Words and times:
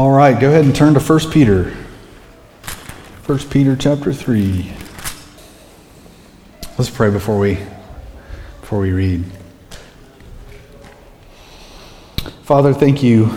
All 0.00 0.12
right, 0.12 0.40
go 0.40 0.48
ahead 0.48 0.64
and 0.64 0.74
turn 0.74 0.94
to 0.94 0.98
1 0.98 1.30
Peter. 1.30 1.72
1 3.26 3.38
Peter 3.50 3.76
chapter 3.76 4.14
3. 4.14 4.72
Let's 6.78 6.88
pray 6.88 7.10
before 7.10 7.38
we 7.38 7.58
before 8.62 8.80
we 8.80 8.92
read. 8.92 9.26
Father, 12.44 12.72
thank 12.72 13.02
you 13.02 13.28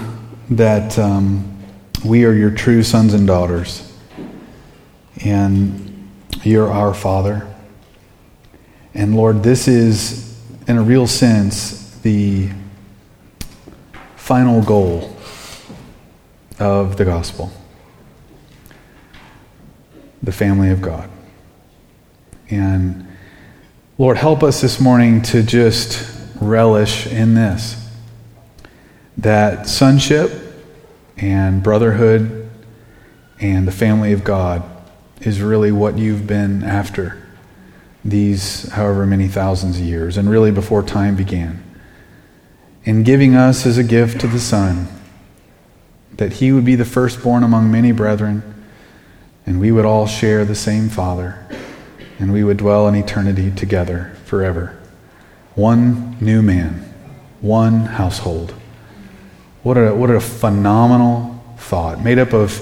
that 0.51 0.97
um, 0.97 1.61
we 2.05 2.23
are 2.23 2.31
your 2.31 2.51
true 2.51 2.81
sons 2.81 3.13
and 3.13 3.27
daughters, 3.27 3.93
and 5.21 6.09
you're 6.43 6.71
our 6.71 6.93
Father. 6.93 7.45
And 8.93 9.17
Lord, 9.17 9.43
this 9.43 9.67
is, 9.67 10.41
in 10.69 10.77
a 10.77 10.81
real 10.81 11.07
sense, 11.07 11.99
the 12.03 12.51
final 14.15 14.61
goal 14.61 15.12
of 16.63 16.97
the 16.97 17.05
gospel 17.05 17.51
the 20.23 20.31
family 20.31 20.69
of 20.69 20.81
God. 20.81 21.09
And 22.49 23.05
Lord, 23.97 24.15
help 24.15 24.41
us 24.41 24.61
this 24.61 24.79
morning 24.79 25.21
to 25.23 25.43
just 25.43 26.09
relish 26.39 27.05
in 27.07 27.35
this 27.35 27.79
that 29.17 29.67
sonship 29.67 30.31
and 31.17 31.61
brotherhood 31.61 32.49
and 33.39 33.67
the 33.67 33.71
family 33.71 34.13
of 34.13 34.23
God 34.23 34.63
is 35.21 35.41
really 35.41 35.71
what 35.71 35.97
you've 35.97 36.25
been 36.25 36.63
after 36.63 37.21
these 38.03 38.69
however 38.71 39.05
many 39.05 39.27
thousands 39.27 39.77
of 39.77 39.83
years, 39.83 40.17
and 40.17 40.29
really 40.29 40.51
before 40.51 40.81
time 40.83 41.15
began. 41.15 41.63
In 42.83 43.03
giving 43.03 43.35
us 43.35 43.65
as 43.65 43.77
a 43.77 43.83
gift 43.83 44.19
to 44.21 44.27
the 44.27 44.39
Son, 44.39 44.87
that 46.17 46.33
he 46.33 46.51
would 46.51 46.65
be 46.65 46.75
the 46.75 46.85
firstborn 46.85 47.43
among 47.43 47.71
many 47.71 47.91
brethren, 47.91 48.43
and 49.45 49.59
we 49.59 49.71
would 49.71 49.85
all 49.85 50.07
share 50.07 50.45
the 50.45 50.55
same 50.55 50.89
Father, 50.89 51.45
and 52.19 52.31
we 52.31 52.43
would 52.43 52.57
dwell 52.57 52.87
in 52.87 52.95
eternity 52.95 53.51
together 53.51 54.15
forever. 54.25 54.77
One 55.55 56.17
new 56.19 56.41
man, 56.41 56.93
one 57.41 57.81
household. 57.81 58.51
What 59.63 59.77
a, 59.77 59.93
what 59.93 60.09
a 60.09 60.19
phenomenal 60.19 61.43
thought, 61.57 62.03
made 62.03 62.19
up 62.19 62.33
of 62.33 62.61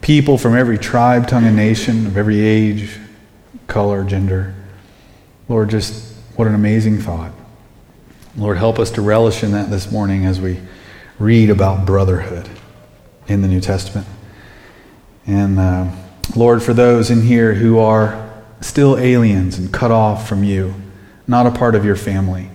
people 0.00 0.38
from 0.38 0.54
every 0.54 0.78
tribe, 0.78 1.26
tongue, 1.26 1.44
and 1.44 1.56
nation, 1.56 2.06
of 2.06 2.16
every 2.16 2.40
age, 2.40 2.98
color, 3.66 4.04
gender. 4.04 4.54
Lord, 5.48 5.70
just 5.70 6.14
what 6.36 6.48
an 6.48 6.54
amazing 6.54 7.00
thought. 7.00 7.32
Lord, 8.36 8.58
help 8.58 8.78
us 8.78 8.90
to 8.92 9.02
relish 9.02 9.42
in 9.42 9.52
that 9.52 9.70
this 9.70 9.90
morning 9.90 10.24
as 10.24 10.40
we 10.40 10.60
read 11.18 11.50
about 11.50 11.84
brotherhood 11.84 12.48
in 13.30 13.42
the 13.42 13.48
New 13.48 13.60
Testament. 13.60 14.06
And 15.26 15.58
uh, 15.58 15.90
Lord, 16.34 16.62
for 16.62 16.74
those 16.74 17.10
in 17.10 17.22
here 17.22 17.54
who 17.54 17.78
are 17.78 18.28
still 18.60 18.98
aliens 18.98 19.56
and 19.56 19.72
cut 19.72 19.92
off 19.92 20.28
from 20.28 20.42
you, 20.42 20.74
not 21.28 21.46
a 21.46 21.52
part 21.52 21.76
of 21.76 21.84
your 21.84 21.96
family, 21.96 22.50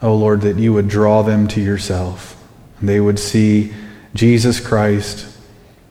oh 0.00 0.14
Lord, 0.14 0.42
that 0.42 0.56
you 0.56 0.72
would 0.72 0.88
draw 0.88 1.22
them 1.22 1.48
to 1.48 1.60
yourself. 1.60 2.40
They 2.80 3.00
would 3.00 3.18
see 3.18 3.74
Jesus 4.14 4.60
Christ 4.60 5.36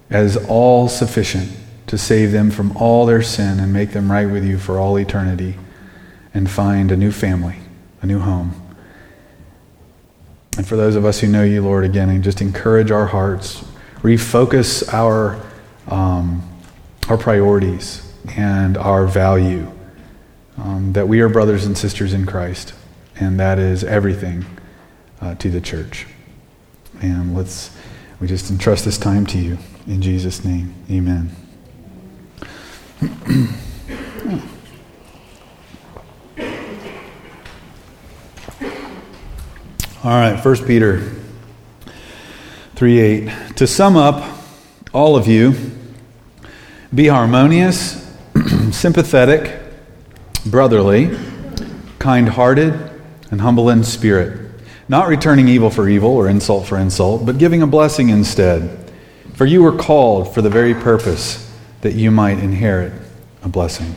as 0.10 0.38
all 0.48 0.88
sufficient 0.88 1.52
to 1.88 1.98
save 1.98 2.32
them 2.32 2.52
from 2.52 2.76
all 2.78 3.06
their 3.06 3.22
sin 3.22 3.60
and 3.60 3.74
make 3.74 3.92
them 3.92 4.10
right 4.10 4.30
with 4.30 4.46
you 4.46 4.58
for 4.58 4.80
all 4.80 4.98
eternity 4.98 5.56
and 6.34 6.50
find 6.50 6.90
a 6.90 6.98
new 6.98 7.12
family, 7.12 7.58
a 8.02 8.06
new 8.06 8.20
home. 8.20 8.62
And 10.58 10.66
for 10.66 10.78
those 10.78 10.96
of 10.96 11.04
us 11.04 11.20
who 11.20 11.28
know 11.28 11.44
you, 11.44 11.62
Lord, 11.62 11.84
again, 11.84 12.10
and 12.10 12.24
just 12.24 12.40
encourage 12.40 12.92
our 12.92 13.08
hearts 13.08 13.66
refocus 14.02 14.92
our, 14.94 15.42
um, 15.88 16.42
our 17.10 17.18
priorities 17.18 18.12
and 18.36 18.78
our 18.78 19.08
value. 19.08 19.72
Um, 20.58 20.94
that 20.94 21.08
we 21.08 21.20
are 21.20 21.28
brothers 21.28 21.66
and 21.66 21.78
sisters 21.78 22.14
in 22.14 22.26
Christ, 22.26 22.74
and 23.20 23.40
that 23.40 23.60
is 23.60 23.84
everything 23.84 24.46
uh, 25.20 25.36
to 25.36 25.50
the 25.50 25.60
church. 25.60 26.08
And 27.02 27.36
let's, 27.36 27.76
we 28.22 28.28
just 28.28 28.50
entrust 28.50 28.86
this 28.86 28.98
time 28.98 29.26
to 29.28 29.38
you. 29.38 29.58
In 29.86 30.02
Jesus' 30.02 30.46
name, 30.46 30.74
amen. 30.90 31.36
All 40.06 40.12
right, 40.12 40.40
1 40.40 40.66
Peter 40.66 41.12
3 42.76 43.00
8. 43.00 43.30
To 43.56 43.68
sum 43.68 43.96
up, 43.96 44.38
all 44.94 45.16
of 45.16 45.28
you, 45.28 45.56
be 46.94 47.08
harmonious, 47.08 48.06
sympathetic, 48.72 49.58
brotherly, 50.46 51.18
kind 52.00 52.28
hearted, 52.28 52.74
and 53.32 53.40
humble 53.40 53.70
in 53.70 53.86
spirit, 53.86 54.52
not 54.90 55.08
returning 55.08 55.48
evil 55.48 55.70
for 55.70 55.88
evil 55.88 56.10
or 56.10 56.28
insult 56.28 56.68
for 56.68 56.78
insult, 56.78 57.26
but 57.26 57.38
giving 57.38 57.62
a 57.62 57.68
blessing 57.68 58.10
instead. 58.10 58.92
For 59.36 59.46
you 59.46 59.64
were 59.64 59.78
called 59.78 60.34
for 60.34 60.42
the 60.42 60.50
very 60.50 60.74
purpose 60.74 61.50
that 61.80 61.94
you 61.94 62.12
might 62.12 62.40
inherit 62.40 62.92
a 63.42 63.48
blessing. 63.48 63.96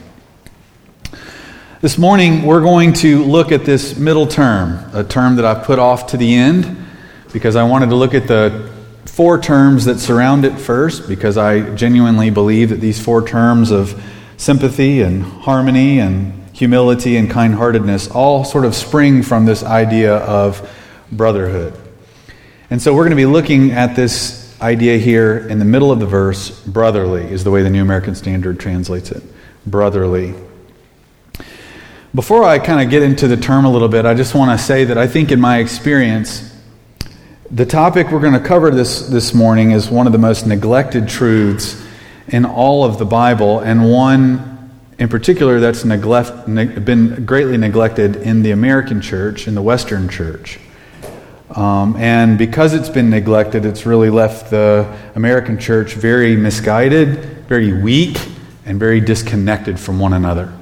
This 1.80 1.98
morning, 1.98 2.44
we're 2.44 2.60
going 2.60 2.92
to 2.94 3.24
look 3.24 3.50
at 3.50 3.64
this 3.64 3.96
middle 3.96 4.28
term, 4.28 4.88
a 4.94 5.02
term 5.02 5.34
that 5.34 5.44
I've 5.44 5.64
put 5.64 5.80
off 5.80 6.08
to 6.08 6.16
the 6.16 6.32
end 6.32 6.87
because 7.32 7.56
I 7.56 7.64
wanted 7.64 7.90
to 7.90 7.94
look 7.94 8.14
at 8.14 8.26
the 8.26 8.70
four 9.06 9.40
terms 9.40 9.86
that 9.86 9.98
surround 9.98 10.44
it 10.44 10.58
first, 10.58 11.08
because 11.08 11.36
I 11.36 11.74
genuinely 11.74 12.30
believe 12.30 12.68
that 12.70 12.80
these 12.80 13.02
four 13.02 13.26
terms 13.26 13.70
of 13.70 14.00
sympathy 14.36 15.02
and 15.02 15.22
harmony 15.22 15.98
and 15.98 16.34
humility 16.56 17.16
and 17.16 17.30
kind 17.30 17.54
heartedness 17.54 18.08
all 18.08 18.44
sort 18.44 18.64
of 18.64 18.74
spring 18.74 19.22
from 19.22 19.44
this 19.44 19.62
idea 19.62 20.16
of 20.16 20.68
brotherhood. 21.10 21.74
And 22.70 22.80
so 22.82 22.94
we're 22.94 23.04
going 23.04 23.10
to 23.10 23.16
be 23.16 23.26
looking 23.26 23.70
at 23.70 23.96
this 23.96 24.60
idea 24.60 24.98
here 24.98 25.38
in 25.38 25.58
the 25.58 25.64
middle 25.64 25.90
of 25.90 26.00
the 26.00 26.06
verse. 26.06 26.60
Brotherly 26.66 27.22
is 27.22 27.44
the 27.44 27.50
way 27.50 27.62
the 27.62 27.70
New 27.70 27.82
American 27.82 28.14
Standard 28.14 28.60
translates 28.60 29.10
it. 29.10 29.22
Brotherly. 29.66 30.34
Before 32.14 32.44
I 32.44 32.58
kind 32.58 32.82
of 32.82 32.90
get 32.90 33.02
into 33.02 33.28
the 33.28 33.36
term 33.36 33.64
a 33.64 33.70
little 33.70 33.88
bit, 33.88 34.04
I 34.04 34.14
just 34.14 34.34
want 34.34 34.58
to 34.58 34.64
say 34.64 34.84
that 34.84 34.98
I 34.98 35.06
think 35.06 35.30
in 35.30 35.40
my 35.40 35.58
experience, 35.58 36.47
the 37.50 37.64
topic 37.64 38.10
we're 38.10 38.20
going 38.20 38.34
to 38.34 38.46
cover 38.46 38.70
this, 38.70 39.08
this 39.08 39.32
morning 39.32 39.70
is 39.70 39.88
one 39.88 40.06
of 40.06 40.12
the 40.12 40.18
most 40.18 40.46
neglected 40.46 41.08
truths 41.08 41.82
in 42.28 42.44
all 42.44 42.84
of 42.84 42.98
the 42.98 43.06
Bible, 43.06 43.60
and 43.60 43.90
one 43.90 44.70
in 44.98 45.08
particular 45.08 45.58
that's 45.58 45.82
neglect, 45.84 46.46
ne- 46.46 46.66
been 46.66 47.24
greatly 47.24 47.56
neglected 47.56 48.16
in 48.16 48.42
the 48.42 48.50
American 48.50 49.00
church, 49.00 49.48
in 49.48 49.54
the 49.54 49.62
Western 49.62 50.10
church. 50.10 50.58
Um, 51.56 51.96
and 51.96 52.36
because 52.36 52.74
it's 52.74 52.90
been 52.90 53.08
neglected, 53.08 53.64
it's 53.64 53.86
really 53.86 54.10
left 54.10 54.50
the 54.50 54.94
American 55.14 55.58
church 55.58 55.94
very 55.94 56.36
misguided, 56.36 57.46
very 57.48 57.72
weak, 57.72 58.18
and 58.66 58.78
very 58.78 59.00
disconnected 59.00 59.80
from 59.80 59.98
one 59.98 60.12
another. 60.12 60.52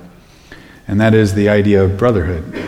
And 0.86 1.00
that 1.00 1.14
is 1.14 1.34
the 1.34 1.48
idea 1.48 1.82
of 1.82 1.98
brotherhood. 1.98 2.65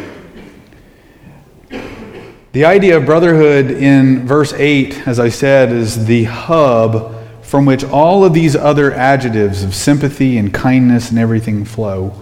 The 2.58 2.64
idea 2.64 2.96
of 2.96 3.06
brotherhood 3.06 3.70
in 3.70 4.26
verse 4.26 4.52
8, 4.52 5.06
as 5.06 5.20
I 5.20 5.28
said, 5.28 5.70
is 5.70 6.06
the 6.06 6.24
hub 6.24 7.14
from 7.40 7.66
which 7.66 7.84
all 7.84 8.24
of 8.24 8.32
these 8.32 8.56
other 8.56 8.92
adjectives 8.92 9.62
of 9.62 9.76
sympathy 9.76 10.36
and 10.38 10.52
kindness 10.52 11.10
and 11.10 11.20
everything 11.20 11.64
flow. 11.64 12.20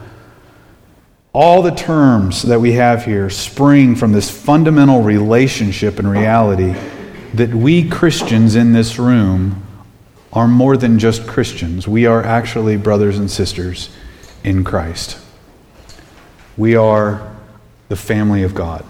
All 1.33 1.63
the 1.63 1.71
terms 1.71 2.43
that 2.43 2.61
we 2.61 2.73
have 2.73 3.07
here 3.07 3.31
spring 3.31 3.97
from 3.97 4.13
this 4.13 4.29
fundamental 4.29 5.01
relationship 5.01 5.99
and 5.99 6.11
reality 6.11 6.75
that 7.33 7.55
we 7.55 7.89
Christians 7.89 8.57
in 8.57 8.75
this 8.75 8.99
room 8.99 9.67
are 10.35 10.47
more 10.47 10.77
than 10.77 10.99
just 10.99 11.27
Christians. 11.27 11.89
We 11.89 12.05
are 12.05 12.23
actually 12.23 12.77
brothers 12.77 13.17
and 13.17 13.31
sisters 13.31 13.89
in 14.45 14.65
Christ. 14.65 15.19
We 16.59 16.77
are 16.77 17.35
the 17.89 17.97
family 17.97 18.43
of 18.43 18.55
God. 18.55 18.85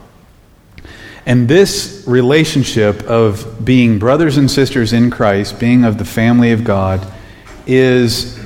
And 1.26 1.49
this 1.49 2.05
relationship 2.06 3.02
of 3.02 3.64
being 3.64 3.99
brothers 3.99 4.37
and 4.37 4.49
sisters 4.49 4.93
in 4.93 5.11
Christ, 5.11 5.58
being 5.58 5.84
of 5.84 5.99
the 5.99 6.05
family 6.05 6.52
of 6.52 6.62
God, 6.62 7.12
is 7.67 8.37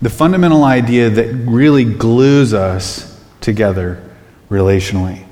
the 0.00 0.08
fundamental 0.08 0.64
idea 0.64 1.10
that 1.10 1.32
really 1.46 1.84
glues 1.84 2.54
us 2.54 3.20
together 3.42 4.02
relationally. 4.50 5.26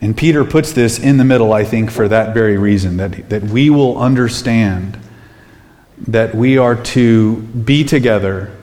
And 0.00 0.16
Peter 0.16 0.44
puts 0.44 0.72
this 0.72 0.98
in 0.98 1.18
the 1.18 1.24
middle, 1.24 1.52
I 1.52 1.64
think, 1.64 1.90
for 1.90 2.08
that 2.08 2.34
very 2.34 2.56
reason 2.56 2.96
that, 2.98 3.30
that 3.30 3.44
we 3.44 3.70
will 3.70 3.96
understand 3.96 4.98
that 6.06 6.34
we 6.34 6.58
are 6.58 6.76
to 6.76 7.36
be 7.36 7.84
together 7.84 8.54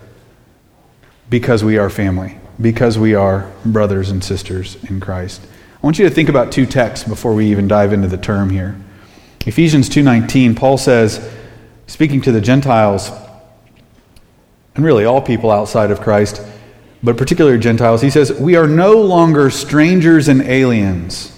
because 1.30 1.64
we 1.64 1.78
are 1.78 1.90
family, 1.90 2.38
because 2.60 2.98
we 2.98 3.16
are 3.16 3.52
brothers 3.66 4.10
and 4.10 4.24
sisters 4.24 4.78
in 4.86 5.00
Christ. 5.00 5.42
I 5.86 5.88
want 5.88 6.00
you 6.00 6.10
to 6.10 6.16
think 6.16 6.30
about 6.30 6.52
two 6.52 6.66
texts 6.66 7.08
before 7.08 7.36
we 7.36 7.46
even 7.52 7.68
dive 7.68 7.94
into 7.94 8.08
the 8.08 8.18
term 8.18 8.50
here. 8.50 8.76
Ephesians 9.46 9.88
2:19, 9.88 10.56
Paul 10.56 10.80
says, 10.80 11.24
speaking 11.86 12.22
to 12.22 12.32
the 12.32 12.42
Gentiles, 12.42 13.12
and 14.74 14.84
really 14.84 15.06
all 15.06 15.22
people 15.22 15.52
outside 15.52 15.92
of 15.92 16.02
Christ, 16.02 16.42
but 17.04 17.18
particularly 17.18 17.60
Gentiles, 17.60 18.02
he 18.02 18.10
says, 18.10 18.34
We 18.34 18.56
are 18.56 18.66
no 18.66 18.94
longer 18.94 19.52
strangers 19.52 20.28
and 20.28 20.42
aliens, 20.42 21.32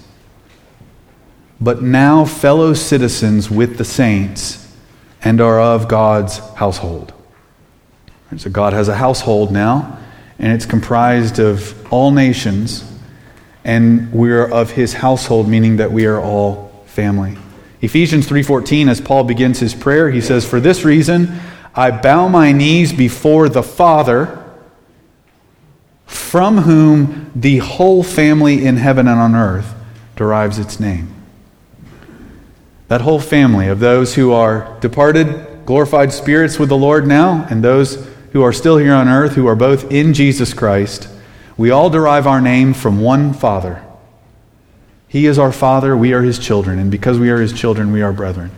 but 1.59 1.83
now 1.83 2.23
fellow 2.23 2.73
citizens 2.73 3.51
with 3.51 3.77
the 3.77 3.83
saints 3.83 4.65
and 5.21 5.41
are 5.41 5.59
of 5.59 5.89
God's 5.89 6.37
household. 6.55 7.11
So 8.37 8.49
God 8.49 8.71
has 8.71 8.87
a 8.87 8.95
household 8.95 9.51
now, 9.51 9.99
and 10.39 10.53
it's 10.53 10.65
comprised 10.65 11.37
of 11.37 11.75
all 11.91 12.11
nations, 12.11 12.93
and 13.67 14.11
we're 14.13 14.45
of 14.45 14.71
his 14.71 14.93
household, 14.93 15.47
meaning 15.47 15.77
that 15.77 15.91
we 15.91 16.05
are 16.05 16.19
all 16.19 16.71
family. 16.85 17.37
Ephesians 17.81 18.25
3:14 18.25 18.89
as 18.89 19.01
Paul 19.01 19.25
begins 19.25 19.59
his 19.59 19.75
prayer, 19.75 20.09
he 20.09 20.21
says, 20.21 20.45
"For 20.45 20.59
this 20.59 20.83
reason 20.83 21.33
I 21.75 21.91
bow 21.91 22.29
my 22.29 22.51
knees 22.53 22.93
before 22.93 23.49
the 23.49 23.61
Father, 23.61 24.29
from 26.05 26.59
whom 26.59 27.29
the 27.35 27.57
whole 27.57 28.03
family 28.03 28.65
in 28.65 28.77
heaven 28.77 29.07
and 29.07 29.19
on 29.19 29.35
earth 29.35 29.75
derives 30.15 30.57
its 30.57 30.79
name." 30.79 31.09
That 32.87 33.01
whole 33.01 33.19
family 33.19 33.67
of 33.67 33.81
those 33.81 34.15
who 34.15 34.31
are 34.31 34.65
departed, 34.79 35.27
glorified 35.65 36.13
spirits 36.13 36.57
with 36.57 36.69
the 36.69 36.77
Lord 36.77 37.05
now, 37.05 37.45
and 37.49 37.61
those 37.61 37.97
who 38.31 38.41
are 38.41 38.53
still 38.53 38.77
here 38.77 38.93
on 38.93 39.09
earth, 39.09 39.35
who 39.35 39.45
are 39.45 39.55
both 39.55 39.91
in 39.91 40.13
Jesus 40.13 40.53
Christ, 40.53 41.09
we 41.57 41.71
all 41.71 41.89
derive 41.89 42.27
our 42.27 42.39
name 42.39 42.73
from 42.73 43.01
one 43.01 43.33
Father. 43.33 43.83
He 45.07 45.25
is 45.25 45.39
our 45.39 45.51
Father, 45.51 45.97
we 45.97 46.13
are 46.13 46.21
His 46.21 46.37
children, 46.39 46.79
and 46.79 46.91
because 46.91 47.17
we 47.17 47.29
are 47.29 47.41
His 47.41 47.53
children, 47.53 47.91
we 47.91 48.01
are 48.01 48.13
brethren. 48.13 48.51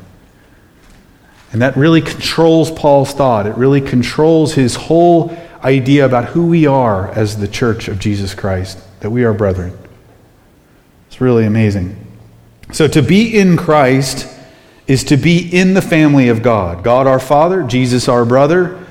And 1.52 1.62
that 1.62 1.76
really 1.76 2.02
controls 2.02 2.72
Paul's 2.72 3.12
thought. 3.12 3.48
It 3.48 3.56
really 3.56 3.82
controls 3.82 4.54
his 4.54 4.76
whole 4.76 5.36
idea 5.64 6.06
about 6.06 6.26
who 6.26 6.46
we 6.48 6.68
are 6.68 7.10
as 7.12 7.38
the 7.38 7.48
church 7.48 7.88
of 7.88 8.00
Jesus 8.00 8.36
Christ, 8.36 8.80
that 9.00 9.10
we 9.10 9.24
are 9.24 9.34
brethren. 9.34 9.78
It's 11.08 11.20
really 11.20 11.46
amazing. 11.46 12.06
So 12.72 12.88
to 12.88 13.02
be 13.02 13.36
in 13.36 13.58
Christ 13.58 14.28
is 14.86 15.04
to 15.06 15.18
be 15.18 15.40
in 15.40 15.74
the 15.74 15.82
family 15.82 16.30
of 16.30 16.44
God. 16.44 16.84
God 16.84 17.08
our 17.08 17.20
Father, 17.20 17.64
Jesus 17.64 18.08
our 18.08 18.26
brother. 18.26 18.86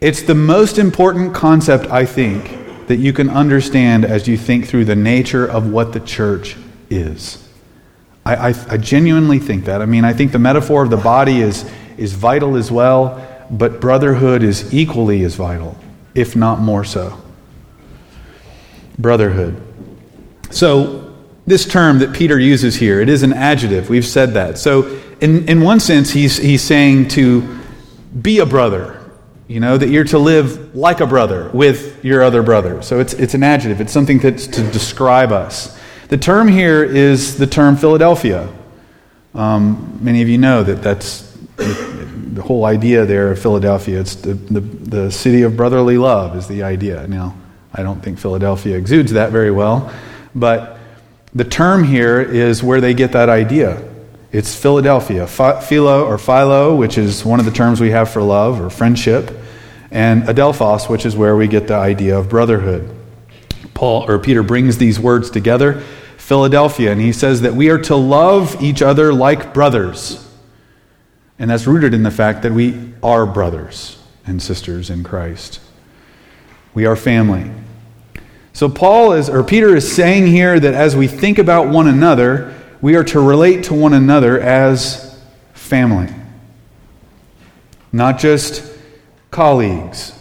It's 0.00 0.22
the 0.22 0.34
most 0.34 0.78
important 0.78 1.34
concept, 1.34 1.86
I 1.86 2.06
think, 2.06 2.58
that 2.92 2.98
you 2.98 3.14
can 3.14 3.30
understand 3.30 4.04
as 4.04 4.28
you 4.28 4.36
think 4.36 4.66
through 4.66 4.84
the 4.84 4.94
nature 4.94 5.46
of 5.46 5.70
what 5.70 5.94
the 5.94 6.00
church 6.00 6.58
is. 6.90 7.42
I, 8.26 8.50
I, 8.50 8.54
I, 8.68 8.76
genuinely 8.76 9.38
think 9.38 9.64
that. 9.64 9.80
I 9.80 9.86
mean, 9.86 10.04
I 10.04 10.12
think 10.12 10.30
the 10.30 10.38
metaphor 10.38 10.82
of 10.82 10.90
the 10.90 10.98
body 10.98 11.40
is, 11.40 11.64
is 11.96 12.12
vital 12.12 12.54
as 12.54 12.70
well, 12.70 13.26
but 13.50 13.80
brotherhood 13.80 14.42
is 14.42 14.74
equally 14.74 15.24
as 15.24 15.36
vital, 15.36 15.74
if 16.14 16.36
not 16.36 16.60
more 16.60 16.84
so. 16.84 17.18
Brotherhood. 18.98 19.62
So, 20.50 21.14
this 21.46 21.66
term 21.66 22.00
that 22.00 22.12
Peter 22.12 22.38
uses 22.38 22.76
here, 22.76 23.00
it 23.00 23.08
is 23.08 23.22
an 23.22 23.32
adjective. 23.32 23.88
We've 23.88 24.04
said 24.04 24.34
that. 24.34 24.58
So, 24.58 25.00
in, 25.22 25.48
in 25.48 25.62
one 25.62 25.80
sense, 25.80 26.10
he's, 26.10 26.36
he's 26.36 26.60
saying 26.60 27.08
to 27.08 27.58
be 28.20 28.40
a 28.40 28.44
brother, 28.44 29.01
you 29.52 29.60
know, 29.60 29.76
that 29.76 29.88
you're 29.88 30.04
to 30.04 30.18
live 30.18 30.74
like 30.74 31.00
a 31.00 31.06
brother 31.06 31.50
with 31.52 32.04
your 32.04 32.22
other 32.22 32.42
brother. 32.42 32.82
So, 32.82 33.00
it's, 33.00 33.12
it's 33.14 33.34
an 33.34 33.42
adjective, 33.42 33.80
it's 33.80 33.92
something 33.92 34.18
that's 34.18 34.46
to 34.46 34.62
describe 34.70 35.32
us. 35.32 35.78
The 36.08 36.18
term 36.18 36.48
here 36.48 36.82
is 36.82 37.36
the 37.36 37.46
term 37.46 37.76
Philadelphia. 37.76 38.48
Um, 39.34 39.98
many 40.02 40.22
of 40.22 40.28
you 40.28 40.38
know 40.38 40.62
that 40.62 40.82
that's 40.82 41.30
the 41.56 42.42
whole 42.42 42.64
idea 42.64 43.04
there 43.04 43.30
of 43.30 43.38
Philadelphia. 43.38 44.00
It's 44.00 44.14
the, 44.16 44.34
the, 44.34 44.60
the 44.60 45.10
city 45.10 45.42
of 45.42 45.56
brotherly 45.56 45.98
love, 45.98 46.36
is 46.36 46.48
the 46.48 46.62
idea. 46.62 47.06
Now, 47.06 47.36
I 47.72 47.82
don't 47.82 48.02
think 48.02 48.18
Philadelphia 48.18 48.76
exudes 48.76 49.12
that 49.12 49.32
very 49.32 49.50
well, 49.50 49.92
but 50.34 50.78
the 51.34 51.44
term 51.44 51.84
here 51.84 52.20
is 52.20 52.62
where 52.62 52.80
they 52.80 52.94
get 52.94 53.12
that 53.12 53.28
idea. 53.28 53.82
It's 54.32 54.54
Philadelphia. 54.54 55.26
Philo 55.26 56.06
or 56.06 56.18
philo, 56.18 56.74
which 56.76 56.96
is 56.96 57.24
one 57.24 57.38
of 57.38 57.46
the 57.46 57.52
terms 57.52 57.80
we 57.80 57.90
have 57.90 58.10
for 58.10 58.22
love 58.22 58.60
or 58.60 58.70
friendship, 58.70 59.30
and 59.92 60.24
adelphos, 60.24 60.88
which 60.88 61.06
is 61.06 61.14
where 61.14 61.36
we 61.36 61.46
get 61.46 61.68
the 61.68 61.74
idea 61.74 62.18
of 62.18 62.28
brotherhood. 62.28 62.88
Paul 63.74 64.10
or 64.10 64.18
Peter 64.18 64.42
brings 64.42 64.78
these 64.78 64.98
words 64.98 65.30
together 65.30 65.82
Philadelphia, 66.16 66.90
and 66.90 67.00
he 67.00 67.12
says 67.12 67.42
that 67.42 67.54
we 67.54 67.68
are 67.68 67.78
to 67.78 67.94
love 67.94 68.62
each 68.62 68.80
other 68.80 69.12
like 69.12 69.52
brothers. 69.52 70.28
And 71.38 71.50
that's 71.50 71.66
rooted 71.66 71.92
in 71.92 72.04
the 72.04 72.10
fact 72.10 72.42
that 72.42 72.52
we 72.52 72.94
are 73.02 73.26
brothers 73.26 73.98
and 74.24 74.40
sisters 74.40 74.88
in 74.88 75.02
Christ. 75.04 75.60
We 76.74 76.86
are 76.86 76.96
family. 76.96 77.50
So 78.52 78.68
Paul 78.68 79.12
is 79.12 79.28
or 79.28 79.42
Peter 79.42 79.74
is 79.74 79.92
saying 79.92 80.26
here 80.26 80.58
that 80.58 80.74
as 80.74 80.94
we 80.94 81.06
think 81.06 81.38
about 81.38 81.68
one 81.68 81.88
another, 81.88 82.54
we 82.80 82.94
are 82.96 83.04
to 83.04 83.20
relate 83.20 83.64
to 83.64 83.74
one 83.74 83.92
another 83.92 84.40
as 84.40 85.20
family. 85.54 86.08
Not 87.92 88.18
just 88.18 88.71
colleagues, 89.32 90.12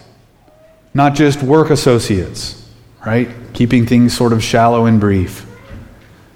not 0.95 1.13
just 1.13 1.43
work 1.43 1.69
associates, 1.69 2.67
right? 3.05 3.29
Keeping 3.53 3.85
things 3.85 4.17
sort 4.17 4.33
of 4.33 4.43
shallow 4.43 4.87
and 4.87 4.99
brief 4.99 5.45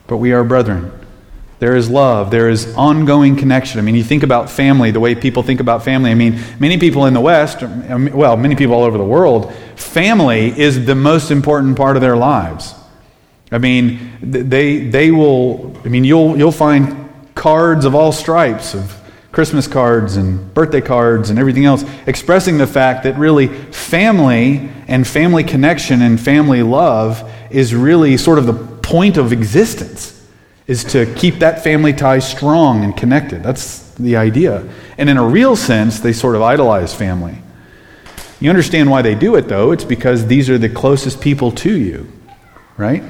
but 0.07 0.18
we 0.18 0.33
are 0.33 0.44
brethren. 0.44 0.92
There 1.60 1.75
is 1.75 1.89
love. 1.89 2.31
There 2.31 2.50
is 2.50 2.75
ongoing 2.75 3.38
connection. 3.38 3.80
I 3.80 3.83
mean, 3.83 3.95
you 3.95 4.04
think 4.04 4.24
about 4.24 4.50
family, 4.50 4.92
the 4.92 5.00
way 5.00 5.16
people 5.16 5.42
think 5.42 5.60
about 5.60 5.83
family. 5.83 6.12
I 6.12 6.16
mean, 6.16 6.39
many 6.60 6.77
people 6.77 7.06
in 7.06 7.13
the 7.13 7.22
West, 7.22 7.62
well, 7.62 8.38
many 8.38 8.56
people 8.56 8.75
all 8.75 8.83
over 8.83 8.98
the 8.98 9.06
world, 9.06 9.54
family 9.75 10.57
is 10.60 10.86
the 10.86 10.95
most 10.95 11.31
important 11.31 11.77
part 11.77 11.95
of 11.95 12.01
their 12.01 12.18
lives. 12.18 12.75
I 13.51 13.57
mean, 13.57 14.12
they, 14.22 14.80
they 14.80 15.12
will, 15.12 15.75
I 15.86 15.88
mean, 15.88 16.04
you'll, 16.04 16.38
you'll 16.38 16.51
find 16.51 17.10
cards 17.36 17.86
of 17.86 17.95
all 17.95 18.12
stripes, 18.12 18.74
of 18.74 19.01
Christmas 19.36 19.68
cards 19.68 20.16
and 20.16 20.54
birthday 20.54 20.80
cards 20.80 21.30
and 21.30 21.38
everything 21.38 21.66
else, 21.66 21.84
expressing 22.08 22.58
the 22.58 22.66
fact 22.66 23.04
that 23.04 23.18
really 23.18 23.48
family 23.48 24.70
and 24.88 25.06
family 25.06 25.44
connection 25.44 26.02
and 26.02 26.18
family 26.18 26.64
love 26.64 27.30
is 27.52 27.76
really 27.76 28.16
sort 28.16 28.40
of 28.40 28.46
the 28.46 28.54
point 28.54 29.18
of 29.18 29.34
existence 29.34 30.26
is 30.68 30.86
to 30.86 31.14
keep 31.16 31.40
that 31.40 31.62
family 31.62 31.92
tie 31.92 32.20
strong 32.20 32.86
and 32.86 32.96
connected. 32.96 33.44
That's 33.44 33.92
the 33.96 34.16
idea. 34.16 34.66
And 34.98 35.10
in 35.10 35.18
a 35.18 35.27
real 35.27 35.58
sense, 35.58 36.00
they 36.00 36.13
sort 36.13 36.36
of 36.36 36.42
idolize 36.42 36.96
family. 36.96 37.38
You 38.39 38.50
understand 38.50 38.89
why 38.89 39.01
they 39.01 39.15
do 39.15 39.36
it, 39.36 39.50
though. 39.50 39.74
It's 39.74 39.84
because 39.84 40.27
these 40.27 40.50
are 40.50 40.58
the 40.58 40.70
closest 40.70 41.20
people 41.20 41.51
to 41.51 41.77
you, 41.77 42.10
right? 42.77 43.04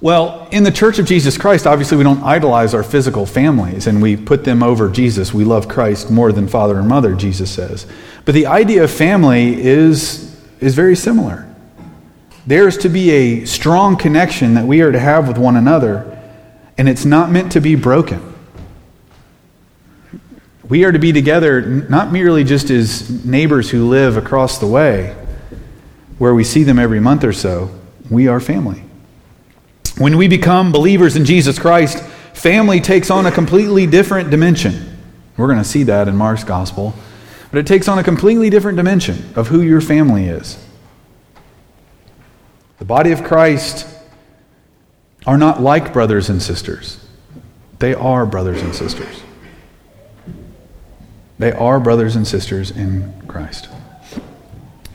Well, 0.00 0.46
in 0.52 0.62
the 0.62 0.70
Church 0.70 1.00
of 1.00 1.06
Jesus 1.06 1.36
Christ, 1.36 1.66
obviously, 1.66 1.96
we 1.96 2.04
don't 2.04 2.22
idolize 2.22 2.72
our 2.72 2.84
physical 2.84 3.26
families 3.26 3.88
and 3.88 4.00
we 4.00 4.16
put 4.16 4.44
them 4.44 4.62
over 4.62 4.88
Jesus. 4.88 5.34
We 5.34 5.44
love 5.44 5.66
Christ 5.66 6.08
more 6.08 6.30
than 6.30 6.46
father 6.46 6.78
and 6.78 6.88
mother, 6.88 7.14
Jesus 7.14 7.50
says. 7.50 7.84
But 8.24 8.34
the 8.34 8.46
idea 8.46 8.84
of 8.84 8.92
family 8.92 9.60
is, 9.60 10.40
is 10.60 10.76
very 10.76 10.94
similar. 10.94 11.52
There's 12.46 12.78
to 12.78 12.88
be 12.88 13.10
a 13.10 13.44
strong 13.44 13.96
connection 13.96 14.54
that 14.54 14.66
we 14.66 14.82
are 14.82 14.92
to 14.92 15.00
have 15.00 15.26
with 15.26 15.36
one 15.36 15.56
another, 15.56 16.16
and 16.78 16.88
it's 16.88 17.04
not 17.04 17.30
meant 17.30 17.52
to 17.52 17.60
be 17.60 17.74
broken. 17.74 18.22
We 20.68 20.84
are 20.84 20.92
to 20.92 20.98
be 20.98 21.12
together 21.12 21.60
not 21.60 22.12
merely 22.12 22.44
just 22.44 22.70
as 22.70 23.24
neighbors 23.24 23.68
who 23.68 23.88
live 23.88 24.16
across 24.16 24.58
the 24.58 24.66
way, 24.66 25.16
where 26.18 26.34
we 26.34 26.44
see 26.44 26.62
them 26.62 26.78
every 26.78 27.00
month 27.00 27.24
or 27.24 27.32
so. 27.32 27.70
We 28.10 28.28
are 28.28 28.38
family. 28.38 28.84
When 29.98 30.16
we 30.16 30.28
become 30.28 30.70
believers 30.70 31.16
in 31.16 31.24
Jesus 31.24 31.58
Christ, 31.58 32.02
family 32.32 32.80
takes 32.80 33.10
on 33.10 33.26
a 33.26 33.32
completely 33.32 33.86
different 33.86 34.30
dimension. 34.30 34.96
We're 35.36 35.48
going 35.48 35.58
to 35.58 35.64
see 35.64 35.82
that 35.84 36.08
in 36.08 36.16
Mark's 36.16 36.44
gospel. 36.44 36.94
But 37.50 37.58
it 37.58 37.66
takes 37.66 37.88
on 37.88 37.98
a 37.98 38.04
completely 38.04 38.48
different 38.50 38.76
dimension 38.76 39.32
of 39.34 39.48
who 39.48 39.60
your 39.60 39.80
family 39.80 40.26
is. 40.26 40.64
The 42.78 42.84
body 42.84 43.10
of 43.10 43.24
Christ 43.24 43.86
are 45.26 45.38
not 45.38 45.60
like 45.60 45.92
brothers 45.92 46.28
and 46.28 46.40
sisters. 46.40 47.04
They 47.78 47.94
are 47.94 48.24
brothers 48.24 48.62
and 48.62 48.74
sisters. 48.74 49.22
They 51.38 51.52
are 51.52 51.80
brothers 51.80 52.16
and 52.16 52.26
sisters 52.26 52.70
in 52.70 53.22
Christ. 53.26 53.68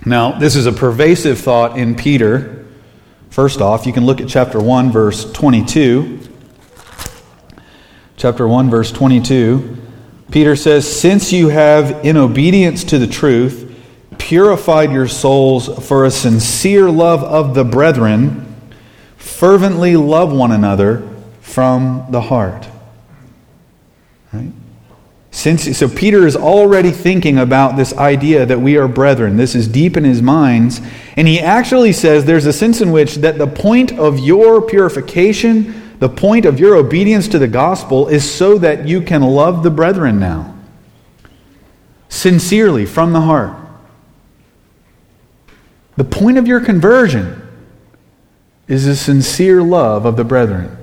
Now, 0.05 0.37
this 0.37 0.55
is 0.55 0.65
a 0.65 0.71
pervasive 0.71 1.39
thought 1.39 1.77
in 1.77 1.95
Peter. 1.95 2.62
First 3.33 3.61
off, 3.61 3.87
you 3.87 3.93
can 3.93 4.05
look 4.05 4.21
at 4.21 4.29
chapter 4.29 4.61
1, 4.61 4.91
verse 4.91 5.31
22. 5.31 6.19
Chapter 8.15 8.47
1, 8.47 8.69
verse 8.69 8.91
22. 8.91 9.75
Peter 10.29 10.55
says, 10.55 10.87
Since 10.87 11.33
you 11.33 11.47
have, 11.47 12.05
in 12.05 12.15
obedience 12.15 12.83
to 12.83 12.99
the 12.99 13.07
truth, 13.07 13.75
purified 14.19 14.91
your 14.91 15.07
souls 15.07 15.67
for 15.87 16.05
a 16.05 16.11
sincere 16.11 16.91
love 16.91 17.23
of 17.23 17.55
the 17.55 17.63
brethren, 17.63 18.55
fervently 19.17 19.97
love 19.97 20.31
one 20.31 20.51
another 20.51 21.01
from 21.41 22.05
the 22.11 22.21
heart. 22.21 22.67
Right? 24.31 24.51
Since, 25.33 25.75
so 25.75 25.89
Peter 25.89 26.27
is 26.27 26.35
already 26.35 26.91
thinking 26.91 27.39
about 27.39 27.75
this 27.75 27.91
idea 27.97 28.45
that 28.45 28.61
we 28.61 28.77
are 28.77 28.87
brethren. 28.87 29.35
This 29.35 29.55
is 29.55 29.67
deep 29.67 29.97
in 29.97 30.03
his 30.03 30.21
minds. 30.21 30.79
And 31.17 31.27
he 31.27 31.39
actually 31.39 31.91
says 31.91 32.23
there's 32.23 32.45
a 32.45 32.53
sense 32.53 32.81
in 32.81 32.91
which 32.91 33.15
that 33.15 33.39
the 33.39 33.47
point 33.47 33.97
of 33.97 34.19
your 34.19 34.61
purification, 34.61 35.97
the 35.97 36.07
point 36.07 36.45
of 36.45 36.59
your 36.59 36.75
obedience 36.75 37.27
to 37.29 37.39
the 37.39 37.47
gospel 37.47 38.09
is 38.09 38.29
so 38.29 38.59
that 38.59 38.87
you 38.87 39.01
can 39.01 39.23
love 39.23 39.63
the 39.63 39.71
brethren 39.71 40.19
now. 40.19 40.55
Sincerely, 42.09 42.85
from 42.85 43.11
the 43.11 43.21
heart. 43.21 43.57
The 45.97 46.03
point 46.03 46.37
of 46.37 46.45
your 46.45 46.59
conversion 46.59 47.41
is 48.67 48.85
a 48.85 48.95
sincere 48.95 49.63
love 49.63 50.05
of 50.05 50.15
the 50.15 50.23
brethren. 50.23 50.77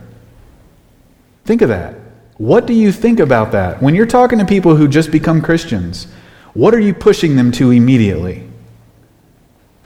Think 1.44 1.62
of 1.62 1.68
that. 1.68 1.99
What 2.40 2.66
do 2.66 2.72
you 2.72 2.90
think 2.90 3.20
about 3.20 3.52
that? 3.52 3.82
When 3.82 3.94
you're 3.94 4.06
talking 4.06 4.38
to 4.38 4.46
people 4.46 4.74
who 4.74 4.88
just 4.88 5.10
become 5.10 5.42
Christians, 5.42 6.06
what 6.54 6.72
are 6.72 6.80
you 6.80 6.94
pushing 6.94 7.36
them 7.36 7.52
to 7.52 7.70
immediately? 7.70 8.48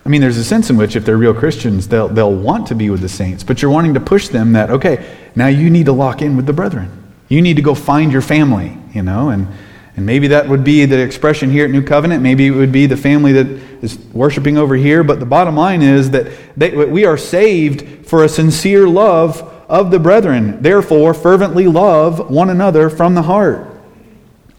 I 0.07 0.09
mean, 0.09 0.21
there's 0.21 0.37
a 0.37 0.45
sense 0.45 0.71
in 0.71 0.77
which 0.77 0.95
if 0.95 1.05
they're 1.05 1.17
real 1.17 1.35
Christians, 1.35 1.89
they'll, 1.89 2.07
they'll 2.07 2.33
want 2.33 2.69
to 2.69 2.77
be 2.77 2.91
with 2.91 3.01
the 3.01 3.09
saints, 3.09 3.43
but 3.43 3.61
you're 3.61 3.73
wanting 3.73 3.95
to 3.95 4.01
push 4.01 4.29
them 4.29 4.53
that, 4.53 4.71
okay, 4.71 5.05
now 5.35 5.49
you 5.49 5.69
need 5.69 5.87
to 5.87 5.93
lock 5.93 6.23
in 6.23 6.37
with 6.37 6.47
the 6.47 6.53
brethren. 6.53 7.13
You 7.27 7.43
need 7.43 7.57
to 7.57 7.63
go 7.63 7.75
find 7.75 8.13
your 8.13 8.23
family, 8.23 8.79
you 8.93 9.03
know, 9.03 9.31
and, 9.31 9.49
and 9.97 10.07
maybe 10.07 10.29
that 10.29 10.49
would 10.49 10.63
be 10.63 10.85
the 10.85 11.01
expression 11.01 11.51
here 11.51 11.65
at 11.65 11.73
New 11.73 11.83
Covenant. 11.83 12.23
Maybe 12.23 12.47
it 12.47 12.53
would 12.53 12.71
be 12.71 12.87
the 12.87 12.97
family 12.97 13.33
that 13.33 13.49
is 13.83 13.99
worshiping 14.13 14.59
over 14.59 14.77
here. 14.77 15.03
But 15.03 15.19
the 15.19 15.27
bottom 15.27 15.57
line 15.57 15.83
is 15.83 16.13
that 16.13 16.31
they, 16.57 16.71
we 16.71 17.05
are 17.05 17.19
saved 17.19 18.07
for 18.07 18.23
a 18.23 18.29
sincere 18.29 18.87
love 18.87 19.51
of 19.69 19.91
the 19.91 19.99
brethren. 19.99 20.63
Therefore, 20.63 21.15
fervently 21.15 21.67
love 21.67 22.31
one 22.31 22.51
another 22.51 22.91
from 22.91 23.15
the 23.15 23.23
heart. 23.23 23.67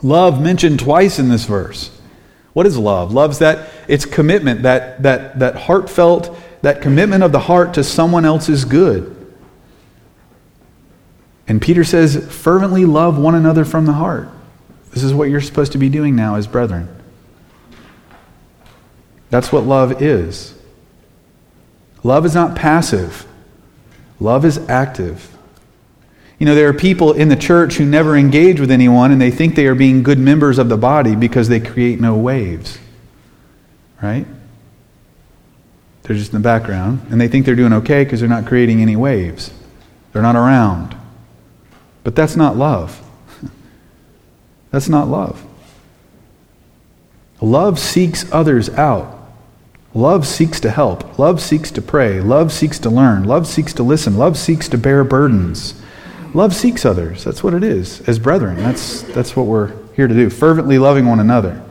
Love 0.01 0.41
mentioned 0.41 0.79
twice 0.79 1.19
in 1.19 1.29
this 1.29 1.45
verse. 1.45 1.91
What 2.53 2.65
is 2.65 2.77
love? 2.77 3.11
Love's 3.13 3.39
that 3.39 3.69
it's 3.87 4.05
commitment, 4.05 4.63
that 4.63 5.03
that 5.03 5.39
that 5.39 5.55
heartfelt, 5.55 6.35
that 6.61 6.81
commitment 6.81 7.23
of 7.23 7.31
the 7.31 7.39
heart 7.39 7.73
to 7.73 7.83
someone 7.83 8.25
else's 8.25 8.65
good. 8.65 9.11
And 11.47 11.61
Peter 11.61 11.83
says, 11.83 12.25
fervently 12.33 12.85
love 12.85 13.19
one 13.19 13.35
another 13.35 13.65
from 13.65 13.85
the 13.85 13.93
heart. 13.93 14.29
This 14.91 15.03
is 15.03 15.13
what 15.13 15.29
you're 15.29 15.41
supposed 15.41 15.73
to 15.73 15.77
be 15.77 15.89
doing 15.89 16.15
now 16.15 16.35
as 16.35 16.47
brethren. 16.47 16.89
That's 19.29 19.51
what 19.51 19.63
love 19.63 20.01
is. 20.01 20.55
Love 22.03 22.25
is 22.25 22.33
not 22.33 22.55
passive. 22.55 23.27
Love 24.19 24.45
is 24.45 24.57
active. 24.69 25.35
You 26.39 26.45
know, 26.45 26.55
there 26.55 26.67
are 26.67 26.73
people 26.73 27.13
in 27.13 27.29
the 27.29 27.35
church 27.35 27.75
who 27.75 27.85
never 27.85 28.15
engage 28.15 28.59
with 28.59 28.71
anyone 28.71 29.11
and 29.11 29.21
they 29.21 29.31
think 29.31 29.55
they 29.55 29.67
are 29.67 29.75
being 29.75 30.03
good 30.03 30.19
members 30.19 30.57
of 30.57 30.67
the 30.69 30.77
body 30.77 31.15
because 31.15 31.47
they 31.47 31.59
create 31.59 32.01
no 32.01 32.15
waves. 32.15 32.77
Right? 34.01 34.25
They're 36.03 36.15
just 36.15 36.33
in 36.33 36.41
the 36.41 36.43
background 36.43 37.07
and 37.09 37.19
they 37.19 37.27
think 37.27 37.45
they're 37.45 37.55
doing 37.55 37.73
okay 37.73 38.03
because 38.03 38.19
they're 38.19 38.29
not 38.29 38.45
creating 38.45 38.81
any 38.81 38.95
waves. 38.95 39.51
They're 40.11 40.21
not 40.21 40.35
around. 40.35 40.95
But 42.03 42.15
that's 42.15 42.35
not 42.35 42.57
love. 42.57 43.01
that's 44.71 44.89
not 44.89 45.07
love. 45.07 45.43
Love 47.41 47.79
seeks 47.79 48.31
others 48.31 48.69
out. 48.69 49.14
Love 49.95 50.27
seeks 50.27 50.59
to 50.59 50.69
help. 50.69 51.17
Love 51.17 51.41
seeks 51.41 51.71
to 51.71 51.81
pray. 51.81 52.19
Love 52.19 52.51
seeks 52.51 52.77
to 52.79 52.89
learn. 52.89 53.23
Love 53.23 53.47
seeks 53.47 53.73
to 53.73 53.81
listen. 53.81 54.17
Love 54.17 54.37
seeks 54.37 54.67
to 54.67 54.77
bear 54.77 55.05
burdens. 55.05 55.81
Love 56.33 56.53
seeks 56.53 56.85
others. 56.85 57.23
That's 57.23 57.41
what 57.41 57.53
it 57.53 57.63
is. 57.63 58.01
As 58.01 58.19
brethren, 58.19 58.57
that's, 58.57 59.03
that's 59.03 59.37
what 59.37 59.45
we're 59.45 59.71
here 59.93 60.07
to 60.07 60.13
do. 60.13 60.29
Fervently 60.29 60.77
loving 60.77 61.05
one 61.05 61.21
another. 61.21 61.63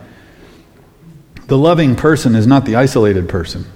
The 1.45 1.57
loving 1.57 1.95
person 1.95 2.33
is 2.33 2.47
not 2.47 2.65
the 2.65 2.75
isolated 2.75 3.29
person. 3.29 3.67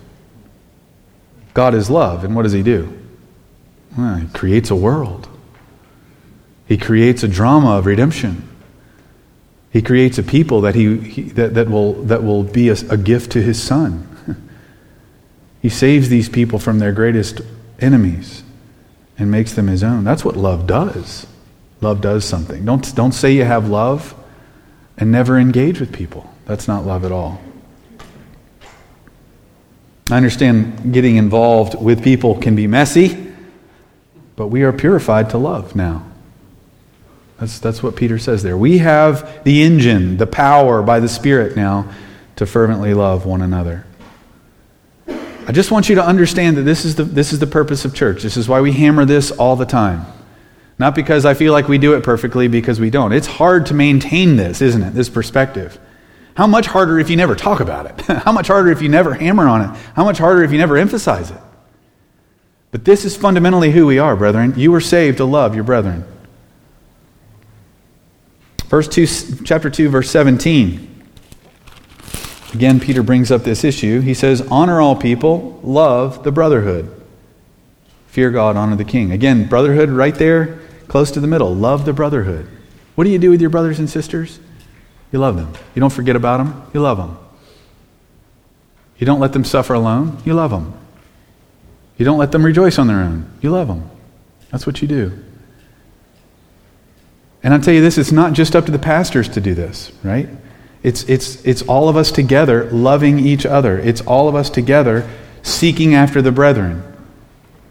God 1.53 1.75
is 1.75 1.91
love, 1.91 2.24
and 2.24 2.36
what 2.36 2.41
does 2.41 2.53
He 2.53 2.63
do? 2.63 2.98
Well, 3.96 4.15
he 4.15 4.27
creates 4.29 4.72
a 4.72 4.75
world, 4.75 5.29
He 6.68 6.77
creates 6.77 7.22
a 7.22 7.27
drama 7.27 7.77
of 7.77 7.86
redemption. 7.86 8.48
He 9.72 9.84
creates 9.84 10.18
a 10.18 10.24
people 10.24 10.62
that, 10.62 10.74
he, 10.74 10.98
he 10.98 11.22
that, 11.34 11.53
that, 11.53 11.70
will, 11.70 11.94
that 12.06 12.24
will 12.24 12.41
be 12.41 12.70
a, 12.70 12.75
a 12.89 12.98
gift 12.98 13.32
to 13.34 13.41
His 13.44 13.62
Son. 13.62 14.08
He 15.61 15.69
saves 15.69 16.09
these 16.09 16.29
people 16.29 16.59
from 16.59 16.79
their 16.79 16.91
greatest 16.91 17.41
enemies 17.79 18.43
and 19.17 19.29
makes 19.29 19.53
them 19.53 19.67
his 19.67 19.83
own. 19.83 20.03
That's 20.03 20.23
what 20.23 20.37
love 20.37 20.67
does. 20.67 21.27
Love 21.81 22.01
does 22.01 22.25
something. 22.25 22.65
Don't, 22.65 22.95
don't 22.95 23.11
say 23.11 23.31
you 23.33 23.43
have 23.43 23.69
love 23.69 24.15
and 24.97 25.11
never 25.11 25.37
engage 25.37 25.79
with 25.79 25.93
people. 25.93 26.29
That's 26.45 26.67
not 26.67 26.85
love 26.85 27.05
at 27.05 27.11
all. 27.11 27.41
I 30.11 30.17
understand 30.17 30.93
getting 30.93 31.17
involved 31.17 31.79
with 31.79 32.03
people 32.03 32.37
can 32.39 32.55
be 32.55 32.65
messy, 32.65 33.31
but 34.35 34.47
we 34.47 34.63
are 34.63 34.73
purified 34.73 35.29
to 35.31 35.37
love 35.37 35.75
now. 35.75 36.05
That's, 37.39 37.59
that's 37.59 37.83
what 37.83 37.95
Peter 37.95 38.17
says 38.17 38.43
there. 38.43 38.57
We 38.57 38.79
have 38.79 39.43
the 39.43 39.61
engine, 39.61 40.17
the 40.17 40.27
power 40.27 40.81
by 40.81 40.99
the 40.99 41.07
Spirit 41.07 41.55
now 41.55 41.89
to 42.37 42.45
fervently 42.45 42.93
love 42.93 43.25
one 43.25 43.41
another. 43.41 43.85
I 45.50 45.51
just 45.51 45.72
want 45.72 45.89
you 45.89 45.96
to 45.96 46.06
understand 46.06 46.58
that 46.58 46.62
this 46.62 46.86
is, 46.86 46.94
the, 46.94 47.03
this 47.03 47.34
is 47.34 47.39
the 47.39 47.48
purpose 47.48 47.84
of 47.84 47.96
church. 47.96 48.22
This 48.22 48.38
is 48.38 48.48
why 48.48 48.62
we 48.62 48.72
hammer 48.72 49.03
this 49.03 49.32
all 49.32 49.56
the 49.56 49.65
time. 49.65 50.06
Not 50.77 50.94
because 50.94 51.25
I 51.25 51.34
feel 51.34 51.53
like 51.53 51.68
we 51.68 51.79
do 51.79 51.96
it 51.96 52.03
perfectly, 52.03 52.48
because 52.48 52.79
we 52.79 52.91
don't. 52.91 53.13
It's 53.13 53.25
hard 53.25 53.65
to 53.65 53.74
maintain 53.74 54.36
this, 54.36 54.62
isn't 54.62 54.84
it? 54.84 54.94
This 54.94 55.10
perspective. 55.10 55.79
How 56.36 56.46
much 56.46 56.68
harder 56.68 57.00
if 57.00 57.10
you 57.10 57.15
never 57.15 57.36
talk 57.36 57.62
about 57.62 57.88
it? 57.88 58.00
How 58.24 58.32
much 58.32 58.46
harder 58.46 58.70
if 58.70 58.79
you 58.79 58.89
never 58.89 59.15
hammer 59.15 59.48
on 59.48 59.62
it? 59.62 59.79
How 59.96 60.03
much 60.03 60.20
harder 60.20 60.44
if 60.44 60.51
you 60.51 60.60
never 60.60 60.77
emphasize 60.77 61.32
it? 61.32 61.41
But 62.70 62.86
this 62.86 63.03
is 63.03 63.18
fundamentally 63.18 63.72
who 63.72 63.88
we 63.88 63.98
are, 63.98 64.15
brethren. 64.15 64.53
You 64.56 64.72
were 64.72 64.82
saved 64.82 65.18
to 65.18 65.25
love 65.25 65.56
your 65.56 65.63
brethren. 65.63 66.06
Verse 68.65 68.88
2, 68.88 69.08
chapter 69.46 69.72
2, 69.72 69.89
verse 69.89 70.12
17. 70.12 70.88
Again, 72.53 72.79
Peter 72.79 73.03
brings 73.03 73.32
up 73.32 73.44
this 73.44 73.63
issue. 73.63 74.01
He 74.01 74.13
says, 74.13 74.41
Honor 74.50 74.82
all 74.82 74.96
people, 74.96 75.60
love 75.63 76.24
the 76.24 76.32
brotherhood. 76.32 76.96
Fear 78.08 78.32
God, 78.32 78.58
honor 78.58 78.75
the 78.75 78.84
king. 78.84 79.12
Again, 79.12 79.48
brotherhood 79.48 79.89
right 79.89 80.15
there, 80.15 80.60
close 80.88 81.12
to 81.12 81.20
the 81.20 81.27
middle. 81.27 81.53
Love 81.53 81.86
the 81.86 81.94
brotherhood. 81.94 82.48
What 82.96 83.03
do 83.03 83.12
you 83.12 83.20
do 83.20 83.29
with 83.29 83.39
your 83.39 83.51
brothers 83.51 83.77
and 83.77 83.89
sisters? 83.89 84.39
You 85.12 85.20
love 85.20 85.36
them. 85.36 85.53
You 85.75 85.79
don't 85.79 85.94
forget 85.94 86.15
about 86.15 86.38
them, 86.38 86.70
you 86.74 86.82
love 86.82 86.98
them. 86.98 87.18
You 88.98 89.06
don't 89.06 89.20
let 89.20 89.34
them 89.34 89.46
suffer 89.46 89.74
alone, 89.74 90.18
you 90.25 90.34
love 90.34 90.51
them. 90.51 90.74
You 91.98 92.06
don't 92.06 92.18
let 92.18 92.32
them 92.32 92.46
rejoice 92.46 92.79
on 92.79 92.88
their 92.88 92.98
own, 92.98 93.32
you 93.41 93.51
love 93.51 93.68
them. 93.68 93.89
That's 94.51 94.65
what 94.65 94.82
you 94.82 94.88
do. 94.88 95.24
And 97.41 97.53
I'll 97.53 97.62
tell 97.62 97.74
you 97.74 97.82
this, 97.82 97.98
it's 97.98 98.12
not 98.12 98.34
just 98.34 98.56
up 98.56 98.65
to 98.65 98.72
the 98.72 98.79
pastors 98.79 99.29
to 99.29 99.41
do 99.41 99.53
this, 99.53 99.91
right? 100.03 100.27
It's, 100.81 101.03
it's, 101.03 101.43
it's 101.45 101.62
all 101.63 101.89
of 101.89 101.98
us 101.98 102.12
together 102.12 102.69
loving 102.71 103.19
each 103.19 103.45
other. 103.45 103.77
It's 103.77 104.01
all 104.01 104.29
of 104.29 104.36
us 104.36 104.50
together 104.50 105.09
seeking 105.41 105.93
after 105.93 106.21
the 106.21 106.31
brethren. 106.31 106.83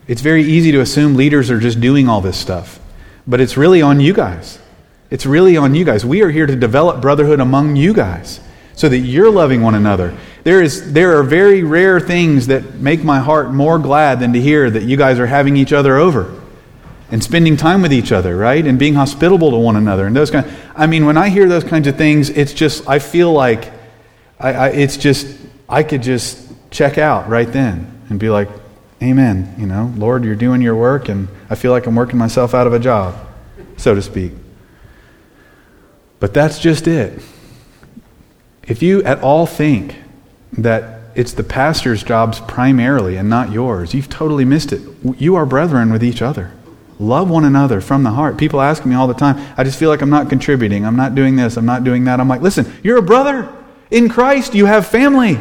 It's 0.07 0.21
very 0.21 0.43
easy 0.43 0.73
to 0.73 0.81
assume 0.81 1.17
leaders 1.17 1.51
are 1.51 1.61
just 1.61 1.81
doing 1.81 2.09
all 2.09 2.21
this 2.21 2.37
stuff, 2.37 2.81
but 3.27 3.41
it's 3.41 3.57
really 3.57 3.83
on 3.83 4.01
you 4.01 4.13
guys. 4.13 4.59
It's 5.11 5.27
really 5.27 5.57
on 5.57 5.75
you 5.75 5.85
guys. 5.85 6.05
We 6.05 6.23
are 6.23 6.31
here 6.31 6.47
to 6.47 6.57
develop 6.57 7.01
brotherhood 7.01 7.41
among 7.41 7.77
you 7.77 7.95
guys 7.95 8.41
so 8.75 8.89
that 8.89 8.99
you're 8.99 9.31
loving 9.31 9.63
one 9.63 9.75
another. 9.75 10.17
There, 10.45 10.63
is, 10.63 10.93
there 10.93 11.19
are 11.19 11.23
very 11.23 11.63
rare 11.63 11.99
things 11.99 12.47
that 12.47 12.75
make 12.75 13.03
my 13.03 13.19
heart 13.19 13.53
more 13.53 13.79
glad 13.79 14.21
than 14.21 14.33
to 14.35 14.41
hear 14.41 14.71
that 14.71 14.85
you 14.85 14.97
guys 14.97 15.19
are 15.19 15.27
having 15.27 15.57
each 15.57 15.73
other 15.73 15.97
over 15.97 16.38
and 17.11 17.23
spending 17.23 17.57
time 17.57 17.83
with 17.83 17.93
each 17.93 18.13
other, 18.13 18.37
right? 18.37 18.67
And 18.67 18.79
being 18.79 18.95
hospitable 18.95 19.51
to 19.51 19.57
one 19.57 19.77
another 19.77 20.07
and 20.07 20.15
those 20.15 20.31
kind. 20.31 20.47
Of, 20.47 20.59
I 20.77 20.87
mean, 20.87 21.07
when 21.07 21.17
I 21.17 21.29
hear 21.29 21.49
those 21.49 21.65
kinds 21.65 21.87
of 21.87 21.97
things, 21.97 22.31
it's 22.31 22.53
just 22.53 22.89
I 22.89 22.99
feel 22.99 23.33
like 23.33 23.73
I, 24.39 24.53
I, 24.53 24.69
it's 24.69 24.97
just 24.97 25.27
I 25.69 25.83
could 25.83 26.03
just 26.03 26.47
check 26.71 26.99
out 26.99 27.29
right 27.29 27.51
then 27.51 28.03
and 28.09 28.21
be 28.21 28.29
like, 28.29 28.49
Amen. 29.03 29.55
You 29.59 29.67
know, 29.67 29.93
Lord, 29.97 30.25
you're 30.25 30.35
doing 30.35 30.61
your 30.61 30.75
work, 30.75 31.09
and 31.09 31.29
I 31.49 31.55
feel 31.55 31.71
like 31.71 31.87
I'm 31.87 31.95
working 31.95 32.19
myself 32.19 32.53
out 32.53 32.67
of 32.67 32.73
a 32.73 32.79
job, 32.79 33.15
so 33.77 33.95
to 33.95 34.03
speak. 34.03 34.33
But 36.21 36.35
that's 36.35 36.59
just 36.59 36.89
it. 36.89 37.23
If 38.65 38.83
you 38.83 39.03
at 39.05 39.23
all 39.23 39.47
think 39.47 39.97
that 40.53 41.01
it's 41.15 41.33
the 41.33 41.45
pastor's 41.45 42.03
jobs 42.03 42.41
primarily 42.41 43.17
and 43.17 43.31
not 43.31 43.53
yours, 43.53 43.95
you've 43.95 44.09
totally 44.09 44.45
missed 44.45 44.73
it. 44.73 44.83
You 45.17 45.37
are 45.37 45.47
brethren 45.47 45.93
with 45.93 46.03
each 46.03 46.21
other. 46.21 46.53
Love 47.01 47.31
one 47.31 47.45
another 47.45 47.81
from 47.81 48.03
the 48.03 48.11
heart. 48.11 48.37
People 48.37 48.61
ask 48.61 48.85
me 48.85 48.95
all 48.95 49.07
the 49.07 49.15
time, 49.15 49.55
I 49.57 49.65
just 49.65 49.79
feel 49.79 49.89
like 49.89 50.03
I'm 50.03 50.11
not 50.11 50.29
contributing. 50.29 50.85
I'm 50.85 50.97
not 50.97 51.15
doing 51.15 51.37
this. 51.37 51.57
I'm 51.57 51.67
not 51.67 51.85
doing 51.85 52.05
that. 52.05 52.21
I'm 52.21 52.29
like, 52.29 52.41
listen, 52.41 52.73
you're 52.83 52.99
a 52.99 53.03
brother 53.03 53.53
in 53.91 54.09
Christ. 54.09 54.55
You 54.55 54.67
have 54.67 54.87
family. 54.87 55.39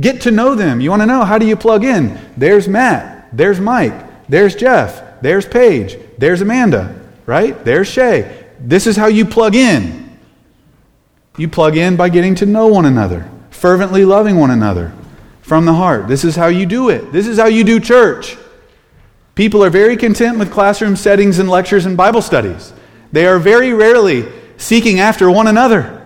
Get 0.00 0.22
to 0.22 0.30
know 0.30 0.54
them. 0.54 0.80
You 0.80 0.90
want 0.90 1.02
to 1.02 1.06
know 1.06 1.24
how 1.24 1.38
do 1.38 1.46
you 1.46 1.56
plug 1.56 1.84
in? 1.84 2.18
There's 2.36 2.68
Matt. 2.68 3.36
There's 3.36 3.60
Mike. 3.60 4.28
There's 4.28 4.54
Jeff. 4.54 5.20
There's 5.20 5.46
Paige. 5.46 5.98
There's 6.18 6.40
Amanda. 6.40 7.00
Right? 7.26 7.64
There's 7.64 7.88
Shay. 7.88 8.46
This 8.60 8.86
is 8.86 8.96
how 8.96 9.06
you 9.06 9.24
plug 9.24 9.54
in. 9.54 10.18
You 11.36 11.48
plug 11.48 11.76
in 11.76 11.96
by 11.96 12.10
getting 12.10 12.34
to 12.36 12.46
know 12.46 12.66
one 12.66 12.84
another, 12.84 13.28
fervently 13.50 14.04
loving 14.04 14.36
one 14.36 14.50
another 14.50 14.92
from 15.40 15.64
the 15.64 15.72
heart. 15.72 16.06
This 16.06 16.24
is 16.24 16.36
how 16.36 16.48
you 16.48 16.66
do 16.66 16.90
it. 16.90 17.10
This 17.10 17.26
is 17.26 17.38
how 17.38 17.46
you 17.46 17.64
do 17.64 17.80
church. 17.80 18.36
People 19.34 19.64
are 19.64 19.70
very 19.70 19.96
content 19.96 20.38
with 20.38 20.52
classroom 20.52 20.96
settings 20.96 21.38
and 21.38 21.48
lectures 21.48 21.86
and 21.86 21.96
Bible 21.96 22.22
studies. 22.22 22.72
They 23.12 23.26
are 23.26 23.38
very 23.38 23.72
rarely 23.72 24.26
seeking 24.58 25.00
after 25.00 25.30
one 25.30 25.46
another. 25.46 25.98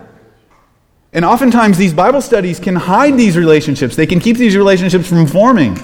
And 1.13 1.25
oftentimes, 1.25 1.77
these 1.77 1.93
Bible 1.93 2.21
studies 2.21 2.59
can 2.59 2.75
hide 2.75 3.17
these 3.17 3.37
relationships. 3.37 3.95
They 3.95 4.05
can 4.05 4.19
keep 4.19 4.37
these 4.37 4.55
relationships 4.55 5.07
from 5.07 5.25
forming. 5.25 5.77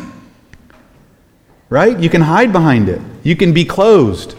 Right? 1.70 1.98
You 1.98 2.10
can 2.10 2.22
hide 2.22 2.52
behind 2.52 2.88
it, 2.88 3.02
you 3.24 3.36
can 3.36 3.54
be 3.54 3.66
closed. 3.66 4.36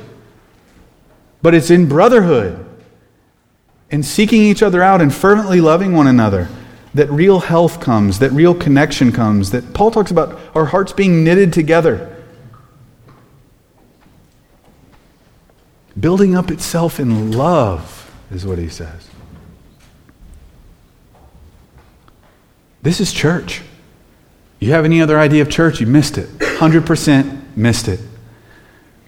But 1.42 1.54
it's 1.54 1.70
in 1.70 1.88
brotherhood 1.88 2.64
and 3.90 4.04
seeking 4.04 4.42
each 4.42 4.62
other 4.62 4.82
out 4.82 5.02
and 5.02 5.14
fervently 5.14 5.60
loving 5.60 5.92
one 5.92 6.06
another 6.06 6.48
that 6.94 7.10
real 7.10 7.40
health 7.40 7.80
comes, 7.80 8.20
that 8.20 8.30
real 8.30 8.54
connection 8.54 9.12
comes, 9.12 9.50
that 9.50 9.74
Paul 9.74 9.90
talks 9.90 10.10
about 10.10 10.40
our 10.54 10.64
hearts 10.64 10.92
being 10.92 11.24
knitted 11.24 11.52
together. 11.52 12.13
Building 15.98 16.34
up 16.34 16.50
itself 16.50 16.98
in 16.98 17.32
love 17.32 18.12
is 18.30 18.44
what 18.44 18.58
he 18.58 18.68
says. 18.68 19.08
This 22.82 23.00
is 23.00 23.12
church. 23.12 23.62
You 24.58 24.72
have 24.72 24.84
any 24.84 25.00
other 25.00 25.18
idea 25.18 25.42
of 25.42 25.50
church, 25.50 25.80
you 25.80 25.86
missed 25.86 26.18
it. 26.18 26.28
100% 26.38 27.56
missed 27.56 27.88
it. 27.88 28.00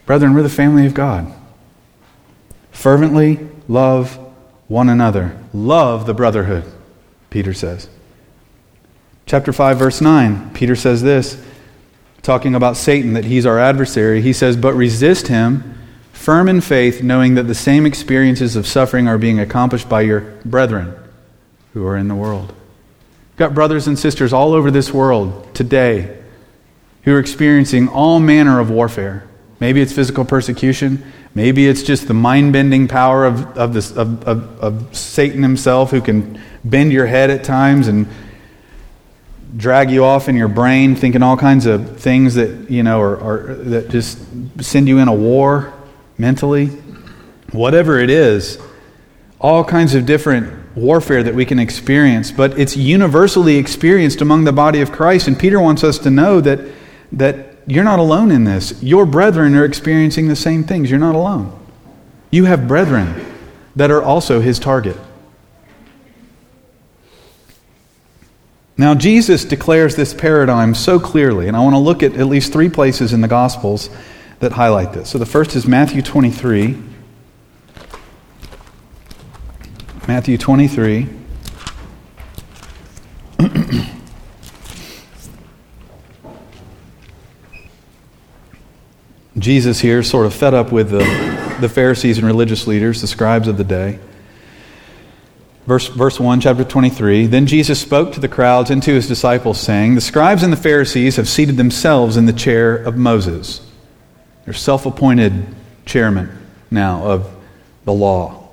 Brethren, 0.07 0.35
we're 0.35 0.43
the 0.43 0.49
family 0.49 0.87
of 0.87 0.95
God. 0.95 1.33
Fervently 2.71 3.41
love 3.69 4.17
one 4.69 4.89
another. 4.89 5.37
Love 5.53 6.07
the 6.07 6.15
brotherhood, 6.15 6.65
Peter 7.31 7.53
says. 7.53 7.89
Chapter 9.27 9.53
5, 9.53 9.79
verse 9.79 10.01
9, 10.01 10.53
Peter 10.55 10.77
says 10.77 11.03
this, 11.03 11.43
talking 12.23 12.55
about 12.55 12.77
Satan, 12.77 13.15
that 13.15 13.25
he's 13.25 13.47
our 13.47 13.59
adversary. 13.59 14.21
He 14.21 14.33
says, 14.33 14.57
But 14.57 14.75
resist 14.75 15.29
him 15.29 15.77
firm 16.27 16.49
in 16.49 16.61
faith, 16.61 17.05
knowing 17.05 17.37
that 17.37 17.45
the 17.45 17.55
same 17.55 17.87
experiences 17.87 18.57
of 18.57 18.67
suffering 18.67 19.07
are 19.07 19.17
being 19.17 19.39
accomplished 19.39 19.89
by 19.89 20.01
your 20.01 20.23
brethren 20.45 20.93
who 21.73 21.87
are 21.87 21.97
in 21.97 22.09
the 22.09 22.17
world. 22.17 22.49
You've 22.49 23.37
got 23.37 23.55
brothers 23.55 23.87
and 23.87 23.97
sisters 23.97 24.33
all 24.33 24.53
over 24.53 24.73
this 24.73 24.93
world 24.93 25.55
today 25.55 26.21
who 27.05 27.15
are 27.15 27.21
experiencing 27.21 27.87
all 27.87 28.19
manner 28.19 28.59
of 28.59 28.71
warfare. 28.71 29.23
Maybe 29.61 29.81
it's 29.81 29.93
physical 29.93 30.25
persecution. 30.25 31.13
Maybe 31.37 31.69
it's 31.69 31.85
just 31.85 32.09
the 32.09 32.15
mind 32.15 32.53
bending 32.53 32.89
power 32.89 33.25
of, 33.25 33.57
of, 33.57 33.73
this, 33.73 33.93
of, 33.93 34.25
of, 34.25 34.59
of 34.59 34.97
Satan 34.97 35.45
himself 35.45 35.93
who 35.93 36.01
can 36.01 36.41
bend 36.65 36.91
your 36.91 37.07
head 37.07 37.31
at 37.31 37.45
times 37.45 37.87
and 37.87 38.09
drag 39.57 39.93
you 39.93 40.05
off 40.05 40.29
in 40.29 40.35
your 40.35 40.49
brain 40.49 40.97
thinking 40.97 41.23
all 41.23 41.37
kinds 41.37 41.67
of 41.67 42.01
things 42.01 42.35
that, 42.35 42.69
you 42.69 42.83
know, 42.83 43.01
are, 43.01 43.17
are 43.21 43.55
that 43.55 43.91
just 43.91 44.19
send 44.61 44.89
you 44.89 44.99
in 44.99 45.07
a 45.07 45.15
war 45.15 45.73
mentally, 46.19 46.67
whatever 47.53 47.99
it 47.99 48.11
is, 48.11 48.59
all 49.41 49.65
kinds 49.65 49.95
of 49.95 50.07
different 50.07 50.77
warfare 50.77 51.23
that 51.23 51.35
we 51.35 51.45
can 51.45 51.59
experience, 51.59 52.31
but 52.31 52.59
it's 52.59 52.77
universally 52.77 53.57
experienced 53.57 54.21
among 54.21 54.45
the 54.45 54.53
body 54.53 54.81
of 54.81 54.93
Christ. 54.93 55.29
And 55.29 55.39
Peter 55.39 55.61
wants 55.61 55.83
us 55.83 55.99
to 56.01 56.11
know 56.11 56.41
that, 56.41 56.61
that 57.13 57.57
you're 57.67 57.85
not 57.85 57.99
alone 57.99 58.31
in 58.31 58.45
this. 58.45 58.83
Your 58.83 59.07
brethren 59.07 59.55
are 59.55 59.65
experiencing 59.65 60.29
the 60.29 60.37
same 60.37 60.65
things. 60.65 60.91
You're 60.91 61.01
not 61.01 61.15
alone. 61.15 61.59
You 62.31 62.45
have 62.45 62.69
brethren 62.69 63.15
that 63.75 63.91
are 63.91 64.03
also 64.03 64.41
his 64.41 64.59
target. 64.59 64.97
Now, 68.79 68.95
Jesus 68.95 69.45
declares 69.45 69.97
this 69.97 70.13
paradigm 70.13 70.75
so 70.75 71.01
clearly, 71.01 71.49
and 71.49 71.57
I 71.57 71.61
want 71.61 71.75
to 71.75 71.79
look 71.79 72.03
at 72.03 72.15
at 72.15 72.27
least 72.27 72.53
three 72.53 72.69
places 72.69 73.15
in 73.15 73.23
the 73.23 73.29
Gospels 73.29 73.89
that 74.41 74.53
highlight 74.53 74.93
this. 74.93 75.09
So 75.11 75.19
the 75.19 75.27
first 75.27 75.57
is 75.57 75.67
Matthew 75.67 76.03
23. 76.03 76.83
Matthew 80.07 80.39
23. 80.39 81.09
Jesus 89.39 89.81
here, 89.81 90.03
sort 90.03 90.27
of 90.27 90.35
fed 90.35 90.55
up 90.55 90.73
with 90.73 90.91
the, 90.91 90.99
the 91.61 91.69
Pharisees 91.69 92.19
and 92.19 92.27
religious 92.27 92.67
leaders, 92.67 93.01
the 93.01 93.07
scribes 93.07 93.49
of 93.49 93.57
the 93.57 93.65
day. 93.65 93.99
Verse, 95.67 95.89
verse 95.89 96.21
1, 96.21 96.41
chapter 96.41 96.63
23. 96.63 97.27
Then 97.27 97.47
Jesus 97.47 97.81
spoke 97.81 98.13
to 98.13 98.21
the 98.21 98.29
crowds 98.29 98.71
and 98.71 98.81
to 98.85 98.95
his 98.95 99.09
disciples, 99.09 99.59
saying, 99.59 99.97
The 99.97 100.01
scribes 100.01 100.45
and 100.45 100.53
the 100.53 100.57
Pharisees 100.57 101.17
have 101.17 101.29
seated 101.29 101.57
themselves 101.57 102.17
in 102.17 102.27
the 102.27 102.33
chair 102.33 102.77
of 102.77 102.97
Moses. 102.97 103.66
They're 104.47 104.55
self 104.55 104.87
appointed 104.87 105.55
chairman 105.85 106.31
now 106.71 107.05
of 107.05 107.31
the 107.85 107.93
law. 107.93 108.49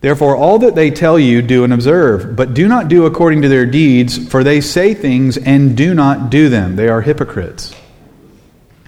Therefore, 0.00 0.36
all 0.36 0.58
that 0.58 0.74
they 0.74 0.90
tell 0.90 1.18
you, 1.18 1.40
do 1.40 1.64
and 1.64 1.72
observe, 1.72 2.36
but 2.36 2.52
do 2.52 2.68
not 2.68 2.88
do 2.88 3.06
according 3.06 3.42
to 3.42 3.48
their 3.48 3.64
deeds, 3.64 4.28
for 4.28 4.44
they 4.44 4.60
say 4.60 4.92
things 4.92 5.36
and 5.36 5.76
do 5.76 5.94
not 5.94 6.30
do 6.30 6.48
them. 6.48 6.76
They 6.76 6.88
are 6.88 7.00
hypocrites, 7.00 7.74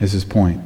is 0.01 0.13
his 0.13 0.25
point. 0.25 0.61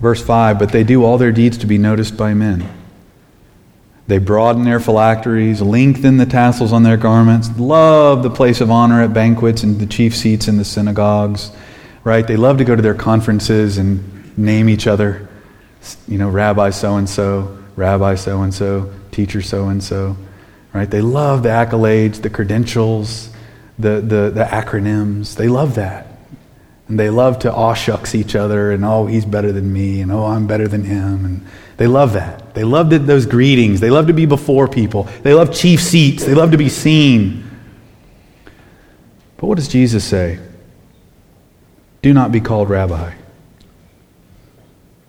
Verse 0.00 0.22
5 0.22 0.58
But 0.58 0.70
they 0.70 0.84
do 0.84 1.04
all 1.04 1.18
their 1.18 1.32
deeds 1.32 1.58
to 1.58 1.66
be 1.66 1.78
noticed 1.78 2.16
by 2.16 2.34
men. 2.34 2.79
They 4.10 4.18
broaden 4.18 4.64
their 4.64 4.80
phylacteries, 4.80 5.62
lengthen 5.62 6.16
the 6.16 6.26
tassels 6.26 6.72
on 6.72 6.82
their 6.82 6.96
garments, 6.96 7.48
love 7.56 8.24
the 8.24 8.28
place 8.28 8.60
of 8.60 8.68
honor 8.68 9.00
at 9.04 9.12
banquets 9.12 9.62
and 9.62 9.78
the 9.78 9.86
chief 9.86 10.16
seats 10.16 10.48
in 10.48 10.56
the 10.56 10.64
synagogues, 10.64 11.52
right? 12.02 12.26
They 12.26 12.36
love 12.36 12.58
to 12.58 12.64
go 12.64 12.74
to 12.74 12.82
their 12.82 12.96
conferences 12.96 13.78
and 13.78 14.36
name 14.36 14.68
each 14.68 14.88
other, 14.88 15.28
you 16.08 16.18
know, 16.18 16.28
Rabbi 16.28 16.70
so 16.70 16.96
and 16.96 17.08
so, 17.08 17.56
Rabbi 17.76 18.16
so 18.16 18.42
and 18.42 18.52
so, 18.52 18.92
teacher 19.12 19.42
so 19.42 19.68
and 19.68 19.80
so, 19.80 20.16
right? 20.72 20.90
They 20.90 21.02
love 21.02 21.44
the 21.44 21.50
accolades, 21.50 22.20
the 22.20 22.30
credentials, 22.30 23.30
the, 23.78 24.00
the, 24.00 24.32
the 24.34 24.42
acronyms. 24.42 25.36
They 25.36 25.46
love 25.46 25.76
that. 25.76 26.08
And 26.88 26.98
they 26.98 27.10
love 27.10 27.38
to 27.40 27.54
aw 27.54 27.74
shucks 27.74 28.16
each 28.16 28.34
other 28.34 28.72
and, 28.72 28.84
oh, 28.84 29.06
he's 29.06 29.24
better 29.24 29.52
than 29.52 29.72
me, 29.72 30.00
and 30.00 30.10
oh, 30.10 30.24
I'm 30.24 30.48
better 30.48 30.66
than 30.66 30.82
him. 30.82 31.24
And 31.24 31.46
they 31.80 31.86
love 31.86 32.12
that. 32.12 32.52
They 32.52 32.62
love 32.62 32.90
those 32.90 33.24
greetings. 33.24 33.80
They 33.80 33.88
love 33.88 34.08
to 34.08 34.12
be 34.12 34.26
before 34.26 34.68
people. 34.68 35.04
They 35.22 35.32
love 35.32 35.54
chief 35.54 35.80
seats. 35.80 36.26
They 36.26 36.34
love 36.34 36.50
to 36.50 36.58
be 36.58 36.68
seen. 36.68 37.50
But 39.38 39.46
what 39.46 39.56
does 39.56 39.66
Jesus 39.66 40.04
say? 40.04 40.38
Do 42.02 42.12
not 42.12 42.32
be 42.32 42.40
called 42.42 42.68
rabbi, 42.68 43.14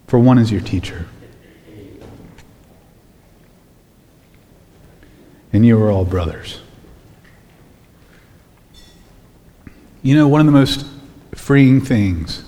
for 0.08 0.18
one 0.18 0.38
is 0.38 0.50
your 0.50 0.62
teacher. 0.62 1.08
And 5.52 5.66
you 5.66 5.78
are 5.84 5.92
all 5.92 6.06
brothers. 6.06 6.62
You 10.04 10.16
know, 10.16 10.30
one 10.30 10.40
of 10.40 10.46
the 10.46 10.54
most 10.54 10.86
freeing 11.36 11.82
things 11.82 12.46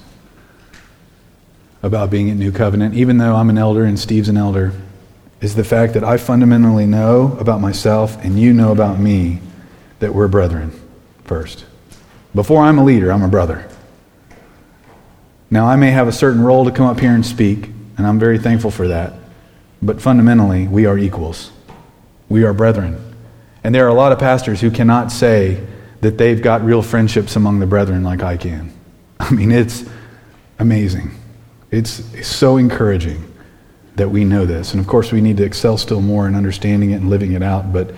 about 1.83 2.09
being 2.09 2.29
at 2.29 2.37
New 2.37 2.51
Covenant, 2.51 2.95
even 2.95 3.17
though 3.17 3.35
I'm 3.35 3.49
an 3.49 3.57
elder 3.57 3.83
and 3.83 3.99
Steve's 3.99 4.29
an 4.29 4.37
elder, 4.37 4.71
is 5.41 5.55
the 5.55 5.63
fact 5.65 5.93
that 5.93 6.03
I 6.03 6.15
fundamentally 6.15 6.85
know 6.85 7.37
about 7.39 7.59
myself 7.59 8.17
and 8.23 8.39
you 8.39 8.53
know 8.53 8.71
about 8.71 8.97
me 8.97 9.41
that 9.99 10.15
we're 10.15 10.29
brethren 10.29 10.71
first. 11.25 11.65
Before 12.33 12.63
I'm 12.63 12.79
a 12.79 12.83
leader, 12.83 13.11
I'm 13.11 13.21
a 13.21 13.27
brother. 13.27 13.69
Now, 15.51 15.67
I 15.67 15.75
may 15.75 15.91
have 15.91 16.07
a 16.07 16.13
certain 16.13 16.41
role 16.41 16.65
to 16.65 16.71
come 16.71 16.85
up 16.85 16.99
here 16.99 17.11
and 17.11 17.25
speak, 17.25 17.69
and 17.97 18.07
I'm 18.07 18.17
very 18.17 18.39
thankful 18.39 18.71
for 18.71 18.87
that. 18.87 19.13
But 19.81 20.01
fundamentally, 20.01 20.67
we 20.67 20.85
are 20.85 20.97
equals. 20.97 21.51
We 22.29 22.45
are 22.45 22.53
brethren. 22.53 23.13
And 23.63 23.75
there 23.75 23.85
are 23.85 23.89
a 23.89 23.93
lot 23.93 24.13
of 24.13 24.19
pastors 24.19 24.61
who 24.61 24.71
cannot 24.71 25.11
say 25.11 25.63
that 25.99 26.17
they've 26.17 26.41
got 26.41 26.63
real 26.63 26.81
friendships 26.81 27.35
among 27.35 27.59
the 27.59 27.67
brethren 27.67 28.03
like 28.03 28.23
I 28.23 28.37
can. 28.37 28.73
I 29.19 29.29
mean, 29.29 29.51
it's 29.51 29.83
amazing. 30.57 31.11
It's, 31.73 32.27
so 32.27 32.57
encouraging 32.57 33.33
that 33.95 34.09
we 34.09 34.23
know 34.25 34.45
this. 34.45 34.73
And 34.73 34.79
of 34.79 34.85
course, 34.85 35.11
we 35.11 35.21
need 35.21 35.37
to 35.37 35.43
excel 35.43 35.75
still 35.77 36.01
more 36.01 36.27
in 36.27 36.35
understanding 36.35 36.91
it 36.91 36.97
and 36.97 37.09
living 37.09 37.33
it 37.33 37.41
out, 37.41 37.73
but 37.73 37.95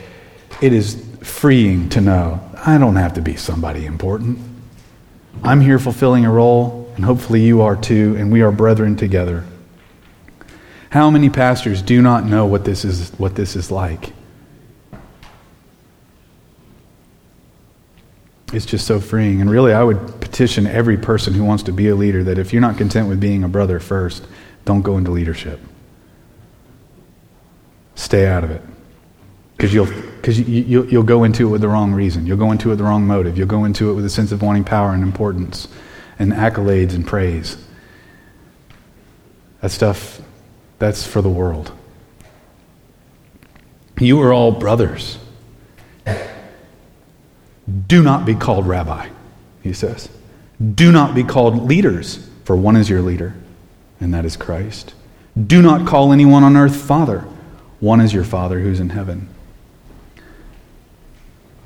it 0.61 0.71
is 0.71 1.05
freeing 1.21 1.89
to 1.89 1.99
know 1.99 2.39
I 2.65 2.77
don't 2.77 2.95
have 2.95 3.15
to 3.15 3.21
be 3.21 3.35
somebody 3.35 3.85
important. 3.85 4.39
I'm 5.43 5.59
here 5.59 5.77
fulfilling 5.77 6.25
a 6.25 6.31
role, 6.31 6.89
and 6.95 7.03
hopefully 7.03 7.41
you 7.41 7.61
are 7.61 7.75
too, 7.75 8.15
and 8.17 8.31
we 8.31 8.41
are 8.41 8.51
brethren 8.51 8.95
together. 8.95 9.43
How 10.89 11.09
many 11.09 11.29
pastors 11.29 11.81
do 11.81 12.01
not 12.01 12.23
know 12.23 12.45
what 12.45 12.63
this 12.63 12.85
is, 12.85 13.11
what 13.19 13.35
this 13.35 13.57
is 13.57 13.71
like? 13.71 14.13
It's 18.53 18.65
just 18.65 18.87
so 18.87 19.01
freeing. 19.01 19.41
And 19.41 19.49
really, 19.49 19.73
I 19.73 19.83
would 19.83 20.21
petition 20.35 20.67
every 20.67 20.97
person 20.97 21.33
who 21.33 21.45
wants 21.45 21.63
to 21.63 21.71
be 21.71 21.87
a 21.87 21.95
leader 21.95 22.21
that 22.21 22.37
if 22.37 22.51
you're 22.51 22.61
not 22.61 22.77
content 22.77 23.07
with 23.07 23.21
being 23.21 23.45
a 23.45 23.47
brother 23.47 23.79
first, 23.79 24.27
don't 24.65 24.81
go 24.81 24.97
into 24.97 25.09
leadership. 25.09 25.61
Stay 27.95 28.27
out 28.27 28.43
of 28.43 28.51
it. 28.51 28.61
Because 29.55 29.73
you'll, 29.73 29.87
cause 30.21 30.37
you, 30.37 30.63
you, 30.63 30.83
you'll 30.87 31.03
go 31.03 31.23
into 31.23 31.47
it 31.47 31.51
with 31.51 31.61
the 31.61 31.69
wrong 31.69 31.93
reason. 31.93 32.27
You'll 32.27 32.35
go 32.35 32.51
into 32.51 32.67
it 32.67 32.71
with 32.71 32.79
the 32.79 32.83
wrong 32.83 33.07
motive. 33.07 33.37
You'll 33.37 33.47
go 33.47 33.63
into 33.63 33.89
it 33.89 33.93
with 33.93 34.03
a 34.03 34.09
sense 34.09 34.33
of 34.33 34.41
wanting 34.41 34.65
power 34.65 34.91
and 34.91 35.03
importance 35.03 35.69
and 36.19 36.33
accolades 36.33 36.93
and 36.93 37.07
praise. 37.07 37.55
That 39.61 39.69
stuff, 39.69 40.19
that's 40.79 41.07
for 41.07 41.21
the 41.21 41.29
world. 41.29 41.71
You 44.01 44.21
are 44.21 44.33
all 44.33 44.51
brothers. 44.51 45.17
Do 47.87 48.03
not 48.03 48.25
be 48.25 48.35
called 48.35 48.67
rabbi, 48.67 49.07
he 49.63 49.71
says. 49.71 50.09
Do 50.73 50.91
not 50.91 51.13
be 51.13 51.23
called 51.23 51.67
leaders, 51.67 52.27
for 52.43 52.55
one 52.55 52.75
is 52.75 52.89
your 52.89 53.01
leader, 53.01 53.35
and 53.99 54.13
that 54.13 54.25
is 54.25 54.37
Christ. 54.37 54.93
Do 55.35 55.61
not 55.61 55.85
call 55.85 56.13
anyone 56.13 56.43
on 56.43 56.55
earth 56.55 56.75
father, 56.75 57.25
one 57.79 57.99
is 57.99 58.13
your 58.13 58.23
Father 58.23 58.59
who's 58.61 58.79
in 58.79 58.89
heaven. 58.89 59.27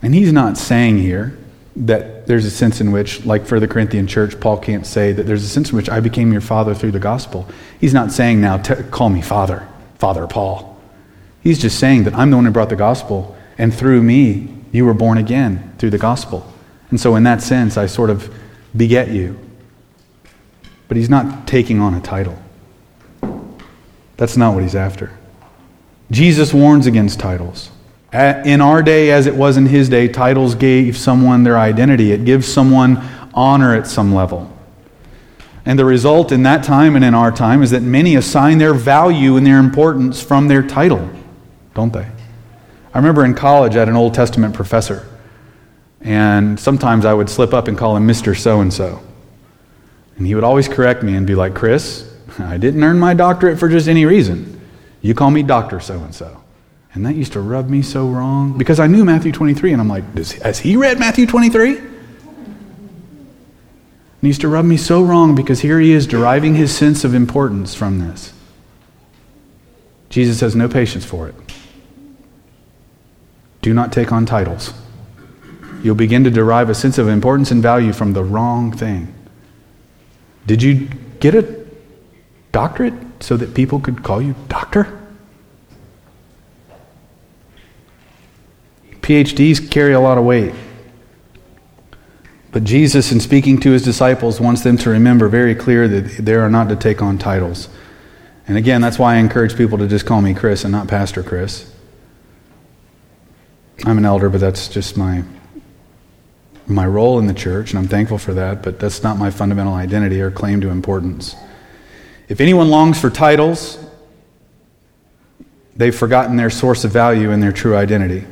And 0.01 0.15
he's 0.15 0.33
not 0.33 0.57
saying 0.57 0.97
here 0.97 1.37
that 1.75 2.25
there's 2.25 2.45
a 2.45 2.51
sense 2.51 2.81
in 2.81 2.91
which, 2.91 3.25
like 3.25 3.45
for 3.45 3.59
the 3.59 3.67
Corinthian 3.67 4.07
church, 4.07 4.39
Paul 4.39 4.57
can't 4.57 4.85
say 4.85 5.11
that 5.11 5.23
there's 5.23 5.43
a 5.43 5.47
sense 5.47 5.69
in 5.69 5.75
which 5.75 5.89
I 5.89 5.99
became 5.99 6.31
your 6.31 6.41
father 6.41 6.73
through 6.73 6.91
the 6.91 6.99
gospel. 6.99 7.47
He's 7.79 7.93
not 7.93 8.11
saying 8.11 8.41
now, 8.41 8.57
call 8.57 9.09
me 9.09 9.21
father, 9.21 9.67
Father 9.97 10.25
Paul. 10.25 10.77
He's 11.41 11.59
just 11.59 11.79
saying 11.79 12.03
that 12.03 12.15
I'm 12.15 12.31
the 12.31 12.37
one 12.37 12.45
who 12.45 12.51
brought 12.51 12.69
the 12.69 12.75
gospel, 12.75 13.37
and 13.57 13.73
through 13.73 14.01
me, 14.01 14.53
you 14.71 14.85
were 14.85 14.93
born 14.93 15.17
again 15.17 15.73
through 15.77 15.91
the 15.91 15.97
gospel. 15.97 16.51
And 16.89 16.99
so, 16.99 17.15
in 17.15 17.23
that 17.23 17.41
sense, 17.41 17.77
I 17.77 17.85
sort 17.85 18.09
of 18.09 18.33
beget 18.79 19.11
you. 19.11 19.37
But 20.87 20.97
he's 20.97 21.09
not 21.09 21.45
taking 21.45 21.79
on 21.79 21.93
a 21.93 22.01
title. 22.01 22.41
That's 24.17 24.35
not 24.35 24.55
what 24.55 24.63
he's 24.63 24.75
after. 24.75 25.11
Jesus 26.09 26.51
warns 26.51 26.87
against 26.87 27.19
titles. 27.19 27.69
In 28.11 28.59
our 28.59 28.81
day, 28.81 29.11
as 29.11 29.27
it 29.27 29.35
was 29.35 29.55
in 29.55 29.67
his 29.67 29.87
day, 29.87 30.07
titles 30.07 30.55
gave 30.55 30.97
someone 30.97 31.43
their 31.43 31.59
identity, 31.59 32.11
it 32.11 32.25
gives 32.25 32.51
someone 32.51 33.07
honor 33.35 33.75
at 33.75 33.85
some 33.85 34.15
level. 34.15 34.51
And 35.63 35.77
the 35.77 35.85
result 35.85 36.31
in 36.31 36.41
that 36.43 36.63
time 36.63 36.95
and 36.95 37.05
in 37.05 37.13
our 37.13 37.31
time 37.31 37.61
is 37.61 37.69
that 37.69 37.83
many 37.83 38.15
assign 38.15 38.57
their 38.57 38.73
value 38.73 39.37
and 39.37 39.45
their 39.45 39.59
importance 39.59 40.19
from 40.19 40.47
their 40.47 40.63
title, 40.63 41.07
don't 41.75 41.93
they? 41.93 42.07
I 42.91 42.97
remember 42.97 43.23
in 43.23 43.35
college 43.35 43.75
I 43.75 43.79
had 43.79 43.89
an 43.89 43.95
Old 43.95 44.15
Testament 44.15 44.55
professor, 44.55 45.07
and 46.01 46.59
sometimes 46.59 47.05
I 47.05 47.13
would 47.13 47.29
slip 47.29 47.53
up 47.53 47.67
and 47.67 47.77
call 47.77 47.95
him 47.95 48.07
Mr. 48.07 48.37
So 48.37 48.61
and 48.61 48.73
so. 48.73 49.01
And 50.17 50.25
he 50.27 50.35
would 50.35 50.43
always 50.43 50.67
correct 50.67 51.03
me 51.03 51.15
and 51.15 51.25
be 51.25 51.35
like, 51.35 51.55
Chris, 51.55 52.13
I 52.39 52.57
didn't 52.57 52.83
earn 52.83 52.99
my 52.99 53.13
doctorate 53.13 53.59
for 53.59 53.69
just 53.69 53.87
any 53.87 54.05
reason. 54.05 54.61
You 55.01 55.13
call 55.13 55.31
me 55.31 55.43
Dr. 55.43 55.79
So 55.79 55.99
and 55.99 56.13
so. 56.13 56.43
And 56.93 57.05
that 57.05 57.15
used 57.15 57.33
to 57.33 57.39
rub 57.39 57.69
me 57.69 57.81
so 57.81 58.07
wrong 58.07 58.57
because 58.57 58.79
I 58.79 58.87
knew 58.87 59.05
Matthew 59.05 59.31
23, 59.31 59.73
and 59.73 59.81
I'm 59.81 59.87
like, 59.87 60.03
has 60.41 60.59
he 60.59 60.75
read 60.75 60.99
Matthew 60.99 61.25
23? 61.27 61.77
And 61.77 61.87
he 64.21 64.27
used 64.27 64.41
to 64.41 64.47
rub 64.47 64.65
me 64.65 64.75
so 64.75 65.03
wrong 65.03 65.35
because 65.35 65.61
here 65.61 65.79
he 65.79 65.91
is 65.91 66.07
deriving 66.07 66.55
his 66.55 66.75
sense 66.75 67.03
of 67.03 67.13
importance 67.13 67.75
from 67.75 67.99
this. 67.99 68.33
Jesus 70.09 70.39
has 70.41 70.55
no 70.55 70.67
patience 70.67 71.05
for 71.05 71.29
it. 71.29 71.35
Do 73.61 73.73
not 73.73 73.93
take 73.93 74.11
on 74.11 74.25
titles. 74.25 74.73
You'll 75.81 75.95
begin 75.95 76.23
to 76.25 76.29
derive 76.29 76.69
a 76.69 76.75
sense 76.75 76.97
of 76.97 77.07
importance 77.07 77.51
and 77.51 77.61
value 77.61 77.93
from 77.93 78.13
the 78.13 78.23
wrong 78.23 78.71
thing. 78.71 79.13
Did 80.45 80.61
you 80.61 80.89
get 81.19 81.35
a 81.35 81.65
doctorate 82.51 82.93
so 83.19 83.37
that 83.37 83.53
people 83.53 83.79
could 83.79 84.03
call 84.03 84.21
you 84.21 84.35
doctor? 84.47 84.95
PhDs 89.01 89.71
carry 89.71 89.93
a 89.93 89.99
lot 89.99 90.17
of 90.17 90.23
weight. 90.23 90.53
But 92.51 92.63
Jesus, 92.63 93.11
in 93.11 93.19
speaking 93.19 93.59
to 93.61 93.71
his 93.71 93.83
disciples, 93.83 94.39
wants 94.39 94.61
them 94.61 94.77
to 94.79 94.89
remember 94.89 95.27
very 95.27 95.55
clear 95.55 95.87
that 95.87 96.25
they 96.25 96.33
are 96.33 96.49
not 96.49 96.69
to 96.69 96.75
take 96.75 97.01
on 97.01 97.17
titles. 97.17 97.69
And 98.47 98.57
again, 98.57 98.81
that's 98.81 98.97
why 98.97 99.15
I 99.15 99.17
encourage 99.17 99.55
people 99.55 99.77
to 99.77 99.87
just 99.87 100.05
call 100.05 100.21
me 100.21 100.33
Chris 100.33 100.63
and 100.63 100.71
not 100.71 100.87
Pastor 100.87 101.21
Chris. 101.21 101.71
I'm 103.85 103.97
an 103.97 104.05
elder, 104.05 104.29
but 104.29 104.41
that's 104.41 104.67
just 104.67 104.97
my 104.97 105.23
my 106.69 106.85
role 106.85 107.19
in 107.19 107.27
the 107.27 107.33
church, 107.33 107.71
and 107.71 107.79
I'm 107.79 107.87
thankful 107.87 108.17
for 108.17 108.33
that, 108.33 108.61
but 108.61 108.79
that's 108.79 109.03
not 109.03 109.17
my 109.17 109.31
fundamental 109.31 109.73
identity 109.73 110.21
or 110.21 110.31
claim 110.31 110.61
to 110.61 110.69
importance. 110.69 111.35
If 112.27 112.41
anyone 112.41 112.69
longs 112.69 112.99
for 112.99 113.09
titles, 113.09 113.77
they've 115.75 115.95
forgotten 115.95 116.35
their 116.35 116.49
source 116.49 116.83
of 116.83 116.91
value 116.91 117.31
and 117.31 117.41
their 117.41 117.51
true 117.51 117.75
identity. 117.75 118.25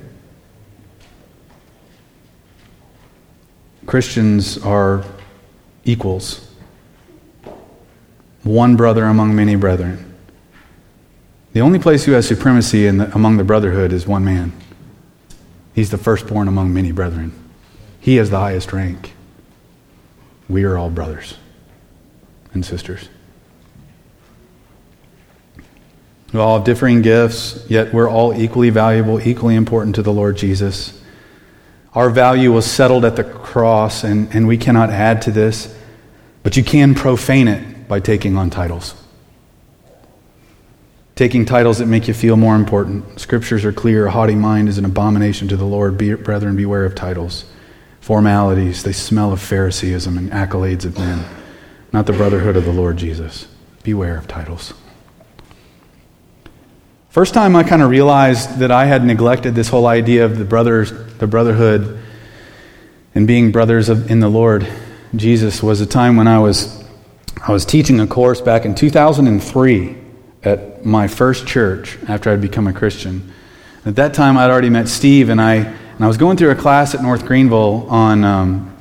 Christians 3.85 4.57
are 4.59 5.03
equals, 5.85 6.47
one 8.43 8.75
brother 8.75 9.05
among 9.05 9.35
many 9.35 9.55
brethren. 9.55 10.03
The 11.53 11.61
only 11.61 11.79
place 11.79 12.03
who 12.03 12.11
has 12.11 12.27
supremacy 12.27 12.85
the, 12.99 13.11
among 13.15 13.37
the 13.37 13.43
brotherhood 13.43 13.93
is 13.93 14.05
one 14.05 14.23
man. 14.23 14.51
He's 15.73 15.89
the 15.89 15.97
firstborn 15.97 16.47
among 16.47 16.73
many 16.73 16.91
brethren. 16.91 17.31
He 17.99 18.15
has 18.17 18.29
the 18.29 18.39
highest 18.39 18.71
rank. 18.73 19.13
We 20.49 20.63
are 20.63 20.77
all 20.77 20.89
brothers 20.89 21.35
and 22.53 22.65
sisters. 22.65 23.09
We 26.33 26.39
all 26.39 26.57
have 26.57 26.65
differing 26.65 27.01
gifts, 27.01 27.65
yet 27.69 27.93
we're 27.93 28.09
all 28.09 28.33
equally 28.33 28.69
valuable, 28.69 29.21
equally 29.21 29.55
important 29.55 29.95
to 29.95 30.01
the 30.01 30.11
Lord 30.11 30.37
Jesus. 30.37 31.01
Our 31.93 32.09
value 32.09 32.51
was 32.51 32.65
settled 32.65 33.05
at 33.05 33.15
the 33.15 33.23
cross, 33.23 34.03
and, 34.03 34.33
and 34.35 34.47
we 34.47 34.57
cannot 34.57 34.89
add 34.89 35.21
to 35.23 35.31
this, 35.31 35.73
but 36.43 36.57
you 36.57 36.63
can 36.63 36.95
profane 36.95 37.47
it 37.47 37.87
by 37.87 38.01
taking 38.01 38.37
on 38.37 38.49
titles. 38.49 38.93
Taking 41.15 41.45
titles 41.45 41.79
that 41.79 41.87
make 41.87 42.07
you 42.07 42.13
feel 42.13 42.37
more 42.37 42.55
important. 42.55 43.19
Scriptures 43.19 43.65
are 43.65 43.73
clear. 43.73 44.05
A 44.05 44.11
haughty 44.11 44.35
mind 44.35 44.69
is 44.69 44.77
an 44.77 44.85
abomination 44.85 45.47
to 45.47 45.57
the 45.57 45.65
Lord. 45.65 45.97
Be, 45.97 46.13
brethren, 46.13 46.55
beware 46.55 46.85
of 46.85 46.93
titles. 46.93 47.45
Formalities, 48.07 48.83
they 48.83 48.93
smell 48.93 49.33
of 49.33 49.41
Phariseeism 49.41 50.17
and 50.17 50.31
accolades 50.31 50.85
of 50.85 50.97
men, 50.97 51.25
not 51.91 52.05
the 52.05 52.13
brotherhood 52.13 52.55
of 52.55 52.63
the 52.63 52.71
Lord 52.71 52.95
Jesus. 52.95 53.49
Beware 53.83 54.17
of 54.17 54.29
titles. 54.29 54.73
First 57.09 57.33
time 57.33 57.53
I 57.53 57.63
kind 57.63 57.81
of 57.81 57.89
realized 57.89 58.59
that 58.59 58.71
I 58.71 58.85
had 58.85 59.03
neglected 59.03 59.55
this 59.55 59.67
whole 59.67 59.87
idea 59.87 60.23
of 60.23 60.37
the 60.37 60.45
brothers, 60.45 60.93
the 61.17 61.27
brotherhood, 61.27 62.01
and 63.13 63.27
being 63.27 63.51
brothers 63.51 63.89
of, 63.89 64.09
in 64.09 64.21
the 64.21 64.29
Lord 64.29 64.65
Jesus 65.13 65.61
was 65.61 65.81
a 65.81 65.85
time 65.85 66.15
when 66.15 66.29
I 66.29 66.39
was 66.39 66.81
I 67.45 67.51
was 67.51 67.65
teaching 67.65 67.99
a 67.99 68.07
course 68.07 68.39
back 68.39 68.63
in 68.63 68.73
2003 68.73 69.97
at 70.43 70.85
my 70.85 71.09
first 71.09 71.45
church 71.45 71.97
after 72.07 72.31
I'd 72.31 72.39
become 72.39 72.67
a 72.67 72.73
Christian. 72.73 73.33
At 73.85 73.97
that 73.97 74.13
time, 74.13 74.37
I'd 74.37 74.49
already 74.49 74.69
met 74.69 74.87
Steve, 74.87 75.27
and 75.27 75.41
I 75.41 75.75
and 75.97 76.05
I 76.05 76.07
was 76.07 76.17
going 76.17 76.37
through 76.37 76.51
a 76.51 76.55
class 76.55 76.93
at 76.93 77.01
North 77.01 77.25
Greenville 77.25 77.87
on 77.89 78.23
um, 78.23 78.77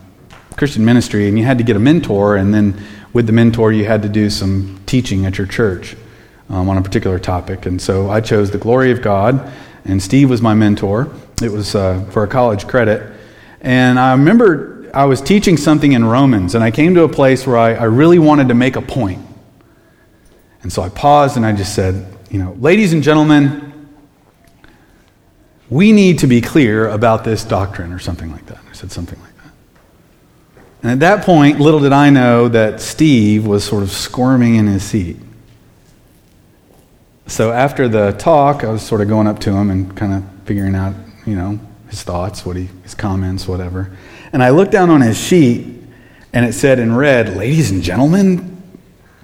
Christian 0.58 0.84
ministry, 0.84 1.28
and 1.28 1.38
you 1.38 1.46
had 1.46 1.56
to 1.56 1.64
get 1.64 1.74
a 1.74 1.78
mentor, 1.78 2.36
and 2.36 2.52
then 2.52 2.78
with 3.14 3.26
the 3.26 3.32
mentor, 3.32 3.72
you 3.72 3.86
had 3.86 4.02
to 4.02 4.08
do 4.10 4.28
some 4.28 4.78
teaching 4.84 5.24
at 5.24 5.38
your 5.38 5.46
church 5.46 5.96
um, 6.50 6.68
on 6.68 6.76
a 6.76 6.82
particular 6.82 7.18
topic. 7.18 7.64
And 7.64 7.80
so 7.80 8.10
I 8.10 8.20
chose 8.20 8.50
the 8.50 8.58
glory 8.58 8.90
of 8.92 9.00
God, 9.00 9.50
and 9.86 10.02
Steve 10.02 10.28
was 10.28 10.42
my 10.42 10.52
mentor. 10.52 11.10
It 11.42 11.50
was 11.50 11.74
uh, 11.74 12.04
for 12.10 12.22
a 12.22 12.28
college 12.28 12.66
credit. 12.66 13.10
And 13.62 13.98
I 13.98 14.12
remember 14.12 14.90
I 14.92 15.06
was 15.06 15.22
teaching 15.22 15.56
something 15.56 15.92
in 15.92 16.04
Romans, 16.04 16.54
and 16.54 16.62
I 16.62 16.70
came 16.70 16.94
to 16.96 17.04
a 17.04 17.08
place 17.08 17.46
where 17.46 17.56
I, 17.56 17.72
I 17.76 17.84
really 17.84 18.18
wanted 18.18 18.48
to 18.48 18.54
make 18.54 18.76
a 18.76 18.82
point. 18.82 19.24
And 20.62 20.70
so 20.70 20.82
I 20.82 20.90
paused 20.90 21.38
and 21.38 21.46
I 21.46 21.52
just 21.52 21.74
said, 21.74 22.12
you 22.30 22.38
know, 22.38 22.52
ladies 22.60 22.92
and 22.92 23.02
gentlemen, 23.02 23.72
we 25.68 25.92
need 25.92 26.20
to 26.20 26.26
be 26.26 26.40
clear 26.40 26.88
about 26.88 27.24
this 27.24 27.44
doctrine, 27.44 27.92
or 27.92 27.98
something 27.98 28.30
like 28.30 28.46
that. 28.46 28.58
I 28.68 28.72
said 28.72 28.92
something 28.92 29.20
like 29.20 29.36
that. 29.36 30.62
And 30.82 30.92
at 30.92 31.00
that 31.00 31.24
point, 31.24 31.58
little 31.58 31.80
did 31.80 31.92
I 31.92 32.10
know 32.10 32.48
that 32.48 32.80
Steve 32.80 33.46
was 33.46 33.64
sort 33.64 33.82
of 33.82 33.90
squirming 33.90 34.54
in 34.56 34.66
his 34.66 34.84
seat. 34.84 35.16
So 37.26 37.50
after 37.50 37.88
the 37.88 38.12
talk, 38.12 38.62
I 38.62 38.70
was 38.70 38.82
sort 38.82 39.00
of 39.00 39.08
going 39.08 39.26
up 39.26 39.40
to 39.40 39.52
him 39.52 39.70
and 39.70 39.96
kind 39.96 40.14
of 40.14 40.24
figuring 40.44 40.76
out, 40.76 40.94
you 41.26 41.34
know, 41.34 41.58
his 41.88 42.04
thoughts, 42.04 42.46
what 42.46 42.56
he, 42.56 42.68
his 42.84 42.94
comments, 42.94 43.48
whatever. 43.48 43.96
And 44.32 44.44
I 44.44 44.50
looked 44.50 44.70
down 44.70 44.90
on 44.90 45.00
his 45.00 45.18
sheet, 45.18 45.66
and 46.32 46.46
it 46.46 46.52
said 46.52 46.78
in 46.78 46.94
red, 46.94 47.36
"Ladies 47.36 47.72
and 47.72 47.82
gentlemen," 47.82 48.62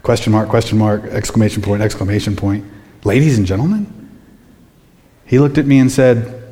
question 0.02 0.32
mark, 0.32 0.48
question 0.48 0.78
mark, 0.78 1.04
exclamation 1.04 1.62
point, 1.62 1.82
exclamation 1.82 2.34
point. 2.34 2.64
Ladies 3.04 3.38
and 3.38 3.46
gentlemen. 3.46 4.01
He 5.26 5.38
looked 5.38 5.58
at 5.58 5.66
me 5.66 5.78
and 5.78 5.90
said, 5.90 6.42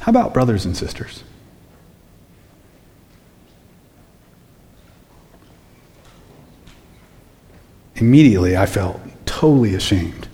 How 0.00 0.10
about 0.10 0.34
brothers 0.34 0.64
and 0.64 0.76
sisters? 0.76 1.24
Immediately, 7.96 8.56
I 8.56 8.66
felt 8.66 9.00
totally 9.24 9.74
ashamed. 9.74 10.28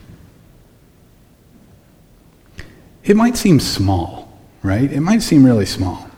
It 3.05 3.17
might 3.17 3.37
seem 3.37 3.61
small, 3.61 4.39
right? 4.63 4.91
It 4.91 5.01
might 5.01 5.23
seem 5.23 5.45
really 5.45 5.67
small. 5.67 6.09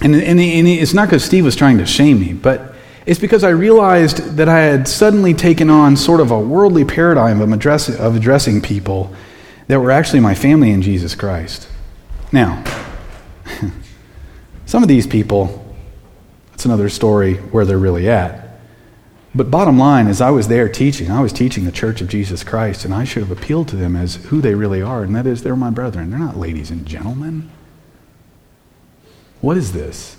And, 0.00 0.14
and, 0.14 0.38
and 0.40 0.68
it's 0.68 0.94
not 0.94 1.08
because 1.08 1.24
Steve 1.24 1.44
was 1.44 1.56
trying 1.56 1.78
to 1.78 1.86
shame 1.86 2.20
me, 2.20 2.32
but 2.32 2.74
it's 3.06 3.18
because 3.18 3.42
I 3.42 3.50
realized 3.50 4.36
that 4.36 4.48
I 4.48 4.60
had 4.60 4.86
suddenly 4.86 5.34
taken 5.34 5.70
on 5.70 5.96
sort 5.96 6.20
of 6.20 6.30
a 6.30 6.38
worldly 6.38 6.84
paradigm 6.84 7.40
of, 7.40 7.50
address, 7.52 7.88
of 7.88 8.14
addressing 8.14 8.60
people 8.60 9.12
that 9.68 9.80
were 9.80 9.90
actually 9.90 10.20
my 10.20 10.34
family 10.34 10.70
in 10.70 10.82
Jesus 10.82 11.14
Christ. 11.14 11.68
Now, 12.32 12.64
some 14.66 14.82
of 14.82 14.88
these 14.88 15.06
people, 15.06 15.64
that's 16.50 16.64
another 16.64 16.88
story 16.88 17.34
where 17.34 17.64
they're 17.64 17.78
really 17.78 18.08
at. 18.08 18.48
But 19.34 19.50
bottom 19.50 19.78
line 19.78 20.08
is, 20.08 20.20
I 20.20 20.30
was 20.30 20.48
there 20.48 20.68
teaching. 20.68 21.10
I 21.10 21.20
was 21.20 21.32
teaching 21.32 21.64
the 21.64 21.72
church 21.72 22.00
of 22.00 22.08
Jesus 22.08 22.42
Christ, 22.42 22.84
and 22.84 22.94
I 22.94 23.04
should 23.04 23.22
have 23.22 23.30
appealed 23.30 23.68
to 23.68 23.76
them 23.76 23.94
as 23.94 24.16
who 24.16 24.40
they 24.40 24.54
really 24.54 24.82
are, 24.82 25.02
and 25.02 25.14
that 25.14 25.26
is, 25.26 25.42
they're 25.42 25.54
my 25.54 25.70
brethren. 25.70 26.10
They're 26.10 26.18
not 26.18 26.36
ladies 26.36 26.70
and 26.70 26.86
gentlemen. 26.86 27.50
What 29.40 29.56
is 29.56 29.72
this? 29.72 30.16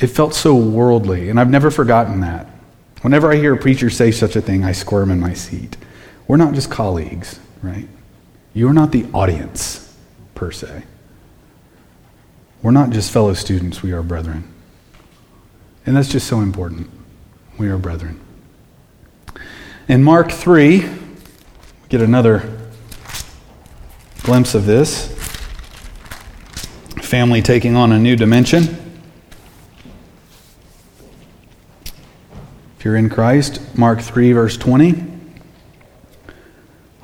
It 0.00 0.08
felt 0.08 0.34
so 0.34 0.54
worldly, 0.54 1.28
and 1.28 1.38
I've 1.38 1.50
never 1.50 1.70
forgotten 1.70 2.20
that. 2.20 2.46
Whenever 3.02 3.30
I 3.30 3.36
hear 3.36 3.54
a 3.54 3.58
preacher 3.58 3.90
say 3.90 4.10
such 4.10 4.34
a 4.34 4.40
thing, 4.40 4.64
I 4.64 4.72
squirm 4.72 5.10
in 5.10 5.20
my 5.20 5.34
seat. 5.34 5.76
We're 6.28 6.36
not 6.36 6.52
just 6.52 6.70
colleagues, 6.70 7.40
right? 7.62 7.88
You're 8.52 8.74
not 8.74 8.92
the 8.92 9.06
audience, 9.14 9.96
per 10.34 10.52
se. 10.52 10.84
We're 12.62 12.70
not 12.70 12.90
just 12.90 13.10
fellow 13.10 13.32
students, 13.32 13.82
we 13.82 13.92
are 13.92 14.02
brethren. 14.02 14.44
And 15.86 15.96
that's 15.96 16.08
just 16.08 16.26
so 16.26 16.40
important. 16.40 16.90
We 17.56 17.68
are 17.68 17.78
brethren. 17.78 18.20
In 19.88 20.04
Mark 20.04 20.30
3, 20.30 20.80
we 20.80 20.88
get 21.88 22.02
another 22.02 22.58
glimpse 24.22 24.54
of 24.54 24.66
this 24.66 25.14
family 27.00 27.40
taking 27.40 27.74
on 27.74 27.90
a 27.90 27.98
new 27.98 28.16
dimension. 28.16 28.64
If 32.78 32.84
you're 32.84 32.96
in 32.96 33.08
Christ, 33.08 33.78
Mark 33.78 34.02
3, 34.02 34.32
verse 34.32 34.58
20. 34.58 35.17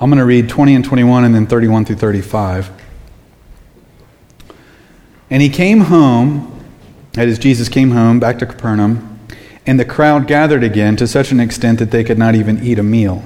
I'm 0.04 0.10
going 0.10 0.18
to 0.18 0.26
read 0.26 0.50
20 0.50 0.74
and 0.74 0.84
21 0.84 1.24
and 1.24 1.34
then 1.34 1.46
31 1.46 1.86
through 1.86 1.96
35. 1.96 2.70
And 5.30 5.40
he 5.40 5.48
came 5.48 5.80
home, 5.80 6.62
that 7.12 7.26
is, 7.26 7.38
Jesus 7.38 7.70
came 7.70 7.90
home 7.90 8.20
back 8.20 8.38
to 8.40 8.44
Capernaum, 8.44 9.18
and 9.64 9.80
the 9.80 9.84
crowd 9.86 10.26
gathered 10.26 10.62
again 10.62 10.94
to 10.96 11.06
such 11.06 11.32
an 11.32 11.40
extent 11.40 11.78
that 11.78 11.90
they 11.90 12.04
could 12.04 12.18
not 12.18 12.34
even 12.34 12.62
eat 12.62 12.78
a 12.78 12.82
meal. 12.82 13.24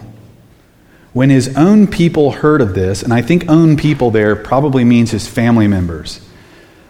When 1.13 1.31
his 1.31 1.57
own 1.57 1.89
people 1.89 2.31
heard 2.31 2.61
of 2.61 2.75
this, 2.75 3.03
and 3.03 3.13
I 3.13 3.23
think 3.23 3.51
own 3.51 3.77
people 3.77 4.13
there 4.13 4.37
probably 4.37 4.85
means 4.85 5.11
his 5.11 5.27
family 5.27 5.67
members 5.67 6.25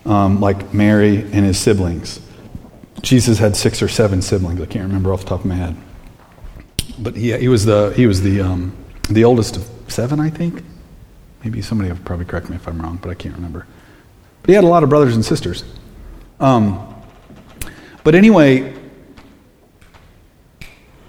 um, 0.04 0.38
like 0.38 0.74
Mary 0.74 1.22
and 1.22 1.46
his 1.46 1.58
siblings. 1.58 2.20
Jesus 3.00 3.38
had 3.38 3.56
six 3.56 3.80
or 3.80 3.88
seven 3.88 4.20
siblings. 4.20 4.60
I 4.60 4.66
can't 4.66 4.86
remember 4.86 5.14
off 5.14 5.22
the 5.22 5.28
top 5.28 5.40
of 5.40 5.46
my 5.46 5.54
head. 5.54 5.76
But 6.98 7.16
he, 7.16 7.34
he 7.38 7.48
was 7.48 7.64
the, 7.64 7.94
he 7.96 8.06
was 8.06 8.20
the, 8.20 8.42
um, 8.42 8.76
the 9.08 9.24
oldest 9.24 9.56
of 9.56 9.68
seven, 9.88 10.20
I 10.20 10.30
think. 10.30 10.62
Maybe 11.44 11.62
somebody 11.62 11.90
will 11.90 11.98
probably 11.98 12.26
correct 12.26 12.50
me 12.50 12.56
if 12.56 12.66
I'm 12.66 12.80
wrong, 12.80 12.98
but 13.00 13.10
I 13.10 13.14
can't 13.14 13.34
remember. 13.34 13.66
But 14.42 14.48
he 14.48 14.54
had 14.54 14.64
a 14.64 14.68
lot 14.68 14.82
of 14.82 14.88
brothers 14.88 15.14
and 15.14 15.24
sisters. 15.24 15.64
Um, 16.40 16.94
but 18.04 18.14
anyway, 18.14 18.74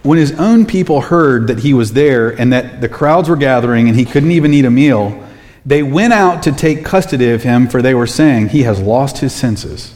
when 0.04 0.18
his 0.18 0.32
own 0.34 0.66
people 0.66 1.02
heard 1.02 1.48
that 1.48 1.60
he 1.60 1.74
was 1.74 1.94
there 1.94 2.30
and 2.30 2.54
that 2.54 2.82
the 2.82 2.90
crowds 2.90 3.30
were 3.30 3.36
gathering 3.36 3.88
and 3.88 3.98
he 3.98 4.06
couldn't 4.06 4.32
even 4.32 4.54
eat 4.54 4.66
a 4.66 4.72
meal, 4.72 5.28
they 5.66 5.84
went 5.84 6.14
out 6.14 6.44
to 6.44 6.52
take 6.52 6.86
custody 6.86 7.32
of 7.32 7.44
him, 7.44 7.68
for 7.68 7.82
they 7.82 7.94
were 7.94 8.08
saying, 8.08 8.50
He 8.50 8.64
has 8.64 8.80
lost 8.80 9.18
his 9.18 9.34
senses. 9.34 9.94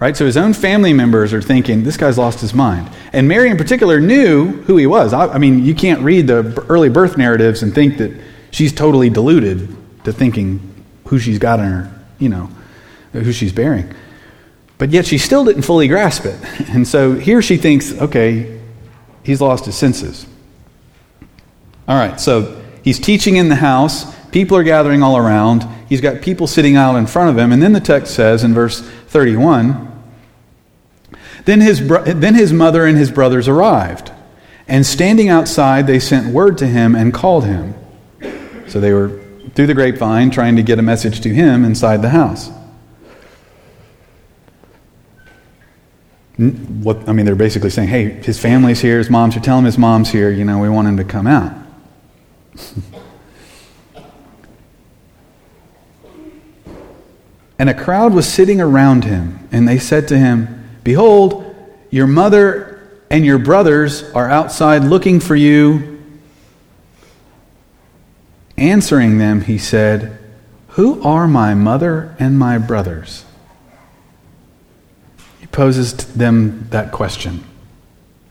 Right? 0.00 0.16
So 0.16 0.26
his 0.26 0.36
own 0.36 0.54
family 0.54 0.92
members 0.92 1.32
are 1.32 1.42
thinking, 1.42 1.82
This 1.82 1.96
guy's 1.96 2.18
lost 2.18 2.40
his 2.40 2.54
mind. 2.54 2.88
And 3.12 3.26
Mary, 3.26 3.50
in 3.50 3.56
particular, 3.56 4.00
knew 4.00 4.46
who 4.62 4.76
he 4.76 4.86
was. 4.86 5.12
I, 5.12 5.26
I 5.26 5.38
mean, 5.38 5.64
you 5.64 5.74
can't 5.74 6.02
read 6.02 6.28
the 6.28 6.64
early 6.68 6.88
birth 6.88 7.16
narratives 7.16 7.62
and 7.62 7.74
think 7.74 7.98
that 7.98 8.12
she's 8.52 8.72
totally 8.72 9.10
deluded 9.10 9.76
to 10.04 10.12
thinking 10.12 10.84
who 11.06 11.18
she's 11.18 11.38
got 11.38 11.58
in 11.58 11.66
her, 11.66 12.04
you 12.18 12.28
know, 12.28 12.48
who 13.12 13.32
she's 13.32 13.52
bearing. 13.52 13.92
But 14.78 14.90
yet 14.90 15.06
she 15.06 15.18
still 15.18 15.44
didn't 15.44 15.62
fully 15.62 15.88
grasp 15.88 16.24
it. 16.24 16.38
And 16.68 16.86
so 16.86 17.14
here 17.14 17.42
she 17.42 17.56
thinks, 17.56 17.92
okay, 17.92 18.60
he's 19.24 19.40
lost 19.40 19.64
his 19.64 19.74
senses. 19.74 20.26
All 21.88 21.98
right, 21.98 22.20
so 22.20 22.62
he's 22.84 23.00
teaching 23.00 23.36
in 23.36 23.48
the 23.48 23.56
house. 23.56 24.14
People 24.30 24.56
are 24.58 24.62
gathering 24.62 25.02
all 25.02 25.16
around. 25.16 25.66
He's 25.88 26.02
got 26.02 26.20
people 26.20 26.46
sitting 26.46 26.76
out 26.76 26.96
in 26.96 27.06
front 27.06 27.30
of 27.30 27.38
him. 27.38 27.50
And 27.50 27.62
then 27.62 27.72
the 27.72 27.80
text 27.80 28.14
says 28.14 28.44
in 28.44 28.52
verse 28.52 28.88
31 29.08 29.86
Then 31.44 31.60
his, 31.60 31.80
bro- 31.80 32.04
then 32.04 32.34
his 32.34 32.52
mother 32.52 32.86
and 32.86 32.96
his 32.96 33.10
brothers 33.10 33.48
arrived. 33.48 34.12
And 34.66 34.84
standing 34.84 35.28
outside, 35.28 35.86
they 35.86 35.98
sent 35.98 36.32
word 36.32 36.58
to 36.58 36.66
him 36.66 36.94
and 36.94 37.12
called 37.12 37.44
him. 37.44 37.74
So 38.68 38.80
they 38.80 38.92
were 38.92 39.20
through 39.54 39.66
the 39.66 39.74
grapevine 39.74 40.30
trying 40.30 40.56
to 40.56 40.62
get 40.62 40.78
a 40.78 40.82
message 40.82 41.22
to 41.22 41.30
him 41.30 41.64
inside 41.64 42.02
the 42.02 42.10
house. 42.10 42.50
What, 46.36 47.08
I 47.08 47.12
mean, 47.12 47.24
they're 47.26 47.34
basically 47.34 47.70
saying, 47.70 47.88
hey, 47.88 48.10
his 48.10 48.38
family's 48.38 48.80
here, 48.80 48.98
his 48.98 49.10
mom's 49.10 49.34
here, 49.34 49.42
tell 49.42 49.58
him 49.58 49.64
his 49.64 49.78
mom's 49.78 50.10
here, 50.10 50.30
you 50.30 50.44
know, 50.44 50.58
we 50.58 50.68
want 50.68 50.86
him 50.86 50.98
to 50.98 51.04
come 51.04 51.26
out. 51.26 51.56
And 57.58 57.68
a 57.68 57.74
crowd 57.74 58.14
was 58.14 58.32
sitting 58.32 58.60
around 58.60 59.04
him, 59.04 59.48
and 59.50 59.66
they 59.66 59.78
said 59.78 60.08
to 60.08 60.18
him, 60.18 60.68
Behold, 60.84 61.44
your 61.90 62.06
mother 62.06 62.78
and 63.10 63.24
your 63.24 63.38
brothers 63.38 64.02
are 64.12 64.28
outside 64.28 64.84
looking 64.84 65.18
for 65.18 65.34
you. 65.34 66.02
Answering 68.56 69.18
them, 69.18 69.40
he 69.40 69.58
said, 69.58 70.18
Who 70.68 71.02
are 71.02 71.26
my 71.26 71.54
mother 71.54 72.14
and 72.18 72.38
my 72.38 72.58
brothers? 72.58 73.24
He 75.40 75.46
poses 75.46 75.92
to 75.94 76.18
them 76.18 76.68
that 76.70 76.92
question 76.92 77.44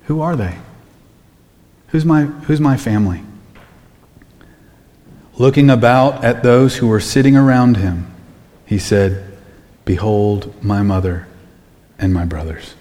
Who 0.06 0.22
are 0.22 0.36
they? 0.36 0.58
Who's 1.90 2.06
my, 2.06 2.24
who's 2.24 2.60
my 2.60 2.78
family? 2.78 3.24
Looking 5.38 5.70
about 5.70 6.24
at 6.24 6.44
those 6.44 6.78
who 6.78 6.88
were 6.88 7.00
sitting 7.00 7.38
around 7.38 7.78
him, 7.78 8.12
he 8.68 8.78
said, 8.78 9.26
Behold 9.86 10.54
my 10.64 10.84
mother 10.84 11.28
and 11.98 12.14
my 12.14 12.26
brothers. 12.26 12.76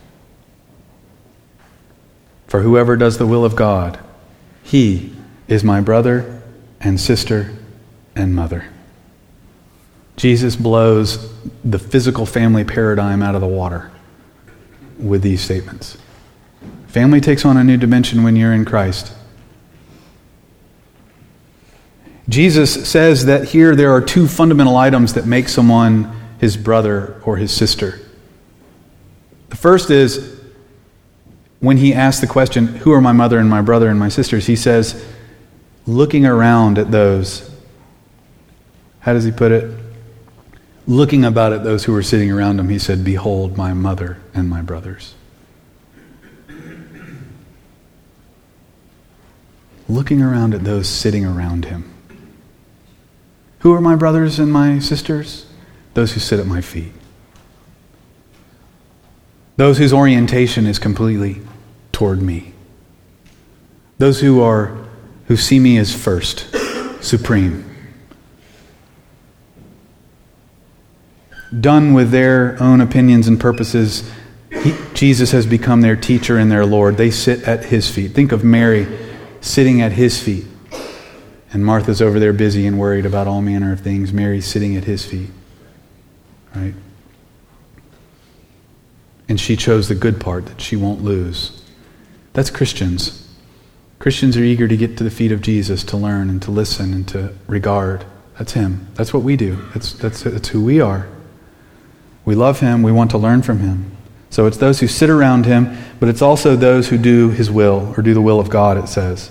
For 2.49 2.61
whoever 2.61 2.97
does 2.97 3.19
the 3.19 3.27
will 3.27 3.45
of 3.45 3.57
God, 3.57 3.99
he 4.63 5.15
is 5.49 5.65
my 5.65 5.81
brother 5.81 6.43
and 6.81 7.01
sister 7.01 7.57
and 8.15 8.35
mother. 8.35 8.67
Jesus 10.17 10.57
blows 10.57 11.33
the 11.63 11.79
physical 11.79 12.27
family 12.27 12.65
paradigm 12.65 13.23
out 13.23 13.35
of 13.35 13.41
the 13.41 13.47
water 13.47 13.91
with 14.99 15.23
these 15.23 15.41
statements. 15.41 15.99
Family 16.89 17.21
takes 17.21 17.45
on 17.45 17.57
a 17.57 17.65
new 17.65 17.77
dimension 17.77 18.23
when 18.23 18.35
you're 18.35 18.53
in 18.53 18.65
Christ. 18.65 19.13
Jesus 22.29 22.89
says 22.89 23.27
that 23.27 23.45
here 23.45 23.77
there 23.77 23.93
are 23.93 24.01
two 24.01 24.27
fundamental 24.27 24.77
items 24.77 25.15
that 25.15 25.27
make 25.27 25.49
someone 25.49 26.15
his 26.39 26.57
brother 26.57 27.21
or 27.25 27.37
his 27.37 27.53
sister. 27.53 28.01
The 29.51 29.57
first 29.57 29.91
is 29.91 30.41
when 31.61 31.77
he 31.77 31.95
asks 31.95 32.21
the 32.21 32.27
question, 32.27 32.67
Who 32.67 32.93
are 32.93 33.01
my 33.01 33.13
mother 33.13 33.39
and 33.39 33.49
my 33.49 33.63
brother 33.63 33.89
and 33.89 33.99
my 33.99 34.09
sisters? 34.09 34.47
He 34.47 34.57
says, 34.57 35.05
looking 35.87 36.27
around 36.27 36.79
at 36.79 36.91
those, 36.91 37.49
how 39.01 39.13
does 39.13 39.25
he 39.25 39.31
put 39.31 39.53
it? 39.53 39.73
Looking 40.87 41.25
about 41.25 41.53
at 41.53 41.65
those 41.65 41.85
who 41.85 41.93
were 41.93 42.03
sitting 42.03 42.31
around 42.31 42.61
him, 42.61 42.69
he 42.69 42.79
said, 42.79 43.05
Behold 43.05 43.57
my 43.57 43.73
mother 43.73 44.19
and 44.35 44.49
my 44.49 44.63
brothers. 44.63 45.15
Looking 49.89 50.21
around 50.21 50.55
at 50.55 50.65
those 50.65 50.89
sitting 50.89 51.25
around 51.25 51.67
him. 51.67 51.93
Who 53.61 53.73
are 53.73 53.81
my 53.81 53.97
brothers 53.97 54.39
and 54.39 54.53
my 54.53 54.79
sisters? 54.79 55.47
Those 55.95 56.13
who 56.13 56.21
sit 56.21 56.39
at 56.39 56.47
my 56.47 56.61
feet. 56.61 56.93
Those 59.57 59.79
whose 59.79 59.93
orientation 59.93 60.67
is 60.67 60.79
completely 60.79 61.41
toward 61.93 62.21
me. 62.21 62.53
Those 63.99 64.21
who 64.21 64.43
are 64.43 64.77
who 65.27 65.37
see 65.37 65.59
me 65.59 65.79
as 65.79 65.95
first, 65.95 66.47
supreme. 67.03 67.65
Done 71.59 71.95
with 71.95 72.11
their 72.11 72.57
own 72.61 72.81
opinions 72.81 73.27
and 73.27 73.41
purposes, 73.41 74.09
he, 74.51 74.75
Jesus 74.95 75.33
has 75.33 75.47
become 75.47 75.81
their 75.81 75.97
teacher 75.97 76.39
and 76.39 76.51
their 76.51 76.67
Lord. 76.67 76.97
They 76.97 77.11
sit 77.11 77.43
at 77.45 77.67
his 77.67 77.91
feet. 77.91 78.13
Think 78.13 78.33
of 78.33 78.45
Mary 78.45 78.87
sitting 79.41 79.81
at 79.81 79.93
his 79.93 80.23
feet. 80.23 80.45
And 81.53 81.65
Martha's 81.65 82.03
over 82.03 82.19
there 82.19 82.33
busy 82.33 82.67
and 82.67 82.79
worried 82.79 83.07
about 83.07 83.27
all 83.27 83.41
manner 83.41 83.73
of 83.73 83.81
things. 83.81 84.13
Mary's 84.13 84.47
sitting 84.47 84.77
at 84.77 84.85
his 84.85 85.05
feet. 85.05 85.31
Right? 86.55 86.75
And 89.29 89.41
she 89.41 89.57
chose 89.57 89.89
the 89.89 89.95
good 89.95 90.21
part 90.21 90.47
that 90.47 90.61
she 90.61 90.77
won't 90.77 91.03
lose. 91.03 91.63
That's 92.33 92.51
Christians. 92.51 93.27
Christians 93.99 94.37
are 94.37 94.43
eager 94.43 94.69
to 94.69 94.77
get 94.77 94.97
to 94.99 95.05
the 95.05 95.11
feet 95.11 95.33
of 95.33 95.41
Jesus 95.41 95.83
to 95.85 95.97
learn 95.97 96.29
and 96.29 96.41
to 96.43 96.51
listen 96.51 96.93
and 96.93 97.09
to 97.09 97.35
regard. 97.47 98.05
That's 98.39 98.53
Him. 98.53 98.89
That's 98.95 99.15
what 99.15 99.23
we 99.23 99.37
do. 99.37 99.57
That's, 99.73 99.93
that's, 99.95 100.23
that's 100.23 100.49
who 100.49 100.63
we 100.63 100.81
are. 100.81 101.09
We 102.25 102.35
love 102.35 102.61
Him. 102.61 102.83
We 102.83 102.93
want 102.93 103.11
to 103.13 103.19
learn 103.19 103.43
from 103.43 103.61
Him. 103.61 103.97
So 104.31 104.47
it's 104.47 104.59
those 104.59 104.81
who 104.81 104.89
sit 104.89 105.09
around 105.09 105.47
Him, 105.47 105.77
but 105.99 106.09
it's 106.09 106.21
also 106.21 106.57
those 106.57 106.89
who 106.89 106.99
do 106.99 107.31
His 107.31 107.51
will 107.51 107.95
or 107.97 108.03
do 108.03 108.13
the 108.13 108.21
will 108.21 108.39
of 108.39 108.51
God, 108.51 108.77
it 108.77 108.89
says. 108.89 109.31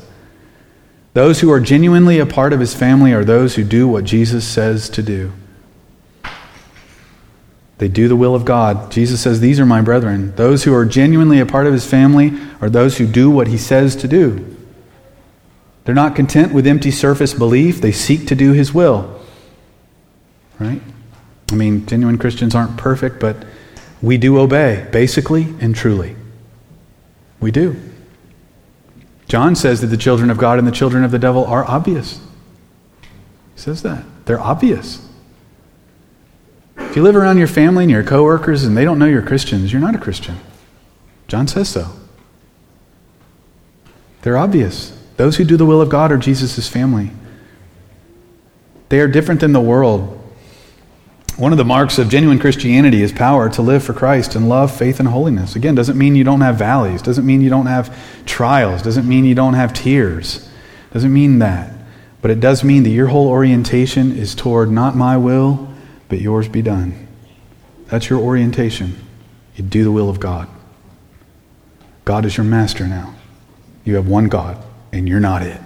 Those 1.16 1.40
who 1.40 1.50
are 1.50 1.62
genuinely 1.62 2.20
a 2.20 2.26
part 2.26 2.52
of 2.52 2.60
His 2.60 2.76
family 2.76 3.14
are 3.14 3.24
those 3.24 3.56
who 3.56 3.64
do 3.64 3.88
what 3.88 4.04
Jesus 4.04 4.46
says 4.46 4.90
to 4.90 5.02
do. 5.02 5.32
They 7.78 7.88
do 7.88 8.10
the 8.10 8.18
will 8.18 8.36
of 8.36 8.44
God. 8.44 8.92
Jesus 8.92 9.22
says, 9.22 9.40
These 9.40 9.58
are 9.60 9.66
my 9.66 9.82
brethren. 9.82 10.36
Those 10.36 10.66
who 10.66 10.74
are 10.74 10.86
genuinely 10.86 11.40
a 11.40 11.46
part 11.46 11.68
of 11.68 11.74
his 11.74 11.86
family 11.86 12.34
are 12.62 12.70
those 12.70 12.98
who 12.98 13.08
do 13.08 13.30
what 13.30 13.48
he 13.48 13.58
says 13.58 13.96
to 13.98 14.08
do. 14.08 14.56
They're 15.86 15.96
not 15.96 16.16
content 16.16 16.54
with 16.54 16.68
empty 16.68 16.92
surface 16.92 17.34
belief, 17.34 17.80
they 17.80 17.94
seek 17.94 18.28
to 18.28 18.36
do 18.36 18.52
his 18.52 18.74
will. 18.74 19.22
Right? 20.60 20.82
I 21.52 21.56
mean, 21.56 21.86
genuine 21.86 22.18
Christians 22.18 22.56
aren't 22.56 22.76
perfect, 22.76 23.20
but 23.20 23.46
we 24.02 24.18
do 24.18 24.38
obey, 24.38 24.88
basically 24.92 25.54
and 25.62 25.76
truly. 25.76 26.18
We 27.40 27.52
do. 27.52 27.80
John 29.28 29.56
says 29.56 29.82
that 29.82 29.88
the 29.88 29.98
children 29.98 30.30
of 30.30 30.38
God 30.38 30.60
and 30.60 30.68
the 30.68 30.72
children 30.72 31.04
of 31.04 31.12
the 31.12 31.20
devil 31.20 31.46
are 31.46 31.66
obvious. 31.66 32.20
He 33.02 33.62
says 33.62 33.82
that. 33.84 34.04
They're 34.26 34.40
obvious. 34.40 35.08
If 36.78 36.96
you 36.96 37.04
live 37.04 37.16
around 37.16 37.38
your 37.38 37.48
family 37.48 37.84
and 37.84 37.92
your 37.92 38.04
coworkers 38.04 38.64
and 38.64 38.78
they 38.78 38.86
don't 38.86 39.00
know 39.00 39.06
you're 39.06 39.22
Christians, 39.22 39.72
you're 39.72 39.82
not 39.82 39.96
a 39.96 40.00
Christian. 40.00 40.38
John 41.28 41.48
says 41.48 41.70
so. 41.70 41.90
They're 44.22 44.38
obvious. 44.38 44.98
Those 45.18 45.38
who 45.38 45.44
do 45.44 45.58
the 45.58 45.66
will 45.66 45.82
of 45.82 45.90
God 45.90 46.12
are 46.12 46.18
Jesus' 46.18 46.68
family. 46.68 47.12
They 48.90 49.00
are 49.00 49.08
different 49.08 49.42
than 49.42 49.54
the 49.54 49.62
world. 49.62 50.22
One 51.38 51.52
of 51.52 51.58
the 51.58 51.66
marks 51.66 51.98
of 51.98 52.08
genuine 52.08 52.40
Christianity 52.40 53.02
is 53.02 53.12
power 53.12 53.50
to 53.50 53.62
live 53.62 53.84
for 53.84 53.94
Christ 53.94 54.36
and 54.36 54.48
love, 54.48 54.76
faith, 54.76 55.02
and 55.02 55.10
holiness. 55.10 55.58
Again, 55.58 55.76
doesn't 55.76 55.98
mean 55.98 56.16
you 56.16 56.24
don't 56.24 56.40
have 56.40 56.56
valleys, 56.56 57.02
doesn't 57.02 57.26
mean 57.26 57.42
you 57.42 57.50
don't 57.50 57.66
have 57.66 57.94
trials, 58.26 58.82
doesn't 58.82 59.08
mean 59.08 59.26
you 59.26 59.36
don't 59.36 59.56
have 59.56 59.74
tears. 59.74 60.50
Doesn't 60.94 61.12
mean 61.12 61.40
that. 61.40 61.74
But 62.22 62.32
it 62.32 62.40
does 62.40 62.64
mean 62.64 62.84
that 62.84 62.90
your 62.90 63.08
whole 63.08 63.28
orientation 63.28 64.18
is 64.18 64.34
toward 64.34 64.72
not 64.72 64.96
my 64.96 65.18
will, 65.18 65.68
but 66.08 66.22
yours 66.22 66.48
be 66.48 66.62
done. 66.62 67.06
That's 67.88 68.10
your 68.10 68.20
orientation. 68.20 68.96
You 69.58 69.66
do 69.66 69.84
the 69.84 69.92
will 69.92 70.10
of 70.10 70.22
God. 70.22 70.48
God 72.06 72.24
is 72.24 72.38
your 72.38 72.46
master 72.46 72.88
now. 72.88 73.14
You 73.84 73.96
have 73.96 74.08
one 74.08 74.30
God, 74.30 74.64
and 74.94 75.08
you're 75.08 75.20
not 75.20 75.42
it. 75.42 75.60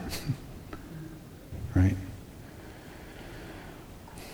right? 1.76 1.96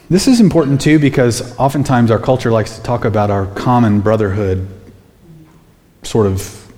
This 0.09 0.27
is 0.27 0.39
important 0.39 0.81
too 0.81 0.99
because 0.99 1.57
oftentimes 1.57 2.11
our 2.11 2.19
culture 2.19 2.51
likes 2.51 2.75
to 2.77 2.83
talk 2.83 3.05
about 3.05 3.31
our 3.31 3.47
common 3.47 4.01
brotherhood 4.01 4.67
sort 6.03 6.27
of 6.27 6.71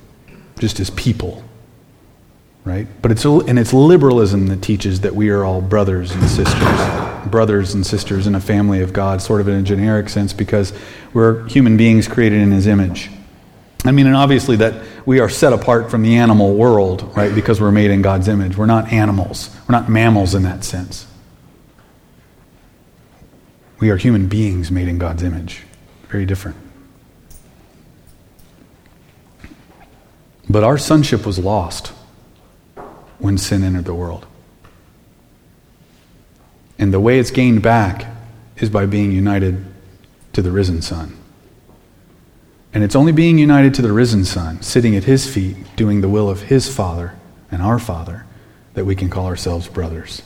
just 0.59 0.79
as 0.79 0.89
people. 0.91 1.43
Right? 2.63 2.87
But 3.01 3.11
it's 3.11 3.23
and 3.23 3.57
it's 3.57 3.73
liberalism 3.73 4.47
that 4.47 4.61
teaches 4.61 5.01
that 5.01 5.15
we 5.15 5.29
are 5.29 5.43
all 5.43 5.61
brothers 5.61 6.11
and 6.11 6.23
sisters. 6.29 7.29
Brothers 7.29 7.73
and 7.73 7.85
sisters 7.85 8.27
in 8.27 8.35
a 8.35 8.39
family 8.39 8.81
of 8.81 8.93
God, 8.93 9.21
sort 9.21 9.41
of 9.41 9.47
in 9.47 9.55
a 9.55 9.61
generic 9.61 10.07
sense, 10.09 10.31
because 10.31 10.71
we're 11.13 11.45
human 11.47 11.75
beings 11.75 12.07
created 12.07 12.39
in 12.39 12.51
his 12.51 12.67
image. 12.67 13.09
I 13.85 13.91
mean, 13.91 14.05
and 14.05 14.15
obviously 14.15 14.57
that 14.57 14.85
we 15.05 15.19
are 15.19 15.29
set 15.29 15.53
apart 15.53 15.89
from 15.89 16.03
the 16.03 16.17
animal 16.17 16.55
world, 16.55 17.15
right? 17.15 17.33
Because 17.33 17.61
we're 17.61 17.71
made 17.71 17.91
in 17.91 18.01
God's 18.01 18.27
image. 18.27 18.57
We're 18.57 18.65
not 18.65 18.91
animals. 18.91 19.49
We're 19.67 19.73
not 19.73 19.89
mammals 19.89 20.35
in 20.35 20.43
that 20.43 20.65
sense. 20.65 21.06
We 23.79 23.89
are 23.89 23.97
human 23.97 24.27
beings 24.27 24.71
made 24.71 24.87
in 24.87 24.97
God's 24.97 25.23
image. 25.23 25.63
Very 26.09 26.25
different. 26.25 26.57
But 30.49 30.63
our 30.63 30.77
sonship 30.77 31.25
was 31.25 31.37
lost 31.37 31.93
when 33.19 33.37
sin 33.37 33.63
entered 33.63 33.85
the 33.85 33.93
world. 33.93 34.25
And 36.79 36.93
the 36.93 36.99
way 36.99 37.19
it's 37.19 37.31
gained 37.31 37.61
back 37.61 38.05
is 38.57 38.69
by 38.69 38.85
being 38.85 39.11
united 39.11 39.65
to 40.33 40.41
the 40.41 40.51
risen 40.51 40.81
Son. 40.81 41.17
And 42.73 42.83
it's 42.83 42.95
only 42.95 43.11
being 43.11 43.37
united 43.37 43.73
to 43.75 43.81
the 43.81 43.91
risen 43.91 44.23
Son, 44.25 44.61
sitting 44.61 44.95
at 44.95 45.03
his 45.05 45.31
feet, 45.31 45.57
doing 45.75 46.01
the 46.01 46.09
will 46.09 46.29
of 46.29 46.43
his 46.43 46.73
Father 46.73 47.15
and 47.51 47.61
our 47.61 47.79
Father, 47.79 48.25
that 48.73 48.85
we 48.85 48.95
can 48.95 49.09
call 49.09 49.25
ourselves 49.25 49.67
brothers. 49.67 50.21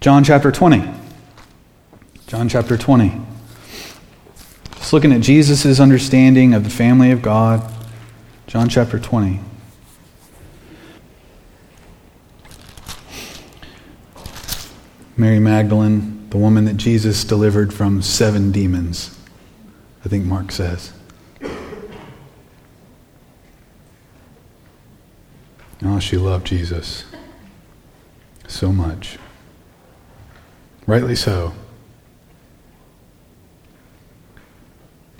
John 0.00 0.24
chapter 0.24 0.50
20. 0.50 0.90
John 2.26 2.48
chapter 2.48 2.78
20. 2.78 3.20
Just 4.76 4.94
looking 4.94 5.12
at 5.12 5.20
Jesus' 5.20 5.78
understanding 5.78 6.54
of 6.54 6.64
the 6.64 6.70
family 6.70 7.10
of 7.10 7.20
God. 7.20 7.70
John 8.46 8.70
chapter 8.70 8.98
20. 8.98 9.40
Mary 15.18 15.38
Magdalene, 15.38 16.30
the 16.30 16.38
woman 16.38 16.64
that 16.64 16.78
Jesus 16.78 17.22
delivered 17.22 17.74
from 17.74 18.00
seven 18.00 18.52
demons, 18.52 19.18
I 20.02 20.08
think 20.08 20.24
Mark 20.24 20.50
says. 20.50 20.94
Oh, 25.82 26.00
she 26.00 26.16
loved 26.16 26.46
Jesus 26.46 27.04
so 28.48 28.72
much. 28.72 29.18
Rightly 30.90 31.14
so. 31.14 31.52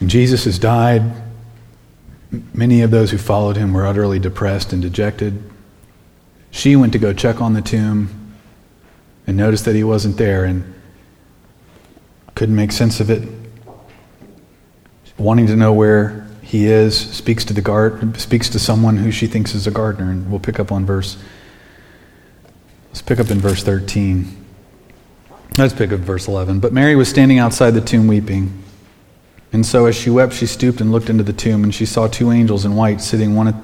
Jesus 0.05 0.45
has 0.45 0.59
died. 0.59 1.01
Many 2.53 2.83
of 2.83 2.91
those 2.91 3.13
who 3.13 3.19
followed 3.19 3.57
him 3.57 3.73
were 3.73 3.87
utterly 3.87 4.19
depressed 4.19 4.73
and 4.73 4.83
dejected. 4.83 5.41
She 6.51 6.75
went 6.75 6.93
to 6.95 6.99
go 6.99 7.13
check 7.13 7.41
on 7.41 7.55
the 7.55 7.63
tomb 7.63 8.35
and 9.29 9.37
noticed 9.37 9.65
that 9.67 9.77
he 9.77 9.85
wasn't 9.85 10.17
there 10.17 10.45
and 10.45 10.75
couldn't 12.35 12.57
make 12.57 12.73
sense 12.73 12.99
of 12.99 13.09
it. 13.09 13.29
Wanting 15.19 15.47
to 15.47 15.55
know 15.55 15.73
where 15.73 16.27
he 16.43 16.67
is, 16.67 16.99
speaks 16.99 17.45
to 17.45 17.55
the 17.55 17.63
guard, 17.63 18.21
speaks 18.21 18.49
to 18.49 18.59
someone 18.59 18.97
who 18.97 19.13
she 19.13 19.29
thinks 19.29 19.55
is 19.55 19.69
a 19.69 19.71
gardener, 19.71 20.11
and 20.11 20.33
we'll 20.33 20.41
pick 20.41 20.59
up 20.59 20.73
on 20.73 20.85
verse. 20.85 21.17
Let's 22.89 23.03
pick 23.03 23.21
up 23.21 23.31
in 23.31 23.39
verse 23.39 23.63
13. 23.63 24.40
Let's 25.59 25.75
pick 25.75 25.93
up 25.93 26.01
verse 26.01 26.29
11. 26.29 26.61
But 26.61 26.73
Mary 26.73 26.97
was 26.97 27.09
standing 27.09 27.39
outside 27.39 27.73
the 27.73 27.81
tomb 27.81 28.07
weeping. 28.07 28.63
And 29.53 29.67
so 29.67 29.87
as 29.87 29.97
she 29.97 30.11
wept, 30.11 30.33
she 30.33 30.47
stooped 30.47 30.81
and 30.81 30.93
looked 30.93 31.11
into 31.11 31.25
the 31.25 31.33
tomb, 31.33 31.65
and 31.65 31.75
she 31.75 31.87
saw 31.87 32.07
two 32.07 32.31
angels 32.31 32.65
in 32.65 32.77
white 32.77 33.01
sitting, 33.01 33.35
one 33.35 33.49
at 33.49 33.57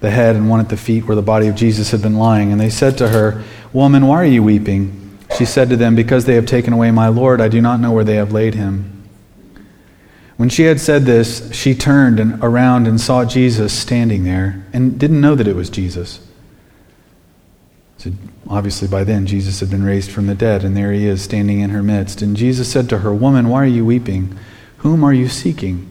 the 0.00 0.10
head 0.10 0.36
and 0.36 0.48
one 0.48 0.60
at 0.60 0.68
the 0.68 0.76
feet 0.76 1.06
where 1.06 1.16
the 1.16 1.22
body 1.22 1.48
of 1.48 1.54
Jesus 1.54 1.90
had 1.90 2.02
been 2.02 2.16
lying. 2.16 2.50
And 2.50 2.60
they 2.60 2.70
said 2.70 2.96
to 2.98 3.08
her, 3.08 3.42
Woman, 3.72 4.06
why 4.06 4.16
are 4.16 4.26
you 4.26 4.42
weeping? 4.42 5.18
She 5.36 5.44
said 5.44 5.68
to 5.70 5.76
them, 5.76 5.94
Because 5.94 6.24
they 6.24 6.34
have 6.34 6.46
taken 6.46 6.72
away 6.72 6.90
my 6.90 7.08
Lord, 7.08 7.40
I 7.40 7.48
do 7.48 7.60
not 7.60 7.80
know 7.80 7.92
where 7.92 8.04
they 8.04 8.16
have 8.16 8.32
laid 8.32 8.54
him. 8.54 8.90
When 10.36 10.48
she 10.48 10.64
had 10.64 10.80
said 10.80 11.04
this, 11.04 11.52
she 11.52 11.74
turned 11.74 12.18
and 12.18 12.42
around 12.42 12.88
and 12.88 13.00
saw 13.00 13.24
Jesus 13.24 13.72
standing 13.72 14.24
there 14.24 14.64
and 14.72 14.98
didn't 14.98 15.20
know 15.20 15.34
that 15.34 15.46
it 15.46 15.54
was 15.54 15.70
Jesus. 15.70 16.26
So 18.04 18.12
obviously, 18.50 18.86
by 18.86 19.02
then, 19.02 19.24
Jesus 19.24 19.60
had 19.60 19.70
been 19.70 19.82
raised 19.82 20.10
from 20.10 20.26
the 20.26 20.34
dead, 20.34 20.62
and 20.62 20.76
there 20.76 20.92
he 20.92 21.06
is 21.06 21.22
standing 21.22 21.60
in 21.60 21.70
her 21.70 21.82
midst. 21.82 22.20
And 22.20 22.36
Jesus 22.36 22.70
said 22.70 22.86
to 22.90 22.98
her, 22.98 23.14
Woman, 23.14 23.48
why 23.48 23.62
are 23.62 23.66
you 23.66 23.86
weeping? 23.86 24.38
Whom 24.78 25.02
are 25.02 25.14
you 25.14 25.26
seeking? 25.26 25.90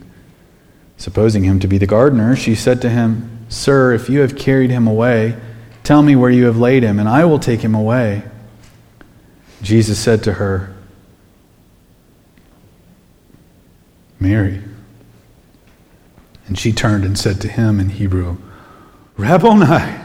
Supposing 0.95 1.43
him 1.43 1.59
to 1.59 1.67
be 1.67 1.79
the 1.79 1.87
gardener, 1.87 2.35
she 2.35 2.53
said 2.53 2.83
to 2.83 2.89
him, 2.91 3.47
Sir, 3.49 3.93
if 3.93 4.11
you 4.11 4.19
have 4.19 4.35
carried 4.35 4.69
him 4.69 4.85
away, 4.85 5.35
tell 5.81 6.03
me 6.03 6.15
where 6.15 6.29
you 6.29 6.45
have 6.45 6.59
laid 6.59 6.83
him, 6.83 6.99
and 6.99 7.09
I 7.09 7.25
will 7.25 7.39
take 7.39 7.61
him 7.61 7.73
away. 7.73 8.21
Jesus 9.63 9.97
said 9.97 10.21
to 10.25 10.33
her, 10.33 10.71
Mary. 14.19 14.61
And 16.45 16.59
she 16.59 16.73
turned 16.73 17.05
and 17.05 17.17
said 17.17 17.41
to 17.41 17.47
him 17.47 17.79
in 17.79 17.89
Hebrew, 17.89 18.37
Rabboni. 19.17 20.02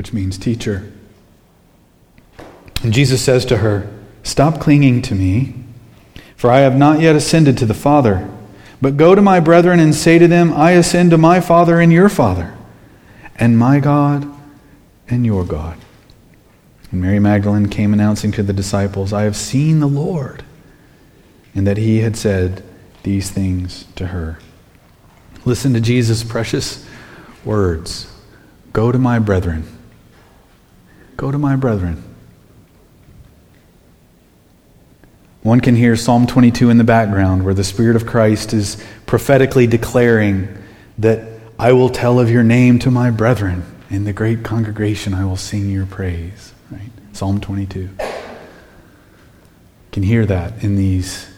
Which 0.00 0.14
means 0.14 0.38
teacher. 0.38 0.90
And 2.82 2.90
Jesus 2.90 3.20
says 3.20 3.44
to 3.44 3.58
her, 3.58 3.86
Stop 4.22 4.58
clinging 4.58 5.02
to 5.02 5.14
me, 5.14 5.56
for 6.36 6.50
I 6.50 6.60
have 6.60 6.74
not 6.74 7.00
yet 7.00 7.14
ascended 7.14 7.58
to 7.58 7.66
the 7.66 7.74
Father. 7.74 8.26
But 8.80 8.96
go 8.96 9.14
to 9.14 9.20
my 9.20 9.40
brethren 9.40 9.78
and 9.78 9.94
say 9.94 10.18
to 10.18 10.26
them, 10.26 10.54
I 10.54 10.70
ascend 10.70 11.10
to 11.10 11.18
my 11.18 11.42
Father 11.42 11.80
and 11.80 11.92
your 11.92 12.08
Father, 12.08 12.56
and 13.36 13.58
my 13.58 13.78
God 13.78 14.26
and 15.06 15.26
your 15.26 15.44
God. 15.44 15.76
And 16.90 17.02
Mary 17.02 17.18
Magdalene 17.18 17.68
came 17.68 17.92
announcing 17.92 18.32
to 18.32 18.42
the 18.42 18.54
disciples, 18.54 19.12
I 19.12 19.24
have 19.24 19.36
seen 19.36 19.80
the 19.80 19.86
Lord, 19.86 20.42
and 21.54 21.66
that 21.66 21.76
he 21.76 21.98
had 21.98 22.16
said 22.16 22.62
these 23.02 23.30
things 23.30 23.84
to 23.96 24.06
her. 24.06 24.38
Listen 25.44 25.74
to 25.74 25.80
Jesus' 25.82 26.24
precious 26.24 26.86
words 27.44 28.10
Go 28.72 28.92
to 28.92 28.98
my 28.98 29.18
brethren. 29.18 29.76
Go 31.20 31.30
to 31.30 31.36
my 31.36 31.54
brethren. 31.54 32.02
One 35.42 35.60
can 35.60 35.76
hear 35.76 35.94
Psalm 35.94 36.26
22 36.26 36.70
in 36.70 36.78
the 36.78 36.84
background, 36.84 37.44
where 37.44 37.52
the 37.52 37.62
Spirit 37.62 37.94
of 37.94 38.06
Christ 38.06 38.54
is 38.54 38.82
prophetically 39.04 39.66
declaring 39.66 40.48
that 40.96 41.28
I 41.58 41.72
will 41.72 41.90
tell 41.90 42.20
of 42.20 42.30
your 42.30 42.42
name 42.42 42.78
to 42.78 42.90
my 42.90 43.10
brethren. 43.10 43.64
In 43.90 44.04
the 44.04 44.14
great 44.14 44.42
congregation, 44.42 45.12
I 45.12 45.26
will 45.26 45.36
sing 45.36 45.68
your 45.68 45.84
praise. 45.84 46.54
Right? 46.70 46.88
Psalm 47.12 47.38
22. 47.38 47.80
You 47.80 47.88
can 49.92 50.02
hear 50.02 50.24
that 50.24 50.64
in 50.64 50.76
these, 50.76 51.28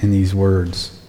in 0.00 0.10
these 0.10 0.34
words. 0.34 1.00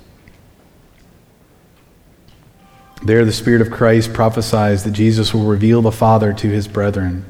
There, 3.04 3.26
the 3.26 3.34
Spirit 3.34 3.60
of 3.60 3.70
Christ 3.70 4.14
prophesies 4.14 4.86
that 4.86 4.92
Jesus 4.92 5.34
will 5.34 5.44
reveal 5.44 5.82
the 5.82 5.92
Father 5.92 6.32
to 6.32 6.48
his 6.48 6.70
brethren. 6.70 7.26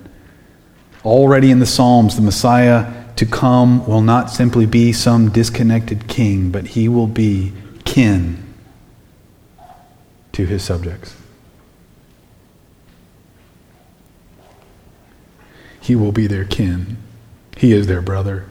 Already 1.03 1.49
in 1.49 1.59
the 1.59 1.65
Psalms, 1.65 2.15
the 2.15 2.21
Messiah 2.21 3.01
to 3.15 3.25
come 3.25 3.85
will 3.87 4.01
not 4.01 4.29
simply 4.29 4.65
be 4.65 4.93
some 4.93 5.29
disconnected 5.29 6.07
king, 6.07 6.51
but 6.51 6.67
he 6.67 6.87
will 6.87 7.07
be 7.07 7.53
kin 7.85 8.43
to 10.31 10.45
his 10.45 10.63
subjects. 10.63 11.15
He 15.79 15.95
will 15.95 16.11
be 16.11 16.27
their 16.27 16.45
kin. 16.45 16.97
He 17.57 17.73
is 17.73 17.87
their 17.87 18.01
brother. 18.01 18.45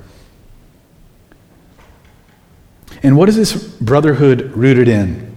And 3.03 3.17
what 3.17 3.29
is 3.29 3.37
this 3.37 3.55
brotherhood 3.81 4.53
rooted 4.57 4.89
in? 4.89 5.35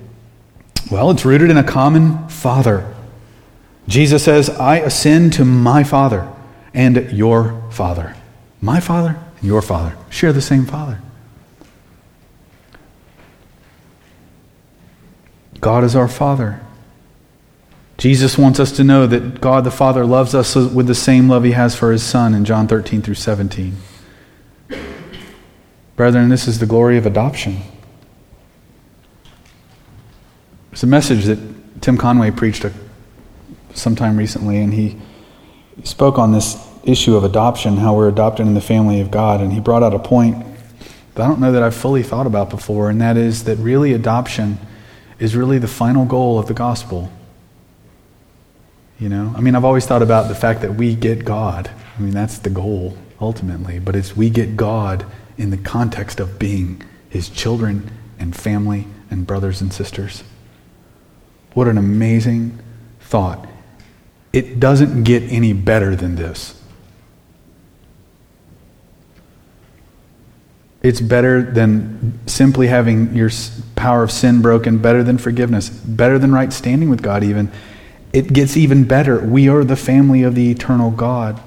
Well, 0.92 1.12
it's 1.12 1.24
rooted 1.24 1.50
in 1.50 1.58
a 1.58 1.64
common 1.64 2.28
Father. 2.28 2.94
Jesus 3.88 4.24
says, 4.24 4.50
I 4.50 4.78
ascend 4.78 5.34
to 5.34 5.46
my 5.46 5.84
Father 5.84 6.33
and 6.74 7.12
your 7.12 7.62
Father. 7.70 8.16
My 8.62 8.80
Father 8.80 9.18
and 9.38 9.44
your 9.44 9.62
Father 9.62 9.96
share 10.10 10.34
the 10.34 10.42
same 10.42 10.66
Father. 10.66 11.00
God 15.60 15.84
is 15.84 15.96
our 15.96 16.08
Father. 16.08 16.60
Jesus 17.98 18.38
wants 18.38 18.60
us 18.60 18.72
to 18.74 18.84
know 18.84 19.08
that 19.08 19.40
God 19.40 19.64
the 19.64 19.72
Father 19.72 20.06
loves 20.06 20.36
us 20.36 20.56
with 20.56 20.88
the 20.88 20.96
same 20.96 21.30
love 21.30 21.44
he 21.44 21.52
has 21.52 21.76
for 21.76 21.92
his 21.92 22.04
Son 22.04 22.34
in 22.34 22.44
John 22.44 22.68
13 22.68 23.02
through 23.02 23.14
17. 23.16 23.78
Brethren, 25.96 26.30
this 26.30 26.48
is 26.48 26.60
the 26.60 26.66
glory 26.66 26.98
of 26.98 27.06
adoption. 27.06 27.62
It's 30.72 30.84
a 30.84 30.88
message 30.88 31.26
that 31.26 31.40
Tim 31.82 31.98
Conway 31.98 32.32
preached 32.32 32.66
a, 32.66 32.74
sometime 33.76 34.18
recently, 34.18 34.58
and 34.58 34.74
he 34.74 34.98
spoke 35.84 36.18
on 36.18 36.32
this 36.32 36.58
issue 36.84 37.16
of 37.16 37.24
adoption, 37.24 37.78
how 37.78 37.96
we're 37.96 38.10
adopted 38.10 38.46
in 38.46 38.54
the 38.54 38.62
family 38.62 39.00
of 39.00 39.10
God, 39.10 39.42
and 39.42 39.52
he 39.52 39.60
brought 39.60 39.84
out 39.84 39.94
a 39.94 40.00
point 40.00 40.46
that 41.16 41.24
I 41.24 41.28
don't 41.28 41.40
know 41.40 41.52
that 41.52 41.64
I've 41.64 41.76
fully 41.76 42.04
thought 42.04 42.28
about 42.28 42.50
before, 42.50 42.90
and 42.90 43.00
that 43.02 43.18
is 43.18 43.46
that 43.46 43.58
really 43.58 43.94
adoption 43.94 44.58
is 45.20 45.36
really 45.36 45.58
the 45.58 45.68
final 45.68 46.06
goal 46.06 46.40
of 46.40 46.48
the 46.48 46.54
gospel. 46.54 47.12
You 49.00 49.10
know, 49.10 49.34
I 49.36 49.42
mean, 49.42 49.56
I've 49.56 49.66
always 49.66 49.86
thought 49.86 50.02
about 50.02 50.28
the 50.28 50.36
fact 50.36 50.62
that 50.62 50.76
we 50.76 50.96
get 50.96 51.26
God. 51.26 51.70
I 51.98 52.02
mean, 52.02 52.12
that's 52.14 52.40
the 52.40 52.50
goal 52.50 52.98
ultimately, 53.20 53.80
but 53.80 53.96
it's 53.96 54.16
we 54.16 54.30
get 54.30 54.56
God 54.56 55.06
in 55.38 55.50
the 55.50 55.58
context 55.58 56.20
of 56.20 56.40
being 56.40 56.84
his 57.10 57.30
children 57.30 57.92
and 58.20 58.36
family 58.36 58.88
and 59.10 59.28
brothers 59.28 59.62
and 59.62 59.72
sisters. 59.72 60.24
What 61.54 61.68
an 61.68 61.78
amazing 61.78 62.60
thought. 63.00 63.48
It 64.34 64.60
doesn't 64.60 65.04
get 65.04 65.24
any 65.32 65.54
better 65.54 65.96
than 65.96 66.16
this. 66.16 66.60
It's 70.82 71.00
better 71.00 71.42
than 71.42 72.20
simply 72.28 72.68
having 72.68 73.16
your 73.16 73.30
power 73.76 74.04
of 74.04 74.12
sin 74.12 74.42
broken, 74.42 74.80
better 74.80 75.02
than 75.02 75.18
forgiveness, 75.18 75.70
better 75.70 76.20
than 76.20 76.34
right 76.34 76.52
standing 76.52 76.90
with 76.90 77.02
God, 77.02 77.24
even. 77.24 77.52
It 78.12 78.34
gets 78.34 78.58
even 78.58 78.84
better. 78.84 79.20
We 79.20 79.48
are 79.48 79.64
the 79.64 79.78
family 79.78 80.24
of 80.24 80.36
the 80.36 80.52
eternal 80.52 80.92
God. 80.92 81.40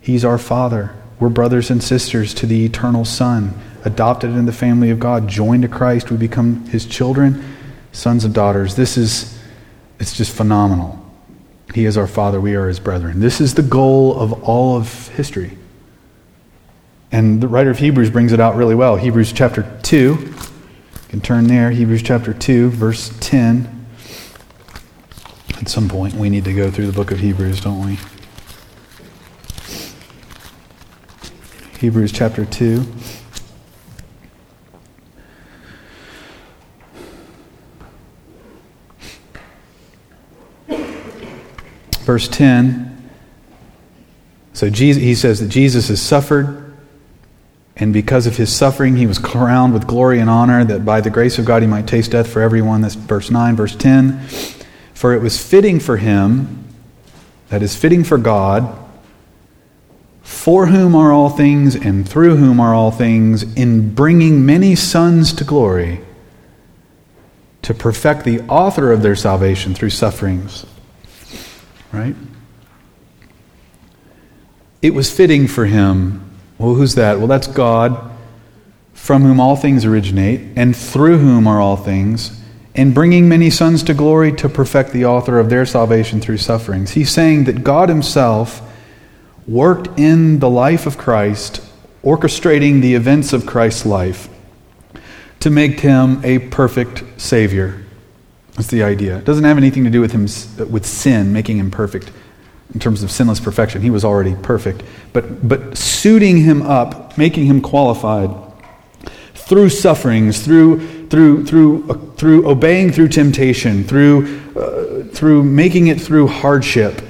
He's 0.00 0.24
our 0.24 0.36
Father. 0.36 0.94
We're 1.18 1.30
brothers 1.30 1.70
and 1.70 1.82
sisters 1.82 2.34
to 2.34 2.46
the 2.46 2.64
eternal 2.66 3.04
Son, 3.04 3.58
adopted 3.84 4.30
in 4.30 4.44
the 4.44 4.52
family 4.52 4.90
of 4.90 5.00
God, 5.00 5.26
joined 5.26 5.62
to 5.62 5.68
Christ. 5.68 6.10
We 6.10 6.18
become 6.18 6.66
His 6.66 6.84
children, 6.84 7.56
sons 7.92 8.24
and 8.26 8.34
daughters. 8.34 8.76
This 8.76 8.98
is, 8.98 9.38
it's 9.98 10.14
just 10.14 10.36
phenomenal. 10.36 10.99
He 11.74 11.84
is 11.84 11.96
our 11.96 12.06
Father. 12.06 12.40
We 12.40 12.54
are 12.54 12.68
His 12.68 12.80
brethren. 12.80 13.20
This 13.20 13.40
is 13.40 13.54
the 13.54 13.62
goal 13.62 14.18
of 14.18 14.32
all 14.44 14.76
of 14.76 15.08
history. 15.08 15.56
And 17.12 17.40
the 17.40 17.48
writer 17.48 17.70
of 17.70 17.78
Hebrews 17.78 18.10
brings 18.10 18.32
it 18.32 18.40
out 18.40 18.56
really 18.56 18.74
well. 18.74 18.96
Hebrews 18.96 19.32
chapter 19.32 19.78
2. 19.82 19.96
You 19.96 20.34
can 21.08 21.20
turn 21.20 21.46
there. 21.48 21.70
Hebrews 21.70 22.02
chapter 22.02 22.32
2, 22.32 22.70
verse 22.70 23.16
10. 23.20 23.86
At 25.58 25.68
some 25.68 25.88
point, 25.88 26.14
we 26.14 26.30
need 26.30 26.44
to 26.44 26.54
go 26.54 26.70
through 26.70 26.86
the 26.86 26.92
book 26.92 27.10
of 27.10 27.18
Hebrews, 27.18 27.60
don't 27.60 27.84
we? 27.84 27.98
Hebrews 31.78 32.12
chapter 32.12 32.44
2. 32.44 32.84
Verse 42.04 42.28
10. 42.28 43.10
So 44.52 44.68
Jesus, 44.68 45.02
he 45.02 45.14
says 45.14 45.40
that 45.40 45.48
Jesus 45.48 45.88
has 45.88 46.02
suffered 46.02 46.70
and 47.80 47.94
because 47.94 48.26
of 48.26 48.36
his 48.36 48.54
suffering, 48.54 48.96
he 48.96 49.06
was 49.06 49.18
crowned 49.18 49.72
with 49.72 49.86
glory 49.86 50.20
and 50.20 50.28
honor, 50.28 50.64
that 50.64 50.84
by 50.84 51.00
the 51.00 51.08
grace 51.08 51.38
of 51.38 51.46
God 51.46 51.62
he 51.62 51.68
might 51.68 51.86
taste 51.86 52.10
death 52.10 52.30
for 52.30 52.42
everyone. 52.42 52.82
That's 52.82 52.94
verse 52.94 53.30
9. 53.30 53.56
Verse 53.56 53.74
10 53.74 54.20
For 54.92 55.14
it 55.14 55.22
was 55.22 55.42
fitting 55.42 55.80
for 55.80 55.96
him, 55.96 56.64
that 57.48 57.62
is, 57.62 57.74
fitting 57.74 58.04
for 58.04 58.18
God, 58.18 58.78
for 60.20 60.66
whom 60.66 60.94
are 60.94 61.10
all 61.10 61.30
things 61.30 61.74
and 61.74 62.06
through 62.06 62.36
whom 62.36 62.60
are 62.60 62.74
all 62.74 62.90
things, 62.90 63.44
in 63.54 63.94
bringing 63.94 64.44
many 64.44 64.74
sons 64.74 65.32
to 65.32 65.44
glory, 65.44 66.02
to 67.62 67.72
perfect 67.72 68.24
the 68.24 68.40
author 68.42 68.92
of 68.92 69.00
their 69.00 69.16
salvation 69.16 69.74
through 69.74 69.90
sufferings. 69.90 70.66
Right? 71.92 72.16
It 74.82 74.94
was 74.94 75.10
fitting 75.10 75.46
for 75.46 75.66
him 75.66 76.30
well, 76.60 76.74
who's 76.74 76.94
that? 76.96 77.16
Well, 77.16 77.26
that's 77.26 77.46
God, 77.46 78.10
from 78.92 79.22
whom 79.22 79.40
all 79.40 79.56
things 79.56 79.86
originate, 79.86 80.42
and 80.56 80.76
through 80.76 81.16
whom 81.16 81.46
are 81.46 81.58
all 81.58 81.78
things, 81.78 82.38
and 82.74 82.94
bringing 82.94 83.30
many 83.30 83.48
sons 83.48 83.82
to 83.84 83.94
glory 83.94 84.30
to 84.32 84.48
perfect 84.50 84.92
the 84.92 85.06
author 85.06 85.38
of 85.38 85.48
their 85.48 85.64
salvation 85.64 86.20
through 86.20 86.36
sufferings. 86.36 86.90
He's 86.90 87.10
saying 87.10 87.44
that 87.44 87.64
God 87.64 87.88
Himself 87.88 88.60
worked 89.48 89.98
in 89.98 90.38
the 90.38 90.50
life 90.50 90.84
of 90.84 90.98
Christ, 90.98 91.62
orchestrating 92.04 92.82
the 92.82 92.94
events 92.94 93.32
of 93.32 93.46
Christ's 93.46 93.86
life 93.86 94.28
to 95.40 95.48
make 95.48 95.80
him 95.80 96.22
a 96.22 96.40
perfect 96.50 97.02
Savior. 97.18 97.82
That's 98.54 98.68
the 98.68 98.82
idea. 98.82 99.18
It 99.18 99.24
doesn't 99.24 99.44
have 99.44 99.56
anything 99.56 99.84
to 99.84 99.90
do 99.90 100.00
with 100.00 100.12
him 100.12 100.22
with 100.70 100.86
sin, 100.86 101.32
making 101.32 101.58
him 101.58 101.70
perfect 101.70 102.10
in 102.74 102.80
terms 102.80 103.02
of 103.02 103.10
sinless 103.10 103.40
perfection. 103.40 103.82
He 103.82 103.90
was 103.90 104.04
already 104.04 104.34
perfect. 104.36 104.82
But, 105.12 105.46
but 105.48 105.76
suiting 105.76 106.38
him 106.38 106.62
up, 106.62 107.16
making 107.18 107.46
him 107.46 107.60
qualified 107.60 108.30
through 109.34 109.68
sufferings, 109.70 110.44
through, 110.44 111.08
through, 111.08 111.46
through, 111.46 111.90
uh, 111.90 111.94
through 112.14 112.48
obeying 112.48 112.92
through 112.92 113.08
temptation, 113.08 113.82
through, 113.82 114.40
uh, 114.56 115.04
through 115.12 115.42
making 115.42 115.88
it 115.88 116.00
through 116.00 116.28
hardship, 116.28 117.02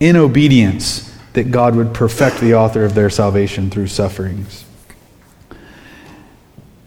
in 0.00 0.16
obedience, 0.16 1.14
that 1.34 1.50
God 1.50 1.76
would 1.76 1.94
perfect 1.94 2.40
the 2.40 2.54
author 2.54 2.84
of 2.84 2.94
their 2.94 3.10
salvation 3.10 3.70
through 3.70 3.86
sufferings. 3.86 4.64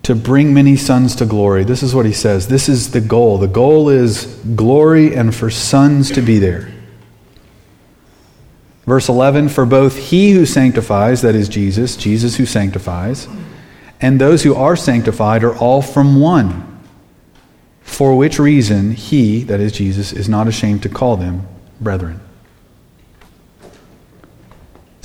To 0.06 0.14
bring 0.14 0.54
many 0.54 0.76
sons 0.76 1.16
to 1.16 1.26
glory. 1.26 1.64
This 1.64 1.82
is 1.82 1.96
what 1.96 2.06
he 2.06 2.14
says. 2.14 2.48
This 2.48 2.70
is 2.70 2.92
the 2.92 3.02
goal. 3.02 3.40
The 3.40 3.48
goal 3.48 3.90
is 3.90 4.26
glory 4.56 5.16
and 5.16 5.34
for 5.34 5.50
sons 5.50 6.12
to 6.12 6.22
be 6.22 6.38
there. 6.38 6.72
Verse 8.86 9.10
11 9.10 9.50
For 9.50 9.66
both 9.66 9.98
he 9.98 10.32
who 10.32 10.46
sanctifies, 10.46 11.24
that 11.24 11.34
is 11.34 11.50
Jesus, 11.50 11.98
Jesus 11.98 12.36
who 12.36 12.46
sanctifies, 12.46 13.28
and 14.00 14.22
those 14.22 14.44
who 14.44 14.54
are 14.54 14.76
sanctified 14.76 15.44
are 15.44 15.58
all 15.58 15.82
from 15.82 16.20
one. 16.20 16.84
For 17.82 18.16
which 18.16 18.38
reason 18.38 18.92
he, 18.92 19.44
that 19.46 19.60
is 19.60 19.72
Jesus, 19.72 20.14
is 20.14 20.30
not 20.30 20.48
ashamed 20.48 20.84
to 20.84 20.90
call 20.90 21.18
them 21.18 21.48
brethren. 21.82 22.20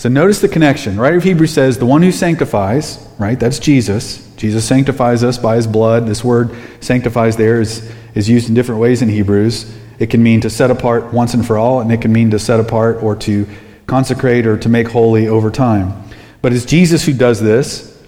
So 0.00 0.08
notice 0.08 0.40
the 0.40 0.48
connection. 0.48 0.98
Writer 0.98 1.18
of 1.18 1.24
Hebrews 1.24 1.52
says, 1.52 1.76
the 1.76 1.84
one 1.84 2.00
who 2.00 2.10
sanctifies, 2.10 3.06
right, 3.18 3.38
that's 3.38 3.58
Jesus. 3.58 4.26
Jesus 4.36 4.64
sanctifies 4.64 5.22
us 5.22 5.36
by 5.36 5.56
his 5.56 5.66
blood. 5.66 6.06
This 6.06 6.24
word 6.24 6.56
sanctifies 6.80 7.36
there 7.36 7.60
is, 7.60 7.92
is 8.14 8.26
used 8.26 8.48
in 8.48 8.54
different 8.54 8.80
ways 8.80 9.02
in 9.02 9.10
Hebrews. 9.10 9.70
It 9.98 10.08
can 10.08 10.22
mean 10.22 10.40
to 10.40 10.48
set 10.48 10.70
apart 10.70 11.12
once 11.12 11.34
and 11.34 11.46
for 11.46 11.58
all, 11.58 11.82
and 11.82 11.92
it 11.92 12.00
can 12.00 12.14
mean 12.14 12.30
to 12.30 12.38
set 12.38 12.58
apart 12.58 13.02
or 13.02 13.14
to 13.16 13.46
consecrate 13.86 14.46
or 14.46 14.56
to 14.56 14.70
make 14.70 14.88
holy 14.88 15.28
over 15.28 15.50
time. 15.50 16.02
But 16.40 16.54
it's 16.54 16.64
Jesus 16.64 17.04
who 17.04 17.12
does 17.12 17.42
this, 17.42 18.02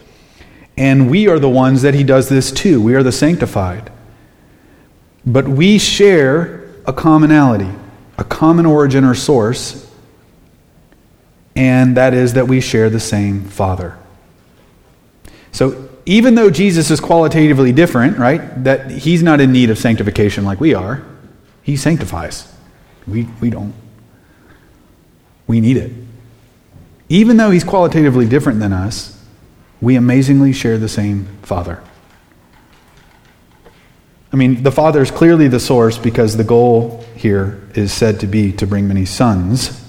and 0.78 1.10
we 1.10 1.28
are 1.28 1.38
the 1.38 1.50
ones 1.50 1.82
that 1.82 1.92
he 1.92 2.04
does 2.04 2.30
this 2.30 2.50
to. 2.52 2.80
We 2.80 2.94
are 2.94 3.02
the 3.02 3.12
sanctified. 3.12 3.92
But 5.26 5.46
we 5.46 5.78
share 5.78 6.70
a 6.86 6.94
commonality, 6.94 7.68
a 8.16 8.24
common 8.24 8.64
origin 8.64 9.04
or 9.04 9.14
source 9.14 9.91
and 11.54 11.96
that 11.96 12.14
is 12.14 12.34
that 12.34 12.48
we 12.48 12.60
share 12.60 12.88
the 12.88 13.00
same 13.00 13.44
Father. 13.44 13.98
So 15.52 15.88
even 16.06 16.34
though 16.34 16.50
Jesus 16.50 16.90
is 16.90 17.00
qualitatively 17.00 17.72
different, 17.72 18.18
right, 18.18 18.64
that 18.64 18.90
he's 18.90 19.22
not 19.22 19.40
in 19.40 19.52
need 19.52 19.70
of 19.70 19.78
sanctification 19.78 20.44
like 20.44 20.60
we 20.60 20.74
are, 20.74 21.04
he 21.62 21.76
sanctifies. 21.76 22.52
We, 23.06 23.28
we 23.40 23.50
don't. 23.50 23.74
We 25.46 25.60
need 25.60 25.76
it. 25.76 25.92
Even 27.08 27.36
though 27.36 27.50
he's 27.50 27.64
qualitatively 27.64 28.26
different 28.26 28.58
than 28.60 28.72
us, 28.72 29.22
we 29.80 29.96
amazingly 29.96 30.52
share 30.52 30.78
the 30.78 30.88
same 30.88 31.26
Father. 31.42 31.82
I 34.32 34.36
mean, 34.36 34.62
the 34.62 34.72
Father 34.72 35.02
is 35.02 35.10
clearly 35.10 35.48
the 35.48 35.60
source 35.60 35.98
because 35.98 36.36
the 36.38 36.44
goal 36.44 37.04
here 37.14 37.62
is 37.74 37.92
said 37.92 38.20
to 38.20 38.26
be 38.26 38.52
to 38.52 38.66
bring 38.66 38.88
many 38.88 39.04
sons 39.04 39.81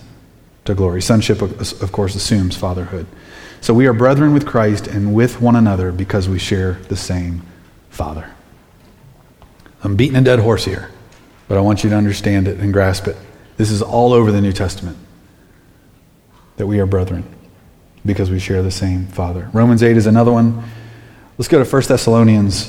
to 0.66 0.74
glory. 0.74 1.01
Sonship, 1.01 1.41
of 1.41 1.91
course, 1.91 2.16
assumes 2.16 2.55
fatherhood. 2.55 3.07
So 3.61 3.74
we 3.74 3.88
are 3.88 3.93
brethren 3.93 4.34
with 4.34 4.45
Christ 4.45 4.88
and 4.88 5.14
with 5.14 5.41
one 5.41 5.55
another 5.55 5.91
because 5.91 6.28
we 6.28 6.39
share 6.39 6.74
the 6.89 6.95
same 6.95 7.41
Father. 7.89 8.30
I'm 9.84 9.95
beating 9.95 10.16
a 10.16 10.22
dead 10.22 10.39
horse 10.39 10.66
here, 10.66 10.89
but 11.47 11.57
I 11.57 11.61
want 11.61 11.84
you 11.84 11.89
to 11.89 11.95
understand 11.95 12.47
it 12.47 12.59
and 12.59 12.74
grasp 12.74 13.07
it. 13.07 13.18
This 13.57 13.70
is 13.70 13.82
all 13.82 14.14
over 14.14 14.32
the 14.32 14.41
New 14.41 14.53
Testament 14.53 14.97
that 16.57 16.68
we 16.68 16.80
are 16.80 16.86
brethren 16.86 17.24
because 18.05 18.30
we 18.30 18.39
share 18.39 18.61
the 18.64 18.72
same 18.72 19.07
Father. 19.07 19.49
Romans 19.53 19.84
8 19.84 19.95
is 19.95 20.07
another 20.07 20.32
one. 20.32 20.64
Let's 21.38 21.47
go 21.47 21.64
to 21.64 21.70
1 21.70 21.82
Thessalonians. 21.84 22.68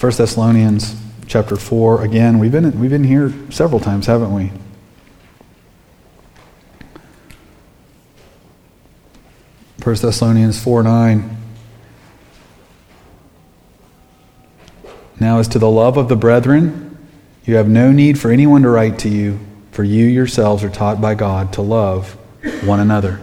1 0.00 0.12
Thessalonians 0.12 0.96
chapter 1.26 1.56
4. 1.56 2.02
Again, 2.02 2.38
we've 2.38 2.52
been, 2.52 2.78
we've 2.80 2.90
been 2.90 3.04
here 3.04 3.32
several 3.50 3.80
times, 3.80 4.06
haven't 4.06 4.34
we? 4.34 4.50
1 9.82 9.96
Thessalonians 9.96 10.62
4 10.62 10.84
9. 10.84 11.36
Now, 15.18 15.38
as 15.40 15.48
to 15.48 15.58
the 15.58 15.70
love 15.70 15.96
of 15.96 16.08
the 16.08 16.14
brethren, 16.14 16.96
you 17.44 17.56
have 17.56 17.68
no 17.68 17.90
need 17.90 18.16
for 18.18 18.30
anyone 18.30 18.62
to 18.62 18.68
write 18.68 19.00
to 19.00 19.08
you, 19.08 19.40
for 19.72 19.82
you 19.82 20.04
yourselves 20.06 20.62
are 20.62 20.70
taught 20.70 21.00
by 21.00 21.16
God 21.16 21.52
to 21.54 21.62
love 21.62 22.16
one 22.64 22.78
another. 22.78 23.20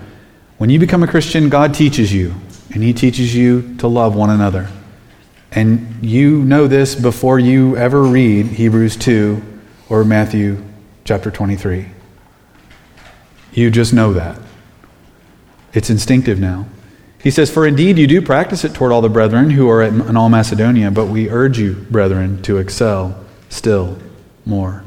When 0.58 0.70
you 0.70 0.80
become 0.80 1.02
a 1.02 1.08
Christian, 1.08 1.48
God 1.48 1.74
teaches 1.74 2.12
you, 2.12 2.36
and 2.74 2.84
He 2.84 2.92
teaches 2.92 3.34
you 3.34 3.78
to 3.78 3.88
love 3.88 4.16
one 4.16 4.30
another. 4.30 4.70
And 5.54 5.98
you 6.02 6.44
know 6.44 6.68
this 6.68 6.94
before 6.94 7.40
you 7.40 7.78
ever 7.78 8.04
read 8.04 8.48
Hebrews 8.48 8.98
2 8.98 9.42
or 9.88 10.04
Matthew 10.04 10.62
chapter 11.06 11.32
23. 11.32 11.86
You 13.54 13.72
just 13.72 13.94
know 13.94 14.12
that. 14.14 14.38
It's 15.74 15.90
instinctive 15.90 16.40
now. 16.40 16.68
He 17.22 17.32
says, 17.32 17.52
For 17.52 17.68
indeed 17.68 17.98
you 17.98 18.08
do 18.08 18.22
practice 18.22 18.64
it 18.64 18.74
toward 18.74 18.92
all 18.92 19.02
the 19.02 19.10
brethren 19.10 19.50
who 19.50 19.70
are 19.70 19.84
in 19.84 20.16
all 20.16 20.30
Macedonia, 20.30 20.90
but 20.90 21.08
we 21.08 21.30
urge 21.30 21.60
you, 21.60 21.74
brethren, 21.90 22.42
to 22.44 22.58
excel 22.58 23.26
still 23.50 24.00
more. 24.46 24.84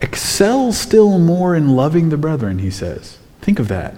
Excel 0.00 0.72
still 0.72 1.18
more 1.18 1.56
in 1.56 1.74
loving 1.74 2.10
the 2.10 2.16
brethren, 2.16 2.58
he 2.58 2.70
says. 2.70 3.18
Think 3.40 3.58
of 3.58 3.68
that. 3.68 3.94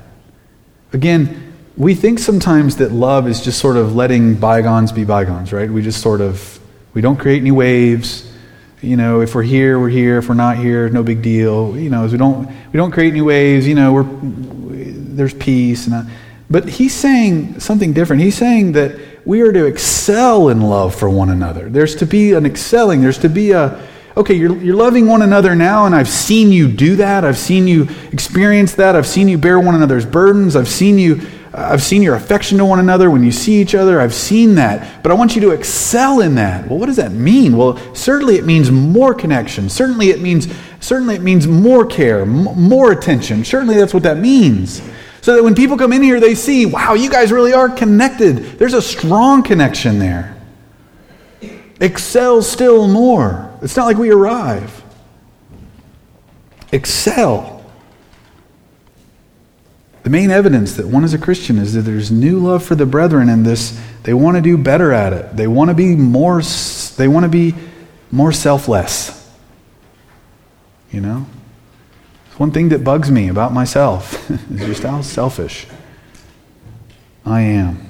Again, 0.93 1.55
we 1.77 1.95
think 1.95 2.19
sometimes 2.19 2.77
that 2.77 2.93
love 2.93 3.29
is 3.29 3.43
just 3.43 3.59
sort 3.59 3.77
of 3.77 3.95
letting 3.95 4.35
bygones 4.35 4.91
be 4.91 5.05
bygones, 5.05 5.53
right? 5.53 5.71
We 5.71 5.83
just 5.83 6.01
sort 6.01 6.21
of, 6.21 6.59
we 6.95 7.03
don't 7.03 7.19
create 7.19 7.41
any 7.41 7.51
waves. 7.51 8.33
You 8.81 8.97
know, 8.97 9.21
if 9.21 9.35
we're 9.35 9.43
here, 9.43 9.79
we're 9.79 9.89
here. 9.89 10.19
If 10.19 10.29
we're 10.29 10.35
not 10.35 10.57
here, 10.57 10.89
no 10.89 11.03
big 11.03 11.21
deal. 11.21 11.77
You 11.77 11.91
know, 11.91 12.07
we 12.07 12.17
don't, 12.17 12.47
we 12.73 12.77
don't 12.77 12.91
create 12.91 13.11
any 13.11 13.21
waves. 13.21 13.67
You 13.67 13.75
know, 13.75 13.93
we're, 13.93 14.03
there's 15.19 15.35
peace. 15.35 15.87
And 15.87 15.95
I, 15.97 16.11
but 16.51 16.69
he's 16.69 16.95
saying 16.95 17.61
something 17.61 17.93
different. 17.93 18.23
He's 18.23 18.39
saying 18.39 18.73
that 18.73 18.99
we 19.27 19.43
are 19.43 19.53
to 19.53 19.67
excel 19.67 20.49
in 20.49 20.63
love 20.63 20.95
for 20.95 21.11
one 21.11 21.29
another. 21.29 21.69
There's 21.69 21.95
to 21.97 22.07
be 22.07 22.33
an 22.33 22.47
excelling. 22.47 23.03
There's 23.03 23.19
to 23.19 23.29
be 23.29 23.51
a, 23.51 23.87
okay, 24.17 24.35
you're, 24.35 24.57
you're 24.57 24.77
loving 24.77 25.07
one 25.07 25.21
another 25.21 25.55
now, 25.55 25.85
and 25.85 25.95
I've 25.95 26.09
seen 26.09 26.51
you 26.51 26.69
do 26.69 26.97
that. 26.97 27.25
I've 27.25 27.37
seen 27.37 27.69
you 27.69 27.89
experience 28.13 28.75
that. 28.77 28.97
I've 28.97 29.07
seen 29.07 29.29
you 29.29 29.37
bear 29.37 29.61
one 29.61 29.75
another's 29.75 30.07
burdens. 30.07 30.57
I've 30.57 30.69
seen 30.69 30.99
you. 30.99 31.21
I've 31.53 31.83
seen 31.83 32.03
your 32.03 32.15
affection 32.15 32.59
to 32.59 32.65
one 32.65 32.79
another 32.79 33.11
when 33.11 33.25
you 33.25 33.33
see 33.33 33.61
each 33.61 33.75
other. 33.75 34.01
I've 34.01 34.15
seen 34.15 34.55
that. 34.57 35.03
But 35.03 35.11
I 35.11 35.15
want 35.15 35.35
you 35.35 35.41
to 35.43 35.51
excel 35.51 36.21
in 36.21 36.37
that. 36.37 36.69
Well, 36.69 36.79
what 36.79 36.87
does 36.87 36.97
that 36.97 37.11
mean? 37.11 37.57
Well, 37.57 37.77
certainly 37.95 38.37
it 38.37 38.45
means 38.45 38.71
more 38.71 39.15
connection. 39.15 39.69
Certainly 39.69 40.11
it 40.11 40.21
means 40.21 40.47
certainly 40.81 41.17
it 41.17 41.23
means 41.23 41.47
more 41.47 41.85
care, 41.85 42.21
m- 42.21 42.45
more 42.45 42.93
attention. 42.93 43.45
Certainly 43.45 43.77
that's 43.77 43.93
what 43.93 44.05
that 44.05 44.19
means. 44.19 44.81
So 45.21 45.35
that 45.35 45.43
when 45.43 45.55
people 45.55 45.77
come 45.77 45.93
in 45.93 46.03
here, 46.03 46.21
they 46.21 46.35
see, 46.35 46.67
wow, 46.67 46.95
you 46.95 47.11
guys 47.11 47.33
really 47.33 47.53
are 47.53 47.69
connected. 47.69 48.37
There's 48.59 48.75
a 48.75 48.83
strong 48.83 49.43
connection 49.43 49.99
there. 49.99 50.37
Excel 51.81 52.43
still 52.43 52.89
more. 52.89 53.57
It's 53.63 53.77
not 53.77 53.87
like 53.87 53.97
we 53.97 54.11
arrive. 54.11 54.83
Excel. 56.73 57.65
The 60.03 60.11
main 60.11 60.31
evidence 60.31 60.75
that 60.75 60.87
one 60.87 61.05
is 61.05 61.13
a 61.13 61.19
Christian 61.19 61.59
is 61.59 61.75
that 61.75 61.83
there's 61.83 62.11
new 62.11 62.39
love 62.39 62.65
for 62.65 62.75
the 62.75 62.87
brethren 62.87 63.29
and 63.29 63.45
this 63.45 63.79
they 64.05 64.15
want 64.15 64.37
to 64.37 64.41
do 64.41 64.57
better 64.57 64.93
at 64.93 65.13
it. 65.13 65.37
They 65.37 65.47
want 65.47 65.69
to 65.69 65.75
be 65.75 65.95
more 65.97 66.41
they 66.97 67.09
want 67.09 67.25
to 67.25 67.29
be 67.29 67.55
more 68.11 68.33
selfless. 68.33 69.15
You 70.91 71.03
know? 71.03 71.27
One 72.39 72.53
thing 72.53 72.69
that 72.69 72.85
bugs 72.85 73.11
me 73.11 73.29
about 73.29 73.53
myself 73.53 74.31
is 74.51 74.61
just 74.61 74.83
how 74.85 75.01
selfish 75.01 75.67
I 77.27 77.41
am. 77.43 77.85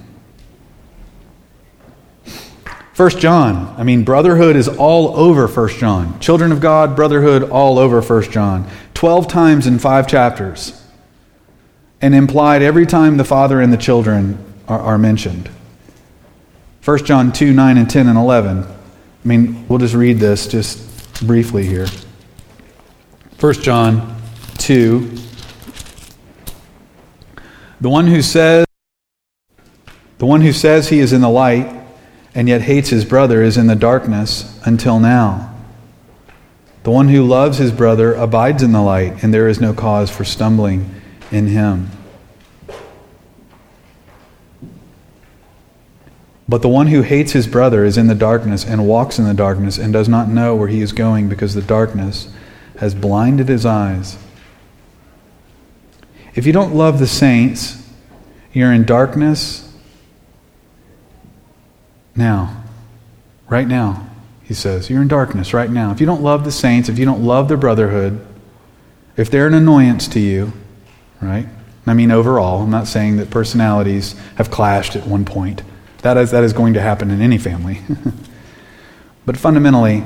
First 2.94 3.18
John, 3.18 3.74
I 3.78 3.84
mean, 3.84 4.02
brotherhood 4.02 4.56
is 4.56 4.66
all 4.66 5.16
over 5.16 5.46
First 5.46 5.78
John. 5.78 6.18
Children 6.18 6.50
of 6.50 6.60
God, 6.60 6.96
brotherhood 6.96 7.44
all 7.44 7.78
over 7.78 8.02
First 8.02 8.32
John. 8.32 8.68
Twelve 8.94 9.28
times 9.28 9.66
in 9.66 9.78
five 9.78 10.08
chapters. 10.08 10.82
And 12.00 12.14
implied 12.14 12.62
every 12.62 12.86
time 12.86 13.16
the 13.16 13.24
father 13.24 13.60
and 13.60 13.72
the 13.72 13.76
children 13.76 14.42
are, 14.66 14.80
are 14.80 14.98
mentioned. 14.98 15.48
1 16.84 17.04
John 17.04 17.32
2, 17.32 17.52
9 17.52 17.76
and 17.76 17.90
10 17.90 18.08
and 18.08 18.16
11. 18.16 18.62
I 18.62 18.66
mean, 19.24 19.68
we'll 19.68 19.78
just 19.78 19.94
read 19.94 20.18
this 20.18 20.46
just 20.46 21.26
briefly 21.26 21.66
here. 21.66 21.86
1 23.40 23.52
John 23.54 24.17
2 24.68 25.10
the 27.80 27.88
one 27.88 28.06
who 28.06 28.20
says 28.20 28.66
the 30.18 30.26
one 30.26 30.42
who 30.42 30.52
says 30.52 30.90
he 30.90 30.98
is 30.98 31.14
in 31.14 31.22
the 31.22 31.30
light 31.30 31.74
and 32.34 32.50
yet 32.50 32.60
hates 32.60 32.90
his 32.90 33.06
brother 33.06 33.42
is 33.42 33.56
in 33.56 33.66
the 33.66 33.74
darkness 33.74 34.60
until 34.66 35.00
now 35.00 35.54
the 36.82 36.90
one 36.90 37.08
who 37.08 37.24
loves 37.24 37.56
his 37.56 37.72
brother 37.72 38.12
abides 38.12 38.62
in 38.62 38.72
the 38.72 38.82
light 38.82 39.24
and 39.24 39.32
there 39.32 39.48
is 39.48 39.58
no 39.58 39.72
cause 39.72 40.10
for 40.10 40.22
stumbling 40.22 40.94
in 41.32 41.46
him 41.46 41.88
But 46.46 46.60
the 46.60 46.68
one 46.68 46.88
who 46.88 47.00
hates 47.00 47.32
his 47.32 47.46
brother 47.46 47.86
is 47.86 47.96
in 47.96 48.06
the 48.06 48.14
darkness 48.14 48.66
and 48.66 48.86
walks 48.86 49.18
in 49.18 49.24
the 49.24 49.32
darkness 49.32 49.78
and 49.78 49.94
does 49.94 50.10
not 50.10 50.28
know 50.28 50.54
where 50.54 50.68
he 50.68 50.82
is 50.82 50.92
going 50.92 51.30
because 51.30 51.54
the 51.54 51.62
darkness 51.62 52.30
has 52.78 52.94
blinded 52.94 53.48
his 53.48 53.64
eyes. 53.66 54.18
If 56.38 56.46
you 56.46 56.52
don't 56.52 56.72
love 56.72 57.00
the 57.00 57.08
saints, 57.08 57.84
you're 58.52 58.72
in 58.72 58.84
darkness 58.84 59.68
now. 62.14 62.62
Right 63.48 63.66
now, 63.66 64.08
he 64.44 64.54
says. 64.54 64.88
You're 64.88 65.02
in 65.02 65.08
darkness 65.08 65.52
right 65.52 65.68
now. 65.68 65.90
If 65.90 65.98
you 65.98 66.06
don't 66.06 66.22
love 66.22 66.44
the 66.44 66.52
saints, 66.52 66.88
if 66.88 66.96
you 66.96 67.04
don't 67.04 67.24
love 67.24 67.48
the 67.48 67.56
brotherhood, 67.56 68.24
if 69.16 69.32
they're 69.32 69.48
an 69.48 69.54
annoyance 69.54 70.06
to 70.06 70.20
you, 70.20 70.52
right? 71.20 71.48
I 71.88 71.94
mean, 71.94 72.12
overall, 72.12 72.62
I'm 72.62 72.70
not 72.70 72.86
saying 72.86 73.16
that 73.16 73.30
personalities 73.30 74.14
have 74.36 74.48
clashed 74.48 74.94
at 74.94 75.08
one 75.08 75.24
point. 75.24 75.64
That 76.02 76.16
is, 76.18 76.30
that 76.30 76.44
is 76.44 76.52
going 76.52 76.74
to 76.74 76.80
happen 76.80 77.10
in 77.10 77.20
any 77.20 77.38
family. 77.38 77.80
but 79.26 79.36
fundamentally, 79.36 80.04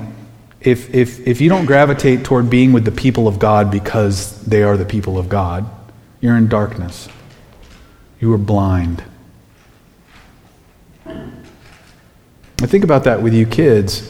if, 0.62 0.94
if, 0.94 1.26
if 1.28 1.42
you 1.42 1.50
don't 1.50 1.66
gravitate 1.66 2.24
toward 2.24 2.48
being 2.48 2.72
with 2.72 2.86
the 2.86 2.90
people 2.90 3.28
of 3.28 3.38
God 3.38 3.70
because 3.70 4.42
they 4.46 4.62
are 4.62 4.78
the 4.78 4.86
people 4.86 5.18
of 5.18 5.28
God, 5.28 5.68
you're 6.22 6.36
in 6.36 6.48
darkness. 6.48 7.08
You 8.20 8.32
are 8.32 8.38
blind. 8.38 9.04
I 11.04 12.66
think 12.66 12.84
about 12.84 13.04
that 13.04 13.20
with 13.20 13.34
you 13.34 13.44
kids. 13.44 14.08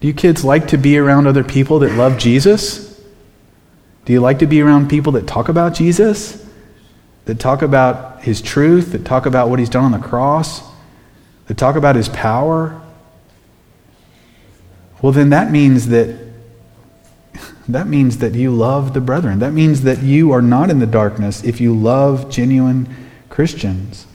Do 0.00 0.06
you 0.06 0.12
kids 0.12 0.44
like 0.44 0.68
to 0.68 0.76
be 0.76 0.98
around 0.98 1.26
other 1.26 1.42
people 1.42 1.78
that 1.78 1.94
love 1.94 2.18
Jesus? 2.18 3.00
Do 4.04 4.12
you 4.12 4.20
like 4.20 4.38
to 4.40 4.46
be 4.46 4.60
around 4.60 4.90
people 4.90 5.12
that 5.12 5.26
talk 5.26 5.48
about 5.48 5.72
Jesus? 5.72 6.46
That 7.24 7.40
talk 7.40 7.62
about 7.62 8.22
his 8.22 8.42
truth? 8.42 8.92
That 8.92 9.06
talk 9.06 9.24
about 9.24 9.48
what 9.48 9.58
he's 9.58 9.70
done 9.70 9.84
on 9.84 9.92
the 9.92 10.06
cross? 10.06 10.60
That 11.46 11.56
talk 11.56 11.74
about 11.74 11.96
his 11.96 12.10
power? 12.10 12.82
Well, 15.00 15.12
then 15.12 15.30
that 15.30 15.50
means 15.50 15.88
that 15.88 16.23
that 17.68 17.86
means 17.86 18.18
that 18.18 18.34
you 18.34 18.50
love 18.50 18.92
the 18.92 19.00
brethren. 19.00 19.38
That 19.38 19.52
means 19.52 19.82
that 19.82 20.02
you 20.02 20.32
are 20.32 20.42
not 20.42 20.70
in 20.70 20.80
the 20.80 20.86
darkness 20.86 21.42
if 21.44 21.60
you 21.60 21.74
love 21.74 22.30
genuine 22.30 22.94
Christians. 23.30 24.06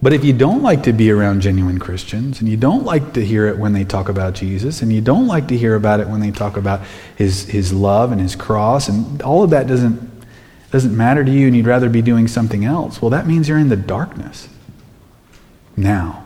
But 0.00 0.12
if 0.12 0.24
you 0.24 0.32
don't 0.32 0.62
like 0.62 0.82
to 0.84 0.92
be 0.92 1.10
around 1.10 1.40
genuine 1.40 1.78
Christians, 1.78 2.40
and 2.40 2.48
you 2.48 2.56
don't 2.56 2.84
like 2.84 3.14
to 3.14 3.24
hear 3.24 3.46
it 3.46 3.58
when 3.58 3.72
they 3.72 3.84
talk 3.84 4.08
about 4.08 4.34
Jesus, 4.34 4.82
and 4.82 4.92
you 4.92 5.00
don't 5.00 5.26
like 5.26 5.48
to 5.48 5.56
hear 5.56 5.74
about 5.74 6.00
it 6.00 6.08
when 6.08 6.20
they 6.20 6.30
talk 6.30 6.56
about 6.56 6.82
his, 7.16 7.46
his 7.46 7.72
love 7.72 8.12
and 8.12 8.20
his 8.20 8.36
cross, 8.36 8.88
and 8.88 9.22
all 9.22 9.42
of 9.42 9.50
that 9.50 9.66
doesn't, 9.66 10.10
doesn't 10.70 10.94
matter 10.96 11.24
to 11.24 11.30
you, 11.30 11.46
and 11.46 11.56
you'd 11.56 11.66
rather 11.66 11.88
be 11.88 12.02
doing 12.02 12.28
something 12.28 12.64
else, 12.64 13.00
well, 13.00 13.10
that 13.10 13.26
means 13.26 13.48
you're 13.48 13.58
in 13.58 13.70
the 13.70 13.76
darkness 13.76 14.48
now. 15.76 16.25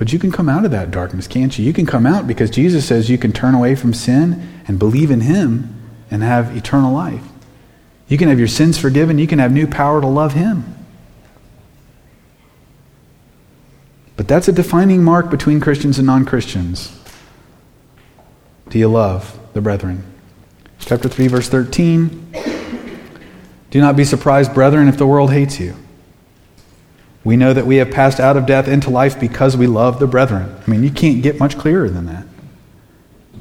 But 0.00 0.14
you 0.14 0.18
can 0.18 0.32
come 0.32 0.48
out 0.48 0.64
of 0.64 0.70
that 0.70 0.90
darkness, 0.90 1.28
can't 1.28 1.58
you? 1.58 1.64
You 1.66 1.74
can 1.74 1.84
come 1.84 2.06
out 2.06 2.26
because 2.26 2.48
Jesus 2.48 2.86
says 2.86 3.10
you 3.10 3.18
can 3.18 3.34
turn 3.34 3.54
away 3.54 3.74
from 3.74 3.92
sin 3.92 4.48
and 4.66 4.78
believe 4.78 5.10
in 5.10 5.20
Him 5.20 5.78
and 6.10 6.22
have 6.22 6.56
eternal 6.56 6.90
life. 6.90 7.22
You 8.08 8.16
can 8.16 8.28
have 8.28 8.38
your 8.38 8.48
sins 8.48 8.78
forgiven, 8.78 9.18
you 9.18 9.26
can 9.26 9.38
have 9.40 9.52
new 9.52 9.66
power 9.66 10.00
to 10.00 10.06
love 10.06 10.32
Him. 10.32 10.74
But 14.16 14.26
that's 14.26 14.48
a 14.48 14.52
defining 14.52 15.04
mark 15.04 15.28
between 15.28 15.60
Christians 15.60 15.98
and 15.98 16.06
non 16.06 16.24
Christians. 16.24 16.98
Do 18.70 18.78
you 18.78 18.88
love 18.88 19.38
the 19.52 19.60
brethren? 19.60 20.02
Chapter 20.78 21.10
3, 21.10 21.28
verse 21.28 21.50
13. 21.50 22.32
Do 23.68 23.80
not 23.82 23.96
be 23.96 24.04
surprised, 24.04 24.54
brethren, 24.54 24.88
if 24.88 24.96
the 24.96 25.06
world 25.06 25.30
hates 25.30 25.60
you. 25.60 25.76
We 27.22 27.36
know 27.36 27.52
that 27.52 27.66
we 27.66 27.76
have 27.76 27.90
passed 27.90 28.18
out 28.18 28.36
of 28.36 28.46
death 28.46 28.66
into 28.66 28.88
life 28.88 29.20
because 29.20 29.56
we 29.56 29.66
love 29.66 29.98
the 29.98 30.06
brethren. 30.06 30.56
I 30.66 30.70
mean, 30.70 30.82
you 30.82 30.90
can't 30.90 31.22
get 31.22 31.38
much 31.38 31.58
clearer 31.58 31.88
than 31.90 32.06
that. 32.06 32.26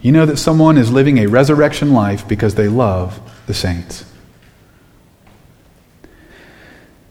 You 0.02 0.12
know 0.12 0.26
that 0.26 0.38
someone 0.38 0.78
is 0.78 0.92
living 0.92 1.18
a 1.18 1.28
resurrection 1.28 1.94
life 1.94 2.28
because 2.28 2.56
they 2.56 2.68
love 2.68 3.20
the 3.48 3.54
saints. 3.54 4.06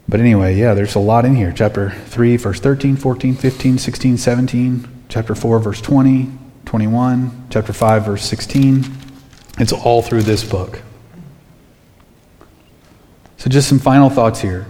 But 0.07 0.19
anyway, 0.19 0.55
yeah, 0.55 0.73
there's 0.73 0.95
a 0.95 0.99
lot 0.99 1.23
in 1.23 1.35
here. 1.35 1.51
Chapter 1.55 1.91
3, 1.91 2.37
verse 2.37 2.59
13, 2.59 2.95
14, 2.95 3.35
15, 3.35 3.77
16, 3.77 4.17
17. 4.17 5.05
Chapter 5.07 5.35
4, 5.35 5.59
verse 5.59 5.81
20, 5.81 6.31
21. 6.65 7.47
Chapter 7.51 7.73
5, 7.73 8.05
verse 8.05 8.23
16. 8.25 8.85
It's 9.59 9.71
all 9.71 10.01
through 10.01 10.23
this 10.23 10.43
book. 10.43 10.81
So, 13.37 13.49
just 13.49 13.69
some 13.69 13.77
final 13.77 14.09
thoughts 14.09 14.41
here. 14.41 14.65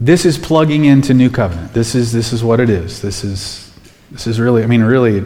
This 0.00 0.24
is 0.24 0.38
plugging 0.38 0.86
into 0.86 1.12
New 1.12 1.28
Covenant. 1.28 1.74
This 1.74 1.94
is, 1.94 2.10
this 2.10 2.32
is 2.32 2.42
what 2.42 2.58
it 2.58 2.70
is. 2.70 3.02
This 3.02 3.22
is, 3.22 3.70
this 4.10 4.26
is 4.26 4.40
really, 4.40 4.62
I 4.62 4.66
mean, 4.66 4.82
really, 4.82 5.18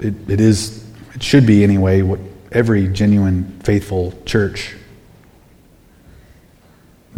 it, 0.00 0.30
it, 0.30 0.40
is, 0.40 0.84
it 1.14 1.22
should 1.22 1.46
be 1.46 1.64
anyway, 1.64 2.02
what 2.02 2.20
every 2.52 2.88
genuine, 2.88 3.58
faithful 3.60 4.12
church 4.26 4.74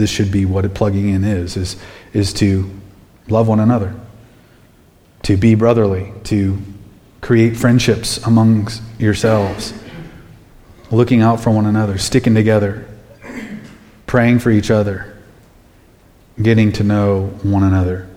this 0.00 0.10
should 0.10 0.32
be 0.32 0.46
what 0.46 0.72
plugging 0.74 1.10
in 1.10 1.24
is, 1.24 1.56
is, 1.56 1.76
is 2.14 2.32
to 2.32 2.70
love 3.28 3.46
one 3.46 3.60
another, 3.60 3.94
to 5.22 5.36
be 5.36 5.54
brotherly, 5.54 6.10
to 6.24 6.58
create 7.20 7.54
friendships 7.56 8.16
amongst 8.26 8.82
yourselves, 8.98 9.74
looking 10.90 11.20
out 11.20 11.38
for 11.38 11.50
one 11.50 11.66
another, 11.66 11.98
sticking 11.98 12.34
together, 12.34 12.88
praying 14.06 14.38
for 14.38 14.50
each 14.50 14.70
other, 14.70 15.19
getting 16.40 16.72
to 16.72 16.84
know 16.84 17.26
one 17.42 17.62
another. 17.62 18.08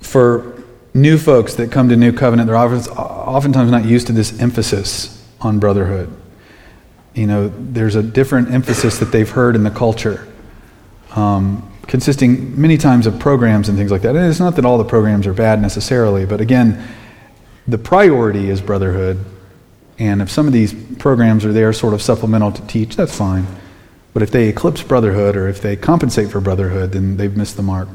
For 0.00 0.62
new 0.94 1.18
folks 1.18 1.54
that 1.54 1.70
come 1.70 1.88
to 1.88 1.96
New 1.96 2.12
Covenant, 2.12 2.46
they're 2.46 2.56
often 2.56 2.92
oftentimes 2.92 3.70
not 3.70 3.84
used 3.84 4.06
to 4.08 4.12
this 4.12 4.40
emphasis 4.40 5.24
on 5.40 5.58
brotherhood 5.58 6.14
you 7.14 7.26
know, 7.26 7.48
there's 7.48 7.96
a 7.96 8.02
different 8.02 8.50
emphasis 8.50 8.98
that 8.98 9.06
they've 9.06 9.28
heard 9.28 9.56
in 9.56 9.64
the 9.64 9.70
culture, 9.70 10.26
um, 11.16 11.70
consisting 11.86 12.60
many 12.60 12.76
times 12.76 13.06
of 13.06 13.18
programs 13.18 13.68
and 13.68 13.76
things 13.76 13.90
like 13.90 14.02
that. 14.02 14.14
And 14.14 14.26
it's 14.26 14.40
not 14.40 14.56
that 14.56 14.64
all 14.64 14.78
the 14.78 14.84
programs 14.84 15.26
are 15.26 15.32
bad 15.32 15.60
necessarily, 15.60 16.24
but 16.24 16.40
again, 16.40 16.82
the 17.66 17.78
priority 17.78 18.48
is 18.48 18.60
brotherhood. 18.60 19.24
And 19.98 20.22
if 20.22 20.30
some 20.30 20.46
of 20.46 20.52
these 20.52 20.72
programs 20.96 21.44
are 21.44 21.52
there 21.52 21.72
sort 21.72 21.94
of 21.94 22.00
supplemental 22.00 22.52
to 22.52 22.66
teach, 22.66 22.96
that's 22.96 23.16
fine. 23.16 23.46
But 24.12 24.22
if 24.22 24.30
they 24.30 24.48
eclipse 24.48 24.82
brotherhood 24.82 25.36
or 25.36 25.48
if 25.48 25.62
they 25.62 25.76
compensate 25.76 26.30
for 26.30 26.40
brotherhood, 26.40 26.92
then 26.92 27.16
they've 27.16 27.36
missed 27.36 27.56
the 27.56 27.62
mark. 27.62 27.88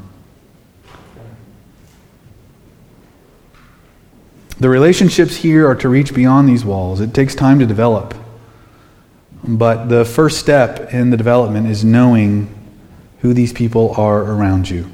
The 4.58 4.70
relationships 4.70 5.36
here 5.36 5.68
are 5.68 5.74
to 5.74 5.88
reach 5.88 6.14
beyond 6.14 6.48
these 6.48 6.64
walls. 6.64 7.00
It 7.00 7.12
takes 7.12 7.34
time 7.34 7.58
to 7.58 7.66
develop. 7.66 8.14
But 9.44 9.90
the 9.90 10.04
first 10.04 10.38
step 10.38 10.94
in 10.94 11.10
the 11.10 11.16
development 11.18 11.66
is 11.66 11.84
knowing 11.84 12.52
who 13.20 13.34
these 13.34 13.52
people 13.52 13.94
are 13.98 14.22
around 14.22 14.70
you. 14.70 14.90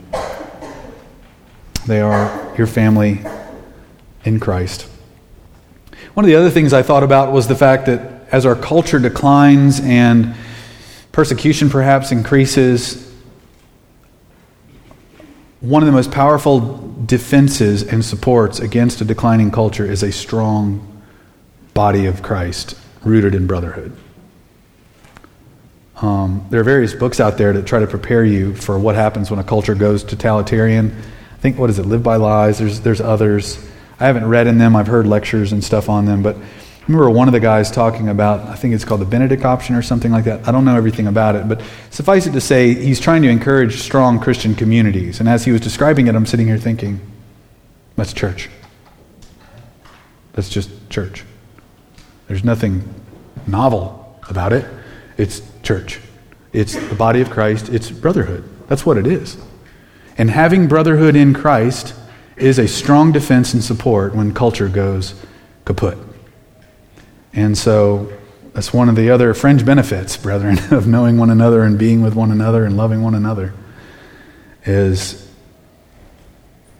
They 1.87 2.01
are 2.01 2.55
your 2.59 2.67
family 2.67 3.21
in 4.25 4.41
Christ. 4.41 4.89
One 6.15 6.25
of 6.25 6.29
the 6.29 6.35
other 6.35 6.51
things 6.51 6.73
I 6.73 6.83
thought 6.83 7.03
about 7.05 7.33
was 7.33 7.47
the 7.47 7.55
fact 7.55 7.87
that 7.87 8.27
as 8.33 8.45
our 8.45 8.57
culture 8.57 8.99
declines 8.99 9.81
and 9.81 10.35
persecution 11.13 11.71
perhaps 11.71 12.11
increases, 12.11 13.11
one 15.61 15.83
of 15.83 15.87
the 15.87 15.93
most 15.93 16.11
powerful 16.11 16.93
defenses 17.07 17.83
and 17.85 18.05
supports 18.05 18.59
against 18.59 19.01
a 19.01 19.05
declining 19.05 19.51
culture 19.51 19.85
is 19.85 20.03
a 20.03 20.11
strong 20.11 21.03
body 21.75 22.07
of 22.07 22.23
Christ 22.23 22.77
rooted 23.05 23.35
in 23.35 23.47
brotherhood. 23.47 23.97
Um, 26.01 26.45
there 26.51 26.61
are 26.61 26.65
various 26.65 26.95
books 26.95 27.21
out 27.21 27.39
there 27.39 27.53
that 27.53 27.65
try 27.65 27.79
to 27.79 27.87
prepare 27.87 28.25
you 28.25 28.57
for 28.57 28.77
what 28.77 28.97
happens 28.97 29.31
when 29.31 29.39
a 29.39 29.45
culture 29.45 29.77
goes 29.77 30.03
totalitarian. 30.03 30.91
I 31.35 31.39
think, 31.39 31.59
what 31.59 31.71
is 31.71 31.79
it, 31.79 31.87
Live 31.87 32.03
by 32.03 32.17
Lies? 32.17 32.59
There's, 32.59 32.81
there's 32.81 33.01
others. 33.01 33.65
I 34.01 34.07
haven't 34.07 34.29
read 34.29 34.49
in 34.49 34.59
them, 34.59 34.75
I've 34.75 34.89
heard 34.89 35.07
lectures 35.07 35.53
and 35.53 35.63
stuff 35.63 35.89
on 35.89 36.07
them, 36.07 36.23
but 36.25 36.37
remember 36.89 37.11
one 37.11 37.29
of 37.29 37.33
the 37.33 37.41
guys 37.41 37.71
talking 37.71 38.09
about, 38.09 38.41
I 38.49 38.57
think 38.57 38.75
it's 38.75 38.85
called 38.85 39.01
the 39.01 39.07
Benedict 39.07 39.45
option 39.45 39.75
or 39.75 39.83
something 39.83 40.11
like 40.11 40.25
that. 40.25 40.47
I 40.47 40.53
don't 40.53 40.65
know 40.65 40.77
everything 40.77 41.07
about 41.07 41.37
it, 41.37 41.49
but 41.49 41.63
suffice 41.91 42.27
it 42.27 42.33
to 42.33 42.41
say, 42.41 42.75
he's 42.75 43.01
trying 43.01 43.23
to 43.23 43.29
encourage 43.29 43.81
strong 43.81 44.19
Christian 44.19 44.55
communities. 44.55 45.21
And 45.21 45.29
as 45.29 45.45
he 45.45 45.53
was 45.53 45.61
describing 45.61 46.09
it, 46.09 46.15
I'm 46.15 46.27
sitting 46.27 46.47
here 46.47 46.59
thinking, 46.59 47.01
that's 47.97 48.13
church. 48.13 48.49
That's 50.33 50.49
just 50.49 50.71
church. 50.91 51.25
There's 52.27 52.43
nothing 52.43 52.93
novel 53.47 54.19
about 54.29 54.53
it. 54.53 54.65
It's 55.19 55.43
church. 55.63 56.01
It's 56.53 56.75
the 56.75 56.95
body 56.95 57.21
of 57.21 57.31
Christ, 57.31 57.69
it's 57.69 57.91
brotherhood. 57.91 58.49
That's 58.69 58.85
what 58.85 58.97
it 58.99 59.07
is. 59.07 59.39
And 60.19 60.31
having 60.31 60.69
brotherhood 60.69 61.17
in 61.17 61.33
Christ 61.33 61.95
is 62.37 62.59
a 62.59 62.69
strong 62.69 63.13
defense 63.13 63.55
and 63.55 63.63
support 63.63 64.15
when 64.15 64.35
culture 64.35 64.69
goes 64.69 65.15
kaput. 65.65 65.97
And 67.35 67.57
so 67.57 68.13
that's 68.53 68.73
one 68.73 68.89
of 68.89 68.97
the 68.97 69.11
other 69.11 69.33
fringe 69.35 69.65
benefits, 69.65 70.17
brethren, 70.17 70.59
of 70.71 70.87
knowing 70.87 71.19
one 71.19 71.31
another 71.31 71.63
and 71.63 71.79
being 71.79 72.03
with 72.03 72.15
one 72.15 72.31
another 72.31 72.65
and 72.65 72.77
loving 72.77 73.03
one 73.03 73.15
another 73.15 73.55
is 74.65 75.29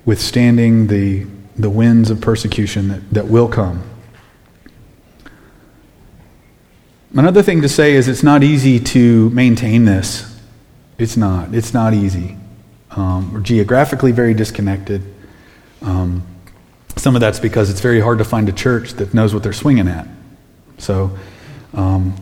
withstanding 0.05 0.89
the, 0.89 1.27
the 1.57 1.71
winds 1.71 2.11
of 2.11 2.21
persecution 2.21 2.89
that, 2.89 3.11
that 3.11 3.27
will 3.27 3.49
come. 3.49 3.83
Another 7.15 7.43
thing 7.43 7.61
to 7.63 7.69
say 7.69 7.93
is 7.93 8.09
it's 8.09 8.23
not 8.23 8.43
easy 8.43 8.81
to 8.81 9.29
maintain 9.31 9.85
this. 9.85 10.41
It's 10.99 11.17
not. 11.17 11.55
It's 11.55 11.75
not 11.75 11.93
easy. 11.93 12.37
Um, 12.91 13.33
we're 13.33 13.41
geographically 13.41 14.13
very 14.13 14.35
disconnected. 14.35 15.03
Um, 15.83 16.23
some 16.97 17.15
of 17.15 17.21
that's 17.21 17.41
because 17.41 17.71
it's 17.71 17.81
very 17.81 18.01
hard 18.01 18.19
to 18.19 18.25
find 18.25 18.49
a 18.49 18.53
church 18.53 18.95
that 18.95 19.13
knows 19.13 19.35
what 19.35 19.43
they're 19.43 19.53
swinging 19.53 19.89
at. 19.89 20.07
So 20.83 21.17
Um, 21.75 22.15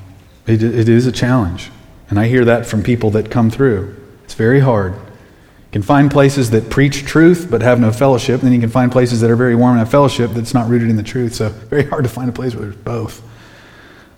it, 0.46 0.62
it 0.62 0.88
is 0.88 1.06
a 1.06 1.12
challenge. 1.12 1.70
And 2.08 2.18
I 2.18 2.26
hear 2.26 2.44
that 2.44 2.66
from 2.66 2.82
people 2.82 3.10
that 3.10 3.30
come 3.30 3.50
through. 3.50 3.96
It's 4.24 4.34
very 4.34 4.60
hard. 4.60 4.94
You 4.94 5.72
can 5.72 5.82
find 5.82 6.10
places 6.10 6.50
that 6.50 6.70
preach 6.70 7.04
truth 7.04 7.48
but 7.50 7.62
have 7.62 7.78
no 7.78 7.92
fellowship. 7.92 8.40
And 8.40 8.42
then 8.42 8.52
you 8.52 8.60
can 8.60 8.70
find 8.70 8.90
places 8.90 9.20
that 9.20 9.30
are 9.30 9.36
very 9.36 9.54
warm 9.54 9.72
and 9.72 9.78
have 9.80 9.90
fellowship 9.90 10.32
that's 10.32 10.54
not 10.54 10.68
rooted 10.68 10.90
in 10.90 10.96
the 10.96 11.02
truth. 11.02 11.34
So 11.34 11.48
very 11.70 11.84
hard 11.84 12.04
to 12.04 12.10
find 12.10 12.28
a 12.28 12.32
place 12.32 12.54
where 12.54 12.64
there's 12.64 12.76
both. 12.76 13.22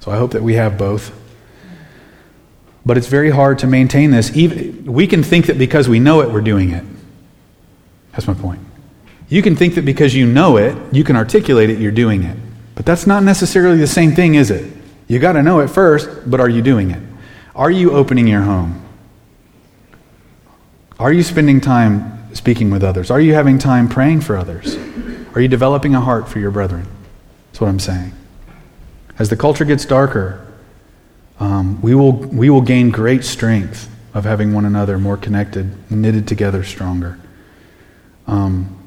So 0.01 0.11
I 0.11 0.17
hope 0.17 0.33
that 0.33 0.43
we 0.43 0.55
have 0.55 0.79
both. 0.79 1.13
But 2.85 2.99
it's 2.99 3.07
very 3.07 3.31
hard 3.31 3.59
to 3.61 3.67
maintain 3.67 4.11
this. 4.11 4.35
Even, 4.37 4.85
we 4.93 5.07
can 5.07 5.23
think 5.23 5.47
that 5.47 5.57
because 5.57 5.89
we 5.89 6.01
know 6.01 6.21
it, 6.21 6.31
we're 6.31 6.41
doing 6.41 6.71
it. 6.71 6.85
That's 8.11 8.27
my 8.27 8.35
point. 8.35 8.61
You 9.29 9.41
can 9.41 9.55
think 9.55 9.77
that 9.77 9.85
because 9.85 10.15
you 10.15 10.27
know 10.27 10.57
it, 10.57 10.77
you 10.93 11.05
can 11.05 11.17
articulate 11.17 11.71
it, 11.71 11.79
you're 11.79 11.93
doing 11.93 12.25
it. 12.25 12.37
But 12.75 12.87
that's 12.87 13.07
not 13.07 13.23
necessarily 13.23 13.79
the 13.79 13.87
same 13.87 14.15
thing, 14.15 14.35
is 14.35 14.51
it? 14.51 14.73
You 15.09 15.19
got 15.19 15.33
to 15.33 15.43
know 15.43 15.61
it 15.61 15.69
first, 15.69 16.09
but 16.31 16.41
are 16.41 16.49
you 16.49 16.63
doing 16.63 16.91
it? 16.91 17.03
Are 17.55 17.71
you 17.71 17.93
opening 17.93 18.27
your 18.27 18.43
home? 18.43 18.83
Are 20.99 21.13
you 21.13 21.23
spending 21.23 21.61
time 21.61 22.35
speaking 22.35 22.71
with 22.71 22.83
others? 22.83 23.11
Are 23.11 23.21
you 23.21 23.35
having 23.35 23.59
time 23.59 23.89
praying 23.89 24.23
for 24.23 24.37
others? 24.37 24.77
Are 25.35 25.41
you 25.41 25.49
developing 25.49 25.95
a 25.95 26.01
heart 26.01 26.29
for 26.29 26.39
your 26.39 26.51
brethren? 26.51 26.87
That's 27.49 27.61
what 27.61 27.69
I'm 27.69 27.81
saying. 27.81 28.13
As 29.19 29.29
the 29.29 29.37
culture 29.37 29.65
gets 29.65 29.85
darker, 29.85 30.47
um, 31.41 31.81
we, 31.83 31.95
will, 31.95 32.13
we 32.13 32.51
will 32.51 32.61
gain 32.61 32.91
great 32.91 33.25
strength 33.25 33.91
of 34.15 34.25
having 34.25 34.53
one 34.53 34.65
another 34.65 34.99
more 34.99 35.17
connected, 35.17 35.91
knitted 35.91 36.29
together 36.29 36.63
stronger. 36.65 37.19
Um, 38.27 38.79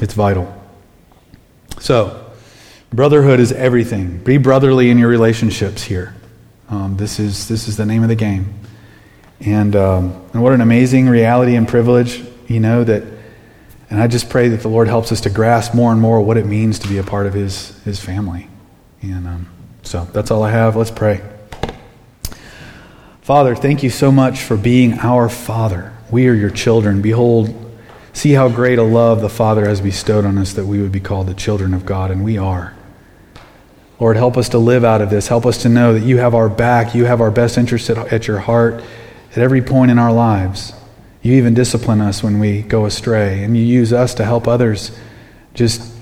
it's 0.00 0.14
vital. 0.14 0.52
So, 1.78 2.21
brotherhood 2.92 3.40
is 3.40 3.52
everything. 3.52 4.18
Be 4.18 4.36
brotherly 4.38 4.90
in 4.90 4.98
your 4.98 5.08
relationships 5.08 5.82
here. 5.82 6.14
Um, 6.68 6.96
this, 6.96 7.18
is, 7.18 7.48
this 7.48 7.68
is 7.68 7.76
the 7.76 7.86
name 7.86 8.02
of 8.02 8.08
the 8.08 8.14
game. 8.14 8.54
And, 9.40 9.74
um, 9.74 10.24
and 10.32 10.42
what 10.42 10.52
an 10.52 10.60
amazing 10.60 11.08
reality 11.08 11.56
and 11.56 11.66
privilege, 11.66 12.22
you 12.46 12.60
know, 12.60 12.84
that, 12.84 13.02
and 13.90 14.00
I 14.00 14.06
just 14.06 14.30
pray 14.30 14.48
that 14.48 14.60
the 14.60 14.68
Lord 14.68 14.88
helps 14.88 15.12
us 15.12 15.20
to 15.22 15.30
grasp 15.30 15.74
more 15.74 15.92
and 15.92 16.00
more 16.00 16.20
what 16.20 16.36
it 16.36 16.46
means 16.46 16.78
to 16.80 16.88
be 16.88 16.98
a 16.98 17.02
part 17.02 17.26
of 17.26 17.34
His, 17.34 17.78
his 17.82 18.00
family. 18.00 18.48
And 19.02 19.26
um, 19.26 19.48
so 19.82 20.04
that's 20.06 20.30
all 20.30 20.42
I 20.42 20.50
have. 20.50 20.76
Let's 20.76 20.90
pray. 20.90 21.20
Father, 23.20 23.54
thank 23.54 23.82
you 23.82 23.90
so 23.90 24.10
much 24.10 24.40
for 24.40 24.56
being 24.56 24.98
our 25.00 25.28
Father. 25.28 25.92
We 26.10 26.28
are 26.28 26.34
your 26.34 26.50
children. 26.50 27.02
Behold, 27.02 27.54
see 28.12 28.32
how 28.32 28.48
great 28.48 28.78
a 28.78 28.82
love 28.82 29.20
the 29.20 29.28
Father 29.28 29.66
has 29.66 29.80
bestowed 29.80 30.24
on 30.24 30.38
us 30.38 30.52
that 30.54 30.66
we 30.66 30.80
would 30.80 30.92
be 30.92 31.00
called 31.00 31.26
the 31.26 31.34
children 31.34 31.74
of 31.74 31.84
God, 31.84 32.10
and 32.10 32.24
we 32.24 32.38
are. 32.38 32.74
Lord, 34.00 34.16
help 34.16 34.36
us 34.36 34.48
to 34.50 34.58
live 34.58 34.84
out 34.84 35.00
of 35.00 35.10
this. 35.10 35.28
Help 35.28 35.46
us 35.46 35.62
to 35.62 35.68
know 35.68 35.94
that 35.94 36.04
you 36.04 36.18
have 36.18 36.34
our 36.34 36.48
back. 36.48 36.94
You 36.94 37.04
have 37.04 37.20
our 37.20 37.30
best 37.30 37.56
interest 37.56 37.88
at, 37.90 38.12
at 38.12 38.26
your 38.26 38.40
heart 38.40 38.82
at 39.32 39.38
every 39.38 39.62
point 39.62 39.90
in 39.90 39.98
our 39.98 40.12
lives. 40.12 40.72
You 41.22 41.34
even 41.34 41.54
discipline 41.54 42.00
us 42.00 42.22
when 42.22 42.40
we 42.40 42.62
go 42.62 42.84
astray, 42.84 43.44
and 43.44 43.56
you 43.56 43.62
use 43.62 43.92
us 43.92 44.14
to 44.14 44.24
help 44.24 44.48
others 44.48 44.96
just 45.54 45.92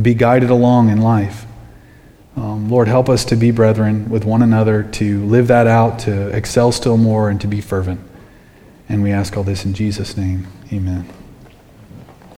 be 0.00 0.14
guided 0.14 0.50
along 0.50 0.88
in 0.88 1.02
life. 1.02 1.44
Um, 2.36 2.70
Lord, 2.70 2.88
help 2.88 3.08
us 3.08 3.26
to 3.26 3.36
be 3.36 3.50
brethren 3.50 4.08
with 4.08 4.24
one 4.24 4.40
another, 4.40 4.84
to 4.84 5.24
live 5.26 5.48
that 5.48 5.66
out, 5.66 5.98
to 6.00 6.28
excel 6.28 6.72
still 6.72 6.96
more, 6.96 7.28
and 7.28 7.40
to 7.42 7.46
be 7.46 7.60
fervent. 7.60 8.00
And 8.88 9.02
we 9.02 9.12
ask 9.12 9.36
all 9.36 9.44
this 9.44 9.64
in 9.66 9.74
Jesus' 9.74 10.16
name. 10.16 10.46
Amen. 10.72 11.19